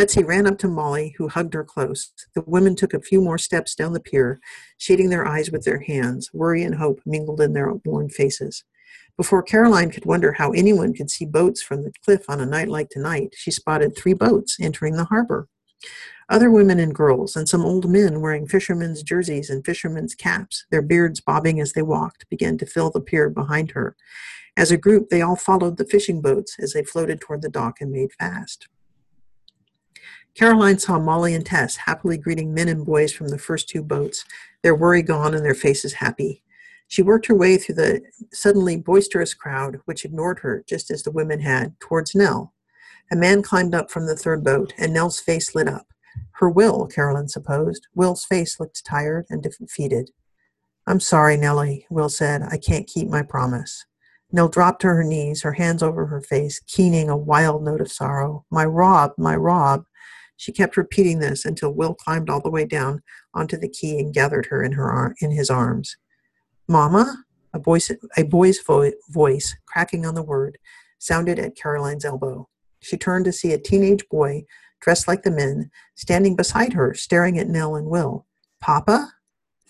Betsy 0.00 0.24
ran 0.24 0.46
up 0.46 0.56
to 0.60 0.66
Molly, 0.66 1.14
who 1.18 1.28
hugged 1.28 1.52
her 1.52 1.62
close. 1.62 2.10
The 2.34 2.42
women 2.46 2.74
took 2.74 2.94
a 2.94 3.02
few 3.02 3.20
more 3.20 3.36
steps 3.36 3.74
down 3.74 3.92
the 3.92 4.00
pier, 4.00 4.40
shading 4.78 5.10
their 5.10 5.28
eyes 5.28 5.50
with 5.50 5.64
their 5.64 5.80
hands. 5.80 6.30
Worry 6.32 6.62
and 6.62 6.74
hope 6.74 7.02
mingled 7.04 7.42
in 7.42 7.52
their 7.52 7.70
worn 7.84 8.08
faces. 8.08 8.64
Before 9.18 9.42
Caroline 9.42 9.90
could 9.90 10.06
wonder 10.06 10.32
how 10.32 10.52
anyone 10.52 10.94
could 10.94 11.10
see 11.10 11.26
boats 11.26 11.60
from 11.60 11.82
the 11.82 11.92
cliff 12.02 12.30
on 12.30 12.40
a 12.40 12.46
night 12.46 12.68
like 12.68 12.88
tonight, 12.88 13.34
she 13.36 13.50
spotted 13.50 13.94
three 13.94 14.14
boats 14.14 14.56
entering 14.58 14.96
the 14.96 15.04
harbor. 15.04 15.48
Other 16.30 16.50
women 16.50 16.80
and 16.80 16.94
girls, 16.94 17.36
and 17.36 17.46
some 17.46 17.66
old 17.66 17.86
men 17.86 18.22
wearing 18.22 18.48
fishermen's 18.48 19.02
jerseys 19.02 19.50
and 19.50 19.66
fishermen's 19.66 20.14
caps, 20.14 20.64
their 20.70 20.80
beards 20.80 21.20
bobbing 21.20 21.60
as 21.60 21.74
they 21.74 21.82
walked, 21.82 22.26
began 22.30 22.56
to 22.56 22.64
fill 22.64 22.88
the 22.88 23.02
pier 23.02 23.28
behind 23.28 23.72
her. 23.72 23.96
As 24.56 24.70
a 24.70 24.78
group, 24.78 25.10
they 25.10 25.20
all 25.20 25.36
followed 25.36 25.76
the 25.76 25.84
fishing 25.84 26.22
boats 26.22 26.56
as 26.58 26.72
they 26.72 26.84
floated 26.84 27.20
toward 27.20 27.42
the 27.42 27.50
dock 27.50 27.82
and 27.82 27.92
made 27.92 28.14
fast. 28.14 28.66
Caroline 30.34 30.78
saw 30.78 30.98
Molly 30.98 31.34
and 31.34 31.44
Tess 31.44 31.76
happily 31.76 32.16
greeting 32.16 32.54
men 32.54 32.68
and 32.68 32.86
boys 32.86 33.12
from 33.12 33.28
the 33.28 33.38
first 33.38 33.68
two 33.68 33.82
boats, 33.82 34.24
their 34.62 34.74
worry 34.74 35.02
gone 35.02 35.34
and 35.34 35.44
their 35.44 35.54
faces 35.54 35.94
happy. 35.94 36.42
She 36.88 37.02
worked 37.02 37.26
her 37.26 37.34
way 37.34 37.56
through 37.56 37.76
the 37.76 38.02
suddenly 38.32 38.76
boisterous 38.76 39.34
crowd, 39.34 39.80
which 39.84 40.04
ignored 40.04 40.40
her 40.40 40.64
just 40.68 40.90
as 40.90 41.02
the 41.02 41.12
women 41.12 41.40
had, 41.40 41.78
towards 41.78 42.14
Nell. 42.14 42.52
A 43.12 43.16
man 43.16 43.42
climbed 43.42 43.74
up 43.74 43.90
from 43.90 44.06
the 44.06 44.16
third 44.16 44.42
boat, 44.42 44.72
and 44.78 44.92
Nell's 44.92 45.20
face 45.20 45.54
lit 45.54 45.68
up. 45.68 45.86
Her 46.32 46.48
Will, 46.48 46.86
Caroline 46.86 47.28
supposed. 47.28 47.86
Will's 47.94 48.24
face 48.24 48.58
looked 48.58 48.84
tired 48.84 49.26
and 49.30 49.42
defeated. 49.42 50.10
I'm 50.86 51.00
sorry, 51.00 51.36
Nellie, 51.36 51.86
Will 51.90 52.08
said. 52.08 52.42
I 52.42 52.56
can't 52.56 52.86
keep 52.86 53.08
my 53.08 53.22
promise. 53.22 53.84
Nell 54.32 54.48
dropped 54.48 54.80
to 54.82 54.88
her 54.88 55.04
knees, 55.04 55.42
her 55.42 55.52
hands 55.52 55.82
over 55.82 56.06
her 56.06 56.20
face, 56.20 56.60
keening 56.66 57.08
a 57.08 57.16
wild 57.16 57.62
note 57.62 57.80
of 57.80 57.92
sorrow. 57.92 58.44
My 58.50 58.64
Rob, 58.64 59.12
my 59.18 59.36
Rob. 59.36 59.84
She 60.40 60.52
kept 60.52 60.78
repeating 60.78 61.18
this 61.18 61.44
until 61.44 61.74
Will 61.74 61.92
climbed 61.92 62.30
all 62.30 62.40
the 62.40 62.48
way 62.48 62.64
down 62.64 63.02
onto 63.34 63.58
the 63.58 63.68
quay 63.68 63.98
and 63.98 64.14
gathered 64.14 64.46
her 64.46 64.62
in 64.62 64.72
her 64.72 64.90
ar- 64.90 65.14
in 65.20 65.32
his 65.32 65.50
arms. 65.50 65.98
Mama, 66.66 67.24
a 67.52 67.58
voice, 67.58 67.90
a 68.16 68.22
boy's 68.22 68.58
vo- 68.58 68.90
voice, 69.10 69.54
cracking 69.66 70.06
on 70.06 70.14
the 70.14 70.22
word, 70.22 70.56
sounded 70.98 71.38
at 71.38 71.58
Caroline's 71.58 72.06
elbow. 72.06 72.48
She 72.80 72.96
turned 72.96 73.26
to 73.26 73.32
see 73.32 73.52
a 73.52 73.58
teenage 73.58 74.08
boy 74.08 74.44
dressed 74.80 75.06
like 75.06 75.24
the 75.24 75.30
men, 75.30 75.70
standing 75.94 76.36
beside 76.36 76.72
her, 76.72 76.94
staring 76.94 77.38
at 77.38 77.50
Nell 77.50 77.76
and 77.76 77.88
Will. 77.88 78.24
Papa? 78.62 79.12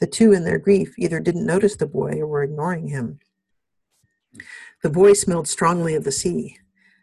The 0.01 0.07
two, 0.07 0.33
in 0.33 0.45
their 0.45 0.61
grief, 0.61 0.95
either 0.97 1.19
didn't 1.19 1.47
notice 1.47 1.75
the 1.75 1.87
boy 1.89 2.21
or 2.21 2.29
were 2.29 2.45
ignoring 2.45 2.87
him. 2.87 3.19
The 4.85 4.91
boy 4.91 5.15
smelled 5.15 5.49
strongly 5.49 5.97
of 5.97 6.05
the 6.05 6.13
sea. 6.13 6.59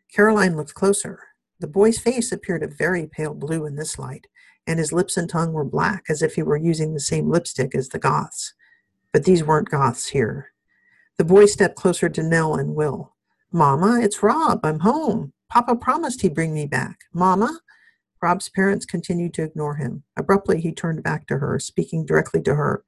Caroline 0.09 0.55
looked 0.55 0.73
closer. 0.73 1.19
The 1.59 1.67
boy's 1.67 1.97
face 1.99 2.31
appeared 2.31 2.63
a 2.63 2.67
very 2.67 3.07
pale 3.07 3.33
blue 3.33 3.65
in 3.65 3.75
this 3.75 3.97
light, 3.97 4.27
and 4.67 4.79
his 4.79 4.93
lips 4.93 5.17
and 5.17 5.29
tongue 5.29 5.53
were 5.53 5.63
black, 5.63 6.03
as 6.09 6.21
if 6.21 6.35
he 6.35 6.43
were 6.43 6.57
using 6.57 6.93
the 6.93 6.99
same 6.99 7.29
lipstick 7.29 7.73
as 7.73 7.89
the 7.89 7.99
Goths. 7.99 8.53
But 9.11 9.23
these 9.23 9.43
weren't 9.43 9.69
Goths 9.69 10.09
here. 10.09 10.51
The 11.17 11.25
boy 11.25 11.45
stepped 11.45 11.75
closer 11.75 12.09
to 12.09 12.21
Nell 12.21 12.55
and 12.55 12.75
Will. 12.75 13.15
Mama, 13.51 13.99
it's 14.01 14.21
Rob. 14.21 14.59
I'm 14.63 14.79
home. 14.79 15.33
Papa 15.49 15.75
promised 15.75 16.21
he'd 16.21 16.35
bring 16.35 16.53
me 16.53 16.65
back. 16.67 16.99
Mama? 17.13 17.59
Rob's 18.21 18.49
parents 18.49 18.85
continued 18.85 19.33
to 19.35 19.43
ignore 19.43 19.75
him. 19.75 20.03
Abruptly, 20.17 20.59
he 20.59 20.71
turned 20.71 21.03
back 21.03 21.27
to 21.27 21.37
her, 21.37 21.59
speaking 21.59 22.05
directly 22.05 22.41
to 22.43 22.55
her. 22.55 22.83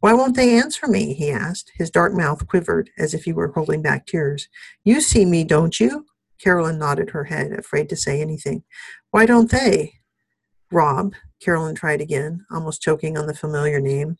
Why 0.00 0.12
won't 0.12 0.36
they 0.36 0.58
answer 0.58 0.86
me? 0.86 1.14
he 1.14 1.30
asked. 1.30 1.72
His 1.76 1.90
dark 1.90 2.12
mouth 2.12 2.46
quivered 2.46 2.90
as 2.98 3.14
if 3.14 3.24
he 3.24 3.32
were 3.32 3.52
holding 3.52 3.82
back 3.82 4.06
tears. 4.06 4.48
You 4.84 5.00
see 5.00 5.24
me, 5.24 5.44
don't 5.44 5.78
you? 5.78 6.06
Carolyn 6.42 6.78
nodded 6.78 7.10
her 7.10 7.24
head, 7.24 7.52
afraid 7.52 7.88
to 7.90 7.96
say 7.96 8.20
anything. 8.20 8.64
Why 9.10 9.26
don't 9.26 9.50
they? 9.50 9.94
Rob, 10.70 11.14
Carolyn 11.40 11.74
tried 11.74 12.00
again, 12.00 12.44
almost 12.50 12.82
choking 12.82 13.16
on 13.16 13.26
the 13.26 13.34
familiar 13.34 13.80
name. 13.80 14.16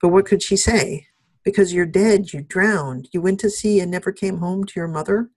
But 0.00 0.08
what 0.08 0.26
could 0.26 0.42
she 0.42 0.56
say? 0.56 1.08
Because 1.44 1.74
you're 1.74 1.86
dead, 1.86 2.32
you 2.32 2.42
drowned. 2.42 3.08
You 3.12 3.20
went 3.20 3.40
to 3.40 3.50
sea 3.50 3.80
and 3.80 3.90
never 3.90 4.12
came 4.12 4.38
home 4.38 4.64
to 4.64 4.72
your 4.76 4.88
mother? 4.88 5.30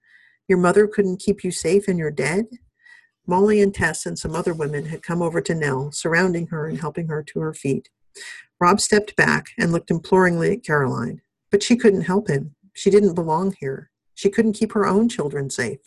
Your 0.48 0.58
mother 0.58 0.88
couldn't 0.88 1.22
keep 1.22 1.44
you 1.44 1.52
safe 1.52 1.88
and 1.88 1.98
you're 1.98 2.12
dead? 2.12 2.46
Molly 3.26 3.62
and 3.62 3.74
Tess 3.74 4.06
and 4.06 4.18
some 4.18 4.36
other 4.36 4.54
women 4.54 4.86
had 4.86 5.04
come 5.04 5.22
over 5.22 5.42
to 5.42 5.56
Nell, 5.56 5.92
surrounding 5.92 6.48
her 6.48 6.68
and 6.68 6.80
helping 6.80 7.08
her 7.08 7.24
to 7.24 7.40
her 7.40 7.54
feet. 7.54 7.90
Rob 8.60 8.80
stepped 8.80 9.16
back 9.16 9.48
and 9.58 9.72
looked 9.72 9.92
imploringly 9.92 10.52
at 10.54 10.64
Caroline. 10.64 11.22
But 11.52 11.64
she 11.64 11.76
couldn't 11.76 12.02
help 12.02 12.28
him. 12.28 12.56
She 12.74 12.90
didn't 12.90 13.16
belong 13.16 13.56
here. 13.60 13.90
She 14.16 14.30
couldn't 14.30 14.54
keep 14.54 14.74
her 14.74 14.86
own 14.86 15.10
children 15.10 15.50
safe. 15.50 15.80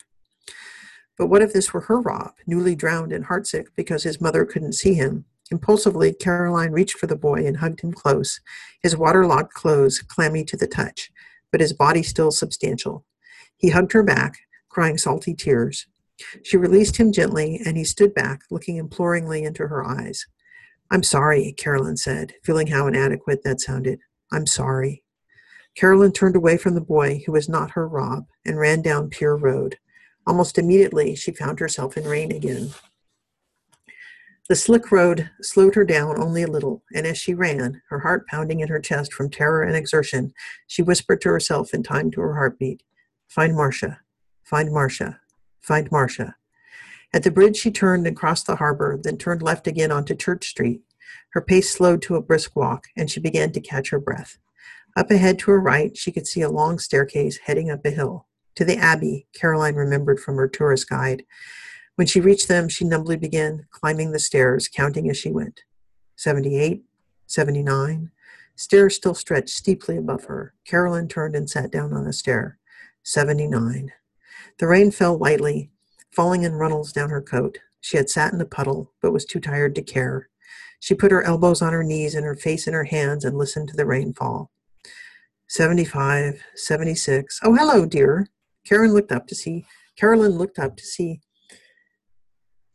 But 1.21 1.27
what 1.27 1.43
if 1.43 1.53
this 1.53 1.71
were 1.71 1.81
her 1.81 2.01
Rob, 2.01 2.33
newly 2.47 2.73
drowned 2.73 3.13
and 3.13 3.23
heartsick 3.23 3.67
because 3.75 4.01
his 4.01 4.19
mother 4.19 4.43
couldn't 4.43 4.73
see 4.73 4.95
him? 4.95 5.25
Impulsively, 5.51 6.13
Caroline 6.13 6.71
reached 6.71 6.97
for 6.97 7.05
the 7.05 7.15
boy 7.15 7.45
and 7.45 7.57
hugged 7.57 7.81
him 7.81 7.93
close, 7.93 8.39
his 8.81 8.97
waterlogged 8.97 9.53
clothes 9.53 9.99
clammy 10.01 10.43
to 10.45 10.57
the 10.57 10.65
touch, 10.65 11.11
but 11.51 11.61
his 11.61 11.73
body 11.73 12.01
still 12.01 12.31
substantial. 12.31 13.05
He 13.55 13.69
hugged 13.69 13.91
her 13.91 14.01
back, 14.01 14.39
crying 14.69 14.97
salty 14.97 15.35
tears. 15.35 15.85
She 16.41 16.57
released 16.57 16.97
him 16.97 17.11
gently, 17.11 17.61
and 17.63 17.77
he 17.77 17.83
stood 17.83 18.15
back, 18.15 18.41
looking 18.49 18.77
imploringly 18.77 19.43
into 19.43 19.67
her 19.67 19.85
eyes. 19.85 20.25
I'm 20.89 21.03
sorry, 21.03 21.53
Carolyn 21.55 21.97
said, 21.97 22.33
feeling 22.43 22.65
how 22.65 22.87
inadequate 22.87 23.43
that 23.43 23.61
sounded. 23.61 23.99
I'm 24.31 24.47
sorry. 24.47 25.03
Carolyn 25.75 26.13
turned 26.13 26.35
away 26.35 26.57
from 26.57 26.73
the 26.73 26.81
boy, 26.81 27.21
who 27.27 27.31
was 27.31 27.47
not 27.47 27.69
her 27.69 27.87
Rob, 27.87 28.25
and 28.43 28.57
ran 28.57 28.81
down 28.81 29.11
Pier 29.11 29.35
Road. 29.35 29.77
Almost 30.27 30.57
immediately, 30.57 31.15
she 31.15 31.31
found 31.31 31.59
herself 31.59 31.97
in 31.97 32.03
rain 32.05 32.31
again. 32.31 32.71
The 34.49 34.55
slick 34.55 34.91
road 34.91 35.29
slowed 35.41 35.75
her 35.75 35.85
down 35.85 36.21
only 36.21 36.43
a 36.43 36.47
little, 36.47 36.83
and 36.93 37.07
as 37.07 37.17
she 37.17 37.33
ran, 37.33 37.81
her 37.89 37.99
heart 37.99 38.27
pounding 38.27 38.59
in 38.59 38.67
her 38.67 38.79
chest 38.79 39.13
from 39.13 39.29
terror 39.29 39.63
and 39.63 39.75
exertion, 39.75 40.33
she 40.67 40.81
whispered 40.81 41.21
to 41.21 41.29
herself 41.29 41.73
in 41.73 41.83
time 41.83 42.11
to 42.11 42.21
her 42.21 42.33
heartbeat 42.33 42.83
Find 43.29 43.55
Marcia, 43.55 44.01
find 44.43 44.73
Marcia, 44.73 45.21
find 45.61 45.89
Marcia. 45.89 46.35
At 47.13 47.23
the 47.23 47.31
bridge, 47.31 47.55
she 47.55 47.71
turned 47.71 48.05
and 48.05 48.15
crossed 48.15 48.45
the 48.45 48.57
harbor, 48.57 48.99
then 49.01 49.17
turned 49.17 49.41
left 49.41 49.67
again 49.67 49.91
onto 49.91 50.15
Church 50.15 50.45
Street. 50.47 50.81
Her 51.29 51.41
pace 51.41 51.71
slowed 51.71 52.01
to 52.03 52.15
a 52.15 52.21
brisk 52.21 52.55
walk, 52.55 52.87
and 52.97 53.09
she 53.09 53.21
began 53.21 53.53
to 53.53 53.61
catch 53.61 53.89
her 53.91 53.99
breath. 53.99 54.37
Up 54.97 55.09
ahead 55.11 55.39
to 55.39 55.51
her 55.51 55.61
right, 55.61 55.95
she 55.95 56.11
could 56.11 56.27
see 56.27 56.41
a 56.41 56.49
long 56.49 56.77
staircase 56.77 57.39
heading 57.45 57.71
up 57.71 57.85
a 57.85 57.91
hill. 57.91 58.27
To 58.55 58.65
the 58.65 58.77
Abbey, 58.77 59.27
Caroline 59.33 59.75
remembered 59.75 60.19
from 60.19 60.35
her 60.35 60.47
tourist 60.47 60.89
guide. 60.89 61.23
When 61.95 62.07
she 62.07 62.21
reached 62.21 62.47
them, 62.47 62.69
she 62.69 62.85
numbly 62.85 63.17
began 63.17 63.67
climbing 63.71 64.11
the 64.11 64.19
stairs, 64.19 64.67
counting 64.67 65.09
as 65.09 65.17
she 65.17 65.31
went. 65.31 65.61
78, 66.15 66.83
79. 67.27 68.11
Stairs 68.55 68.95
still 68.95 69.15
stretched 69.15 69.49
steeply 69.49 69.97
above 69.97 70.25
her. 70.25 70.53
Caroline 70.65 71.07
turned 71.07 71.35
and 71.35 71.49
sat 71.49 71.71
down 71.71 71.93
on 71.93 72.05
a 72.05 72.13
stair. 72.13 72.57
79. 73.03 73.91
The 74.59 74.67
rain 74.67 74.91
fell 74.91 75.17
lightly, 75.17 75.71
falling 76.11 76.43
in 76.43 76.53
runnels 76.53 76.91
down 76.91 77.09
her 77.09 77.21
coat. 77.21 77.57
She 77.79 77.97
had 77.97 78.09
sat 78.09 78.33
in 78.33 78.41
a 78.41 78.45
puddle, 78.45 78.91
but 79.01 79.11
was 79.11 79.25
too 79.25 79.39
tired 79.39 79.73
to 79.75 79.81
care. 79.81 80.29
She 80.79 80.93
put 80.93 81.11
her 81.11 81.23
elbows 81.23 81.61
on 81.61 81.73
her 81.73 81.83
knees 81.83 82.15
and 82.15 82.25
her 82.25 82.35
face 82.35 82.67
in 82.67 82.73
her 82.73 82.83
hands 82.83 83.23
and 83.23 83.37
listened 83.37 83.69
to 83.69 83.75
the 83.75 83.85
rainfall. 83.85 84.51
75, 85.47 86.43
76. 86.55 87.39
Oh, 87.43 87.55
hello, 87.55 87.85
dear. 87.85 88.27
Karen 88.65 88.93
looked 88.93 89.11
up 89.11 89.27
to 89.27 89.35
see 89.35 89.65
Carolyn 89.97 90.31
looked 90.31 90.57
up 90.57 90.77
to 90.77 90.83
see 90.83 91.21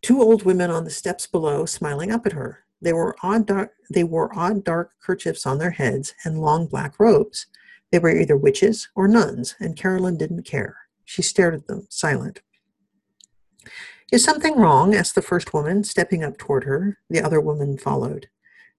two 0.03 0.21
old 0.21 0.45
women 0.45 0.71
on 0.71 0.85
the 0.85 0.91
steps 0.91 1.27
below 1.27 1.67
smiling 1.67 2.13
up 2.13 2.27
at 2.27 2.33
her. 2.33 2.65
They 2.81 2.93
were 2.93 3.17
odd 3.23 3.47
dark, 3.47 3.73
they 3.91 4.05
wore 4.05 4.37
odd 4.39 4.63
dark 4.65 4.93
kerchiefs 5.03 5.47
on 5.47 5.59
their 5.59 5.71
heads 5.71 6.15
and 6.25 6.41
long 6.41 6.67
black 6.67 7.01
robes. 7.01 7.47
They 7.91 7.99
were 7.99 8.17
either 8.17 8.37
witches 8.37 8.89
or 8.95 9.09
nuns, 9.09 9.57
and 9.59 9.77
Carolyn 9.77 10.19
didn't 10.19 10.45
care. 10.45 10.77
She 11.05 11.23
stared 11.23 11.55
at 11.55 11.67
them, 11.67 11.87
silent. 11.89 12.43
Is 14.13 14.23
something 14.23 14.57
wrong? 14.57 14.95
asked 14.95 15.15
the 15.15 15.23
first 15.23 15.53
woman, 15.53 15.83
stepping 15.83 16.23
up 16.23 16.37
toward 16.39 16.65
her. 16.65 16.99
The 17.11 17.21
other 17.21 17.41
woman 17.41 17.79
followed. 17.79 18.29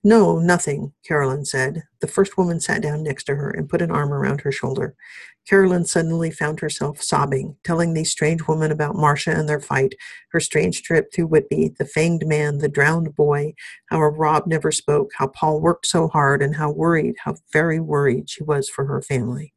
No, 0.04 0.39
nothing, 0.39 0.93
Carolyn 1.06 1.43
said. 1.43 1.84
The 2.00 2.08
first 2.08 2.38
woman 2.38 2.62
sat 2.62 2.82
down 2.82 3.04
next 3.04 3.26
to 3.26 3.36
her 3.36 3.50
and 3.50 3.68
put 3.68 3.82
an 3.82 3.91
arm 3.91 4.14
around 4.14 4.41
her 4.41 4.52
shoulder. 4.52 4.95
Carolyn 5.50 5.86
suddenly 5.86 6.30
found 6.30 6.60
herself 6.60 7.02
sobbing, 7.02 7.56
telling 7.64 7.93
these 7.93 8.12
strange 8.12 8.48
women 8.48 8.72
about 8.72 8.95
Marcia 8.95 9.32
and 9.32 9.50
their 9.50 9.60
fight, 9.60 9.95
her 10.30 10.39
strange 10.39 10.84
trip 10.84 11.12
through 11.12 11.28
Whitby, 11.28 11.74
the 11.80 11.86
fanged 11.86 12.26
man, 12.26 12.60
the 12.60 12.70
drowned 12.70 13.16
boy, 13.16 13.54
how 13.88 14.00
Rob 14.00 14.45
never 14.45 14.72
spoke, 14.72 15.12
how 15.18 15.28
Paul 15.28 15.62
worked 15.62 15.88
so 15.88 16.10
hard, 16.10 16.41
and 16.41 16.56
how 16.56 16.72
worried, 16.72 17.16
how 17.24 17.36
very 17.52 17.80
worried 17.80 18.30
she 18.30 18.43
was 18.43 18.70
for 18.70 18.86
her 18.86 19.02
family. 19.02 19.54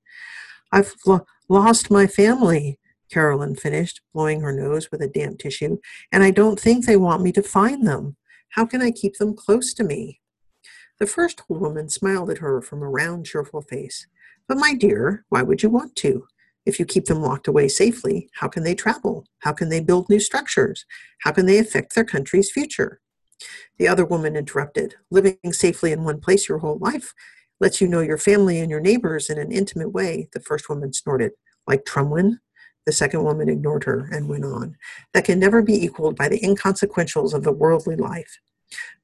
I've 0.73 0.95
lo- 1.07 1.27
lost 1.49 1.91
my 1.91 2.07
family, 2.07 2.79
Carolyn 3.11 3.57
finished, 3.57 4.01
blowing 4.15 4.41
her 4.41 4.53
nose 4.53 4.91
with 4.91 5.03
a 5.03 5.09
damp 5.09 5.39
tissue, 5.39 5.79
and 6.13 6.23
I 6.23 6.31
don't 6.31 6.59
think 6.59 6.87
they 6.87 6.97
want 6.97 7.23
me 7.23 7.33
to 7.33 7.43
find 7.43 7.87
them. 7.87 8.17
How 8.51 8.65
can 8.65 8.81
I 8.81 8.91
keep 8.91 9.19
them 9.19 9.35
close 9.35 9.75
to 9.75 9.85
me? 9.85 10.21
The 11.01 11.07
first 11.07 11.41
old 11.49 11.63
woman 11.63 11.89
smiled 11.89 12.29
at 12.29 12.39
her 12.39 12.61
from 12.61 12.83
a 12.83 12.89
round, 12.89 13.25
cheerful 13.25 13.63
face. 13.63 14.07
But 14.47 14.59
my 14.59 14.75
dear, 14.75 15.25
why 15.31 15.43
would 15.43 15.63
you 15.63 15.71
want 15.71 15.97
to? 15.97 16.27
If 16.67 16.79
you 16.79 16.85
keep 16.85 17.07
them 17.07 17.23
locked 17.23 17.49
away 17.49 17.69
safely, 17.69 18.29
how 18.35 18.49
can 18.49 18.65
they 18.65 18.75
travel? 18.75 19.25
How 19.39 19.53
can 19.53 19.71
they 19.71 19.81
build 19.81 20.11
new 20.11 20.21
structures? 20.21 20.85
How 21.23 21.33
can 21.33 21.47
they 21.47 21.59
affect 21.59 21.95
their 21.95 22.05
country's 22.05 22.53
future? 22.53 23.01
The 23.79 23.89
other 23.89 24.05
woman 24.05 24.37
interrupted. 24.37 24.97
Living 25.11 25.39
safely 25.53 25.91
in 25.91 26.05
one 26.05 26.21
place 26.21 26.51
your 26.51 26.59
whole 26.59 26.79
life 26.79 27.15
lets 27.61 27.81
you 27.81 27.89
know 27.89 28.01
your 28.01 28.19
family 28.19 28.61
and 28.61 28.71
your 28.71 28.81
neighbors 28.81 29.31
in 29.31 29.39
an 29.39 29.53
intimate 29.53 29.93
way, 29.93 30.29
the 30.35 30.41
first 30.41 30.69
woman 30.69 30.93
snorted. 30.93 31.33
Like 31.67 31.87
Trumwyn? 31.87 32.41
The 32.85 32.93
second 32.93 33.25
woman 33.25 33.49
ignored 33.49 33.85
her 33.85 34.07
and 34.13 34.29
went 34.29 34.45
on. 34.45 34.77
That 35.15 35.25
can 35.25 35.39
never 35.39 35.63
be 35.63 35.83
equaled 35.83 36.17
by 36.17 36.29
the 36.29 36.41
inconsequentials 36.41 37.33
of 37.33 37.43
the 37.43 37.53
worldly 37.53 37.97
life. 37.97 38.39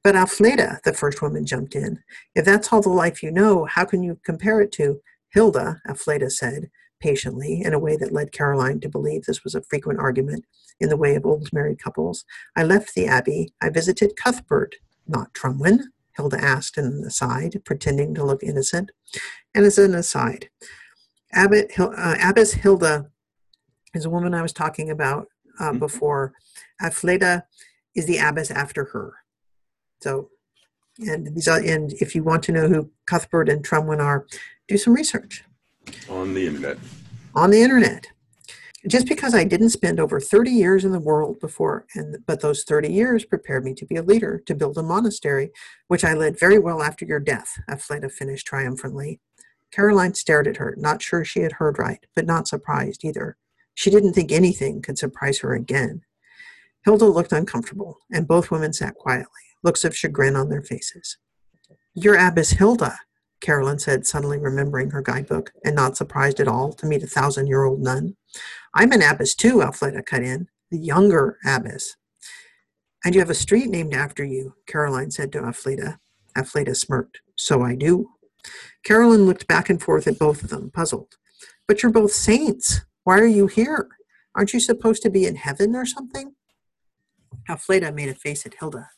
But 0.03 0.15
Alfleda, 0.15 0.81
the 0.83 0.93
first 0.93 1.21
woman 1.21 1.45
jumped 1.45 1.75
in. 1.75 1.99
If 2.35 2.45
that's 2.45 2.71
all 2.71 2.81
the 2.81 2.89
life 2.89 3.21
you 3.21 3.31
know, 3.31 3.65
how 3.65 3.85
can 3.85 4.03
you 4.03 4.19
compare 4.23 4.61
it 4.61 4.71
to 4.73 5.01
Hilda? 5.29 5.81
Alfleda 5.87 6.31
said 6.31 6.69
patiently, 6.99 7.61
in 7.63 7.73
a 7.73 7.79
way 7.79 7.95
that 7.97 8.11
led 8.11 8.31
Caroline 8.31 8.79
to 8.79 8.89
believe 8.89 9.23
this 9.23 9.43
was 9.43 9.53
a 9.53 9.61
frequent 9.61 9.99
argument 9.99 10.45
in 10.79 10.89
the 10.89 10.97
way 10.97 11.15
of 11.15 11.25
old 11.25 11.51
married 11.53 11.79
couples. 11.79 12.25
I 12.55 12.63
left 12.63 12.95
the 12.95 13.05
abbey. 13.07 13.53
I 13.61 13.69
visited 13.69 14.15
Cuthbert, 14.15 14.75
not 15.07 15.33
Trumwyn. 15.33 15.79
Hilda 16.15 16.43
asked 16.43 16.77
in 16.77 16.85
an 16.85 17.03
aside, 17.05 17.61
pretending 17.65 18.15
to 18.15 18.25
look 18.25 18.41
innocent. 18.41 18.91
And 19.53 19.65
as 19.65 19.77
an 19.77 19.93
aside, 19.93 20.49
Abbot, 21.33 21.71
uh, 21.77 22.15
Abbess 22.21 22.53
Hilda 22.53 23.11
is 23.93 24.05
a 24.05 24.09
woman 24.09 24.33
I 24.33 24.41
was 24.41 24.53
talking 24.53 24.89
about 24.89 25.27
uh, 25.59 25.69
mm-hmm. 25.69 25.79
before. 25.79 26.33
Alfleda 26.81 27.43
is 27.95 28.05
the 28.05 28.17
abbess 28.17 28.49
after 28.49 28.85
her. 28.85 29.13
So, 30.01 30.29
and 30.99 31.35
these 31.35 31.47
are, 31.47 31.59
and 31.59 31.93
if 31.93 32.15
you 32.15 32.23
want 32.23 32.43
to 32.43 32.51
know 32.51 32.67
who 32.67 32.91
Cuthbert 33.05 33.49
and 33.49 33.63
Trumwyn 33.63 34.01
are, 34.01 34.25
do 34.67 34.77
some 34.77 34.93
research 34.93 35.43
on 36.09 36.33
the 36.33 36.47
internet. 36.47 36.77
On 37.35 37.49
the 37.49 37.61
internet. 37.61 38.07
Just 38.87 39.07
because 39.07 39.33
I 39.33 39.43
didn't 39.43 39.71
spend 39.71 39.99
over 39.99 40.19
30 40.19 40.51
years 40.51 40.85
in 40.85 40.91
the 40.91 40.99
world 40.99 41.39
before, 41.39 41.85
and 41.95 42.17
but 42.25 42.41
those 42.41 42.63
30 42.63 42.91
years 42.91 43.25
prepared 43.25 43.65
me 43.65 43.73
to 43.73 43.85
be 43.85 43.95
a 43.95 44.03
leader, 44.03 44.41
to 44.45 44.55
build 44.55 44.77
a 44.77 44.83
monastery, 44.83 45.51
which 45.87 46.05
I 46.05 46.13
led 46.13 46.39
very 46.39 46.59
well 46.59 46.81
after 46.81 47.03
your 47.03 47.19
death, 47.19 47.59
Alfleda 47.69 48.11
finished 48.11 48.47
triumphantly. 48.47 49.19
Caroline 49.71 50.13
stared 50.13 50.47
at 50.47 50.57
her, 50.57 50.73
not 50.77 51.01
sure 51.01 51.25
she 51.25 51.41
had 51.41 51.53
heard 51.53 51.77
right, 51.79 52.05
but 52.15 52.25
not 52.25 52.47
surprised 52.47 53.03
either. 53.03 53.35
She 53.73 53.89
didn't 53.89 54.13
think 54.13 54.31
anything 54.31 54.81
could 54.81 54.97
surprise 54.97 55.39
her 55.39 55.53
again. 55.53 56.03
Hilda 56.85 57.05
looked 57.05 57.33
uncomfortable, 57.33 57.97
and 58.13 58.27
both 58.27 58.51
women 58.51 58.71
sat 58.71 58.95
quietly 58.95 59.46
looks 59.63 59.83
of 59.83 59.95
chagrin 59.95 60.35
on 60.35 60.49
their 60.49 60.63
faces. 60.63 61.17
You're 61.93 62.17
Abbess 62.17 62.51
Hilda, 62.51 62.97
Carolyn 63.41 63.79
said, 63.79 64.05
suddenly 64.05 64.39
remembering 64.39 64.91
her 64.91 65.01
guidebook 65.01 65.51
and 65.63 65.75
not 65.75 65.97
surprised 65.97 66.39
at 66.39 66.47
all 66.47 66.73
to 66.73 66.85
meet 66.85 67.03
a 67.03 67.07
thousand 67.07 67.47
year 67.47 67.63
old 67.63 67.81
nun. 67.81 68.15
I'm 68.73 68.91
an 68.91 69.01
abbess 69.01 69.35
too, 69.35 69.61
Alfleda 69.61 70.05
cut 70.05 70.23
in, 70.23 70.47
the 70.71 70.77
younger 70.77 71.37
abbess. 71.45 71.95
And 73.05 73.13
you 73.13 73.21
have 73.21 73.29
a 73.29 73.35
street 73.35 73.69
named 73.69 73.93
after 73.93 74.23
you, 74.23 74.55
Caroline 74.67 75.11
said 75.11 75.31
to 75.33 75.39
Alfleda. 75.39 75.99
Alfleda 76.35 76.75
smirked. 76.75 77.21
So 77.35 77.61
I 77.61 77.75
do. 77.75 78.09
Carolyn 78.83 79.25
looked 79.25 79.47
back 79.47 79.69
and 79.69 79.81
forth 79.81 80.07
at 80.07 80.19
both 80.19 80.43
of 80.43 80.49
them, 80.49 80.71
puzzled. 80.71 81.15
But 81.67 81.83
you're 81.83 81.91
both 81.91 82.11
saints. 82.11 82.81
Why 83.03 83.19
are 83.19 83.27
you 83.27 83.47
here? 83.47 83.87
Aren't 84.35 84.53
you 84.53 84.59
supposed 84.59 85.01
to 85.03 85.09
be 85.09 85.25
in 85.25 85.35
heaven 85.35 85.75
or 85.75 85.85
something? 85.85 86.33
Alfleda 87.49 87.93
made 87.93 88.09
a 88.09 88.15
face 88.15 88.45
at 88.45 88.55
Hilda. 88.59 88.89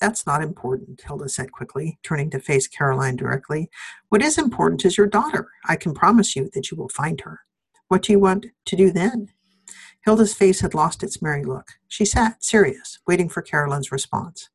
That's 0.00 0.26
not 0.26 0.42
important, 0.42 1.02
Hilda 1.06 1.28
said 1.28 1.52
quickly, 1.52 1.98
turning 2.02 2.30
to 2.30 2.40
face 2.40 2.66
Caroline 2.66 3.16
directly. 3.16 3.70
What 4.08 4.22
is 4.22 4.38
important 4.38 4.84
is 4.84 4.96
your 4.96 5.06
daughter. 5.06 5.48
I 5.66 5.76
can 5.76 5.92
promise 5.92 6.34
you 6.34 6.48
that 6.54 6.70
you 6.70 6.76
will 6.76 6.88
find 6.88 7.20
her. 7.20 7.40
What 7.88 8.02
do 8.02 8.12
you 8.12 8.18
want 8.18 8.46
to 8.64 8.76
do 8.76 8.90
then? 8.90 9.28
Hilda's 10.04 10.32
face 10.32 10.60
had 10.60 10.74
lost 10.74 11.02
its 11.02 11.20
merry 11.20 11.44
look. 11.44 11.72
She 11.86 12.06
sat, 12.06 12.42
serious, 12.42 12.98
waiting 13.06 13.28
for 13.28 13.42
Caroline's 13.42 13.92
response. 13.92 14.48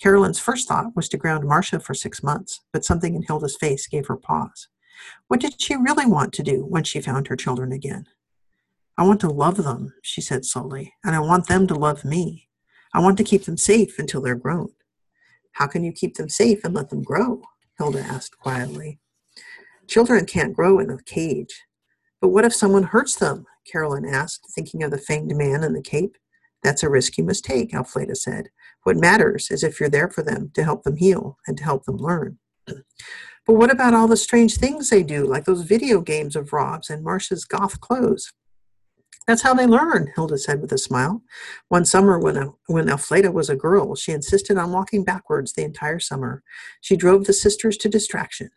Caroline's 0.00 0.38
first 0.38 0.68
thought 0.68 0.96
was 0.96 1.08
to 1.10 1.18
ground 1.18 1.44
Marcia 1.44 1.80
for 1.80 1.94
six 1.94 2.22
months, 2.22 2.60
but 2.72 2.84
something 2.84 3.14
in 3.14 3.22
Hilda's 3.22 3.56
face 3.56 3.86
gave 3.86 4.06
her 4.06 4.16
pause. 4.16 4.68
What 5.28 5.40
did 5.40 5.60
she 5.60 5.76
really 5.76 6.06
want 6.06 6.32
to 6.34 6.42
do 6.42 6.64
when 6.64 6.84
she 6.84 7.00
found 7.00 7.28
her 7.28 7.36
children 7.36 7.72
again? 7.72 8.06
I 8.96 9.02
want 9.02 9.20
to 9.20 9.28
love 9.28 9.58
them, 9.58 9.92
she 10.00 10.22
said 10.22 10.46
slowly, 10.46 10.94
and 11.04 11.14
I 11.14 11.20
want 11.20 11.48
them 11.48 11.66
to 11.66 11.74
love 11.74 12.02
me. 12.02 12.48
I 12.94 13.00
want 13.00 13.18
to 13.18 13.24
keep 13.24 13.44
them 13.44 13.58
safe 13.58 13.98
until 13.98 14.22
they're 14.22 14.34
grown. 14.34 14.70
How 15.56 15.66
can 15.66 15.82
you 15.82 15.90
keep 15.90 16.16
them 16.16 16.28
safe 16.28 16.64
and 16.64 16.74
let 16.74 16.90
them 16.90 17.02
grow? 17.02 17.40
Hilda 17.78 18.00
asked 18.00 18.36
quietly. 18.38 18.98
Children 19.88 20.26
can't 20.26 20.54
grow 20.54 20.78
in 20.78 20.90
a 20.90 20.98
cage. 20.98 21.62
But 22.20 22.28
what 22.28 22.44
if 22.44 22.54
someone 22.54 22.82
hurts 22.82 23.16
them? 23.16 23.46
Carolyn 23.70 24.04
asked, 24.04 24.48
thinking 24.54 24.82
of 24.82 24.90
the 24.90 24.98
fanged 24.98 25.34
man 25.34 25.64
in 25.64 25.72
the 25.72 25.80
cape. 25.80 26.18
That's 26.62 26.82
a 26.82 26.90
risk 26.90 27.16
you 27.16 27.24
must 27.24 27.42
take, 27.42 27.72
Alfleda 27.72 28.18
said. 28.18 28.50
What 28.82 28.98
matters 28.98 29.50
is 29.50 29.64
if 29.64 29.80
you're 29.80 29.88
there 29.88 30.10
for 30.10 30.22
them 30.22 30.50
to 30.52 30.62
help 30.62 30.82
them 30.82 30.96
heal 30.96 31.38
and 31.46 31.56
to 31.56 31.64
help 31.64 31.86
them 31.86 31.96
learn. 31.96 32.38
but 32.66 33.54
what 33.54 33.70
about 33.70 33.94
all 33.94 34.08
the 34.08 34.16
strange 34.18 34.58
things 34.58 34.90
they 34.90 35.02
do, 35.02 35.24
like 35.24 35.46
those 35.46 35.62
video 35.62 36.02
games 36.02 36.36
of 36.36 36.52
Rob's 36.52 36.90
and 36.90 37.02
Marcia's 37.02 37.46
goth 37.46 37.80
clothes? 37.80 38.30
That's 39.26 39.42
how 39.42 39.54
they 39.54 39.66
learn, 39.66 40.12
Hilda 40.14 40.38
said 40.38 40.60
with 40.60 40.72
a 40.72 40.78
smile. 40.78 41.20
One 41.68 41.84
summer, 41.84 42.18
when, 42.18 42.52
when 42.68 42.86
Alfleda 42.86 43.32
was 43.32 43.50
a 43.50 43.56
girl, 43.56 43.96
she 43.96 44.12
insisted 44.12 44.56
on 44.56 44.70
walking 44.70 45.02
backwards 45.02 45.52
the 45.52 45.64
entire 45.64 45.98
summer. 45.98 46.44
She 46.80 46.96
drove 46.96 47.24
the 47.24 47.32
sisters 47.32 47.76
to 47.78 47.88
distraction, 47.88 48.50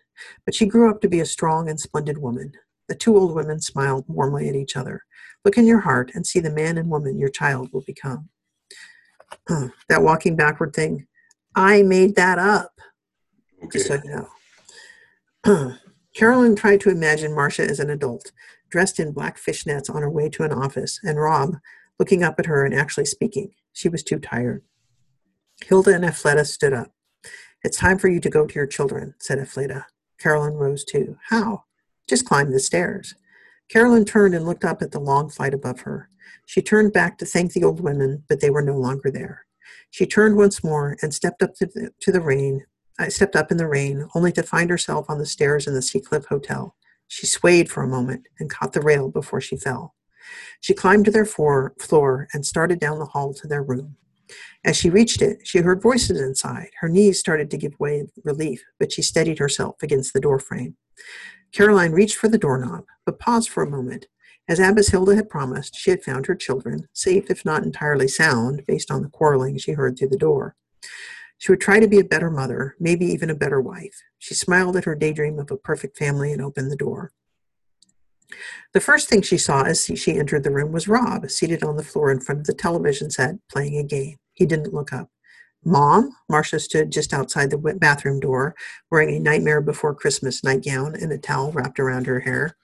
but 0.46 0.54
she 0.54 0.68
grew 0.68 0.90
up 0.90 1.02
to 1.02 1.10
be 1.10 1.22
a 1.22 1.26
strong 1.26 1.70
and 1.70 1.80
splendid 1.80 2.20
woman. 2.20 2.52
The 2.88 2.96
two 2.96 3.18
old 3.18 3.34
women 3.34 3.60
smiled 3.60 4.06
warmly 4.08 4.48
at 4.48 4.56
each 4.56 4.78
other. 4.78 5.02
Look 5.44 5.58
in 5.58 5.66
your 5.66 5.80
heart 5.80 6.12
and 6.14 6.26
see 6.26 6.40
the 6.40 6.52
man 6.52 6.78
and 6.78 6.90
woman 6.90 7.18
your 7.18 7.30
child 7.30 7.70
will 7.74 7.84
become. 7.88 8.30
that 9.48 10.04
walking 10.04 10.36
backward 10.36 10.74
thing, 10.74 11.08
I 11.56 11.82
made 11.82 12.16
that 12.16 12.38
up. 12.38 12.80
Okay. 13.64 13.70
Just 13.74 13.88
so 13.88 14.00
you 14.04 14.28
know. 15.46 15.76
Carolyn 16.16 16.56
tried 16.56 16.82
to 16.82 16.90
imagine 16.90 17.34
Marcia 17.34 17.64
as 17.64 17.80
an 17.80 17.90
adult 17.90 18.32
dressed 18.70 19.00
in 19.00 19.12
black 19.12 19.38
fishnets 19.38 19.94
on 19.94 20.02
her 20.02 20.10
way 20.10 20.30
to 20.30 20.44
an 20.44 20.52
office, 20.52 21.00
and 21.04 21.20
Rob 21.20 21.58
looking 22.00 22.24
up 22.24 22.40
at 22.40 22.46
her 22.46 22.66
and 22.66 22.74
actually 22.74 23.06
speaking. 23.06 23.52
She 23.74 23.90
was 23.90 24.04
too 24.04 24.20
tired. 24.20 24.64
Hilda 25.66 25.94
and 25.94 26.06
Alfleda 26.06 26.46
stood 26.46 26.74
up. 26.74 26.92
It's 27.64 27.78
time 27.78 27.98
for 27.98 28.08
you 28.08 28.20
to 28.22 28.30
go 28.30 28.46
to 28.46 28.56
your 28.56 28.68
children, 28.68 29.16
said 29.20 29.38
Alfleda. 29.38 29.86
Carolyn 30.18 30.54
rose 30.54 30.86
too. 30.86 31.18
How? 31.28 31.66
Just 32.08 32.26
climb 32.26 32.52
the 32.52 32.60
stairs. 32.60 33.16
Carolyn 33.70 34.06
turned 34.06 34.34
and 34.34 34.46
looked 34.46 34.66
up 34.66 34.82
at 34.82 34.92
the 34.92 35.00
long 35.00 35.30
flight 35.30 35.54
above 35.54 35.82
her. 35.82 36.10
She 36.46 36.62
turned 36.62 36.94
back 36.94 37.18
to 37.18 37.26
thank 37.26 37.54
the 37.54 37.64
old 37.64 37.82
women, 37.82 38.24
but 38.28 38.42
they 38.42 38.50
were 38.50 38.62
no 38.62 38.78
longer 38.78 39.12
there. 39.12 39.46
She 39.92 40.06
turned 40.06 40.36
once 40.36 40.64
more 40.64 40.98
and 41.02 41.14
stepped 41.14 41.44
up 41.44 41.54
to 41.56 41.66
the, 41.68 41.92
to 42.02 42.12
the 42.12 42.22
rain. 42.22 42.66
I 42.98 43.08
uh, 43.08 43.10
stepped 43.10 43.36
up 43.36 43.52
in 43.52 43.58
the 43.58 43.68
rain, 43.68 44.08
only 44.16 44.32
to 44.34 44.44
find 44.44 44.70
herself 44.70 45.10
on 45.10 45.20
the 45.20 45.26
stairs 45.26 45.68
in 45.68 45.74
the 45.74 45.82
Seacliff 45.82 46.26
Hotel. 46.26 46.76
She 47.10 47.28
swayed 47.28 47.70
for 47.70 47.84
a 47.84 47.88
moment 47.88 48.28
and 48.39 48.49
caught 48.49 48.74
the 48.74 48.82
rail 48.82 49.10
before 49.10 49.41
she 49.41 49.57
fell. 49.57 49.95
She 50.62 50.76
climbed 50.76 51.05
to 51.05 51.12
their 51.12 51.26
floor, 51.26 51.74
and 52.34 52.45
started 52.45 52.80
down 52.80 52.99
the 52.99 53.05
hall 53.05 53.34
to 53.34 53.47
their 53.47 53.64
room. 53.64 53.97
As 54.64 54.78
she 54.78 54.91
reached 54.91 55.22
it, 55.24 55.39
she 55.43 55.57
heard 55.60 55.82
voices 55.82 56.22
inside. 56.22 56.70
Her 56.80 56.88
knees 56.88 57.20
started 57.20 57.49
to 57.49 57.57
give 57.57 57.80
way 57.80 57.97
in 57.99 58.10
relief, 58.24 58.64
but 58.78 58.91
she 58.91 59.01
steadied 59.01 59.39
herself 59.39 59.82
against 59.82 60.14
the 60.14 60.20
doorframe. 60.20 60.76
Caroline 61.51 61.93
reached 61.93 62.16
for 62.16 62.28
the 62.28 62.38
doorknob, 62.38 62.86
but 63.05 63.18
paused 63.18 63.49
for 63.49 63.64
a 63.64 63.70
moment. 63.70 64.05
As 64.47 64.60
Abbess 64.60 64.89
Hilda 64.89 65.16
had 65.16 65.32
promised, 65.32 65.76
she 65.76 65.89
had 65.89 66.03
found 66.03 66.28
her 66.28 66.36
children, 66.36 66.88
safe 66.93 67.32
if 67.32 67.43
not 67.43 67.64
entirely 67.64 68.07
sound, 68.07 68.64
based 68.68 68.91
on 68.91 69.01
the 69.01 69.10
quarreling 69.10 69.57
she 69.57 69.72
heard 69.72 69.97
through 69.97 70.10
the 70.10 70.18
door. 70.18 70.55
She 71.39 71.51
would 71.51 71.62
try 71.62 71.80
to 71.80 71.88
be 71.88 71.99
a 71.99 72.03
better 72.03 72.30
mother, 72.30 72.76
maybe 72.80 73.05
even 73.05 73.32
a 73.32 73.36
better 73.36 73.60
wife. 73.60 73.99
She 74.20 74.36
smiled 74.36 74.76
at 74.78 74.86
her 74.86 74.96
daydream 74.96 75.40
of 75.40 75.50
a 75.50 75.58
perfect 75.58 75.98
family 75.98 76.32
and 76.32 76.42
opened 76.42 76.72
the 76.72 76.76
door. 76.76 77.12
The 78.74 78.80
first 78.80 79.10
thing 79.10 79.24
she 79.24 79.38
saw 79.38 79.64
as 79.64 79.86
she 79.86 80.18
entered 80.20 80.44
the 80.44 80.52
room 80.52 80.72
was 80.72 80.88
Rob, 80.88 81.30
seated 81.32 81.64
on 81.64 81.78
the 81.78 81.84
floor 81.84 82.12
in 82.12 82.20
front 82.20 82.42
of 82.42 82.46
the 82.46 82.54
television 82.54 83.10
set, 83.10 83.36
playing 83.50 83.78
a 83.78 83.84
game. 83.84 84.18
He 84.34 84.46
didn't 84.46 84.74
look 84.74 84.94
up. 84.94 85.10
Mom? 85.66 86.12
Marcia 86.30 86.60
stood 86.60 86.92
just 86.92 87.14
outside 87.14 87.50
the 87.50 87.58
bathroom 87.58 88.20
door, 88.20 88.56
wearing 88.92 89.16
a 89.16 89.20
Nightmare 89.20 89.62
Before 89.62 89.96
Christmas 89.96 90.44
nightgown 90.44 90.96
and 90.96 91.12
a 91.12 91.18
towel 91.18 91.52
wrapped 91.52 91.80
around 91.80 92.06
her 92.06 92.22
hair. 92.22 92.56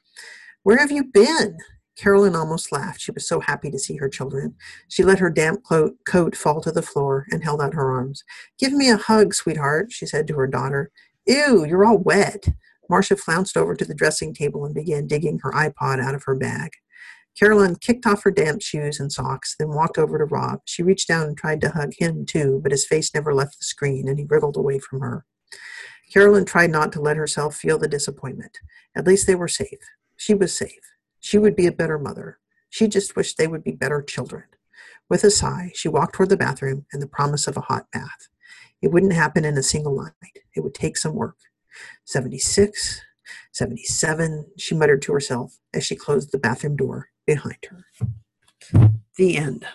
Where 0.64 0.78
have 0.78 0.92
you 0.92 1.04
been? 1.04 1.58
Carolyn 1.98 2.36
almost 2.36 2.72
laughed. 2.72 3.02
She 3.02 3.12
was 3.12 3.28
so 3.28 3.40
happy 3.40 3.72
to 3.72 3.80
see 3.80 3.96
her 3.98 4.10
children. 4.10 4.56
She 4.90 5.04
let 5.04 5.20
her 5.20 5.30
damp 5.30 5.64
coat 5.64 6.36
fall 6.36 6.62
to 6.62 6.72
the 6.72 6.82
floor 6.82 7.26
and 7.32 7.44
held 7.44 7.62
out 7.62 7.74
her 7.74 7.90
arms. 7.90 8.24
Give 8.60 8.74
me 8.74 8.90
a 8.90 8.98
hug, 8.98 9.34
sweetheart, 9.34 9.92
she 9.92 10.06
said 10.06 10.28
to 10.28 10.36
her 10.36 10.48
daughter. 10.48 10.92
Ew, 11.26 11.66
you're 11.66 11.86
all 11.86 11.98
wet. 11.98 12.48
Marcia 12.90 13.16
flounced 13.16 13.58
over 13.58 13.76
to 13.76 13.86
the 13.86 13.96
dressing 13.96 14.34
table 14.34 14.66
and 14.66 14.76
began 14.76 15.08
digging 15.08 15.40
her 15.40 15.52
iPod 15.52 16.00
out 16.00 16.16
of 16.16 16.24
her 16.24 16.36
bag. 16.36 16.72
Carolyn 17.38 17.76
kicked 17.76 18.06
off 18.06 18.24
her 18.24 18.32
damp 18.32 18.62
shoes 18.62 19.00
and 19.00 19.12
socks, 19.12 19.56
then 19.58 19.70
walked 19.70 19.98
over 19.98 20.18
to 20.18 20.26
Rob. 20.26 20.62
She 20.66 20.84
reached 20.84 21.08
down 21.08 21.28
and 21.28 21.38
tried 21.38 21.62
to 21.62 21.72
hug 21.72 21.94
him 21.98 22.26
too, 22.26 22.62
but 22.64 22.72
his 22.72 22.86
face 22.86 23.14
never 23.14 23.34
left 23.34 23.60
the 23.60 23.66
screen 23.66 24.08
and 24.08 24.18
he 24.18 24.26
wriggled 24.26 24.56
away 24.56 24.80
from 24.80 25.02
her. 25.02 25.26
Carolyn 26.14 26.46
tried 26.46 26.70
not 26.70 26.94
to 26.94 27.02
let 27.02 27.18
herself 27.18 27.56
feel 27.56 27.78
the 27.78 27.88
disappointment. 27.88 28.60
At 28.96 29.08
least 29.08 29.28
they 29.28 29.36
were 29.36 29.48
safe. 29.48 29.80
She 30.16 30.34
was 30.34 30.56
safe. 30.56 30.80
She 31.20 31.38
would 31.38 31.56
be 31.56 31.66
a 31.66 31.72
better 31.72 31.98
mother. 31.98 32.40
She 32.70 32.88
just 32.88 33.16
wished 33.16 33.38
they 33.38 33.48
would 33.48 33.64
be 33.64 33.72
better 33.72 34.02
children. 34.02 34.44
With 35.10 35.24
a 35.24 35.32
sigh, 35.32 35.72
she 35.74 35.90
walked 35.90 36.16
toward 36.16 36.30
the 36.30 36.38
bathroom 36.38 36.86
and 36.94 37.02
the 37.02 37.08
promise 37.08 37.48
of 37.48 37.58
a 37.58 37.62
hot 37.62 37.88
bath. 37.92 38.30
It 38.82 38.92
wouldn't 38.92 39.14
happen 39.14 39.46
in 39.46 39.58
a 39.58 39.64
single 39.64 39.96
night. 39.96 40.40
It 40.56 40.62
would 40.62 40.74
take 40.74 40.98
some 40.98 41.16
work. 41.16 41.38
76, 42.06 43.02
77, 43.52 44.46
she 44.58 44.76
muttered 44.76 45.02
to 45.04 45.14
herself 45.14 45.58
as 45.74 45.86
she 45.86 45.96
closed 45.96 46.32
the 46.32 46.38
bathroom 46.38 46.76
door 46.76 47.10
behind 47.26 47.58
her. 47.70 47.86
The 49.18 49.38
end. 49.38 49.66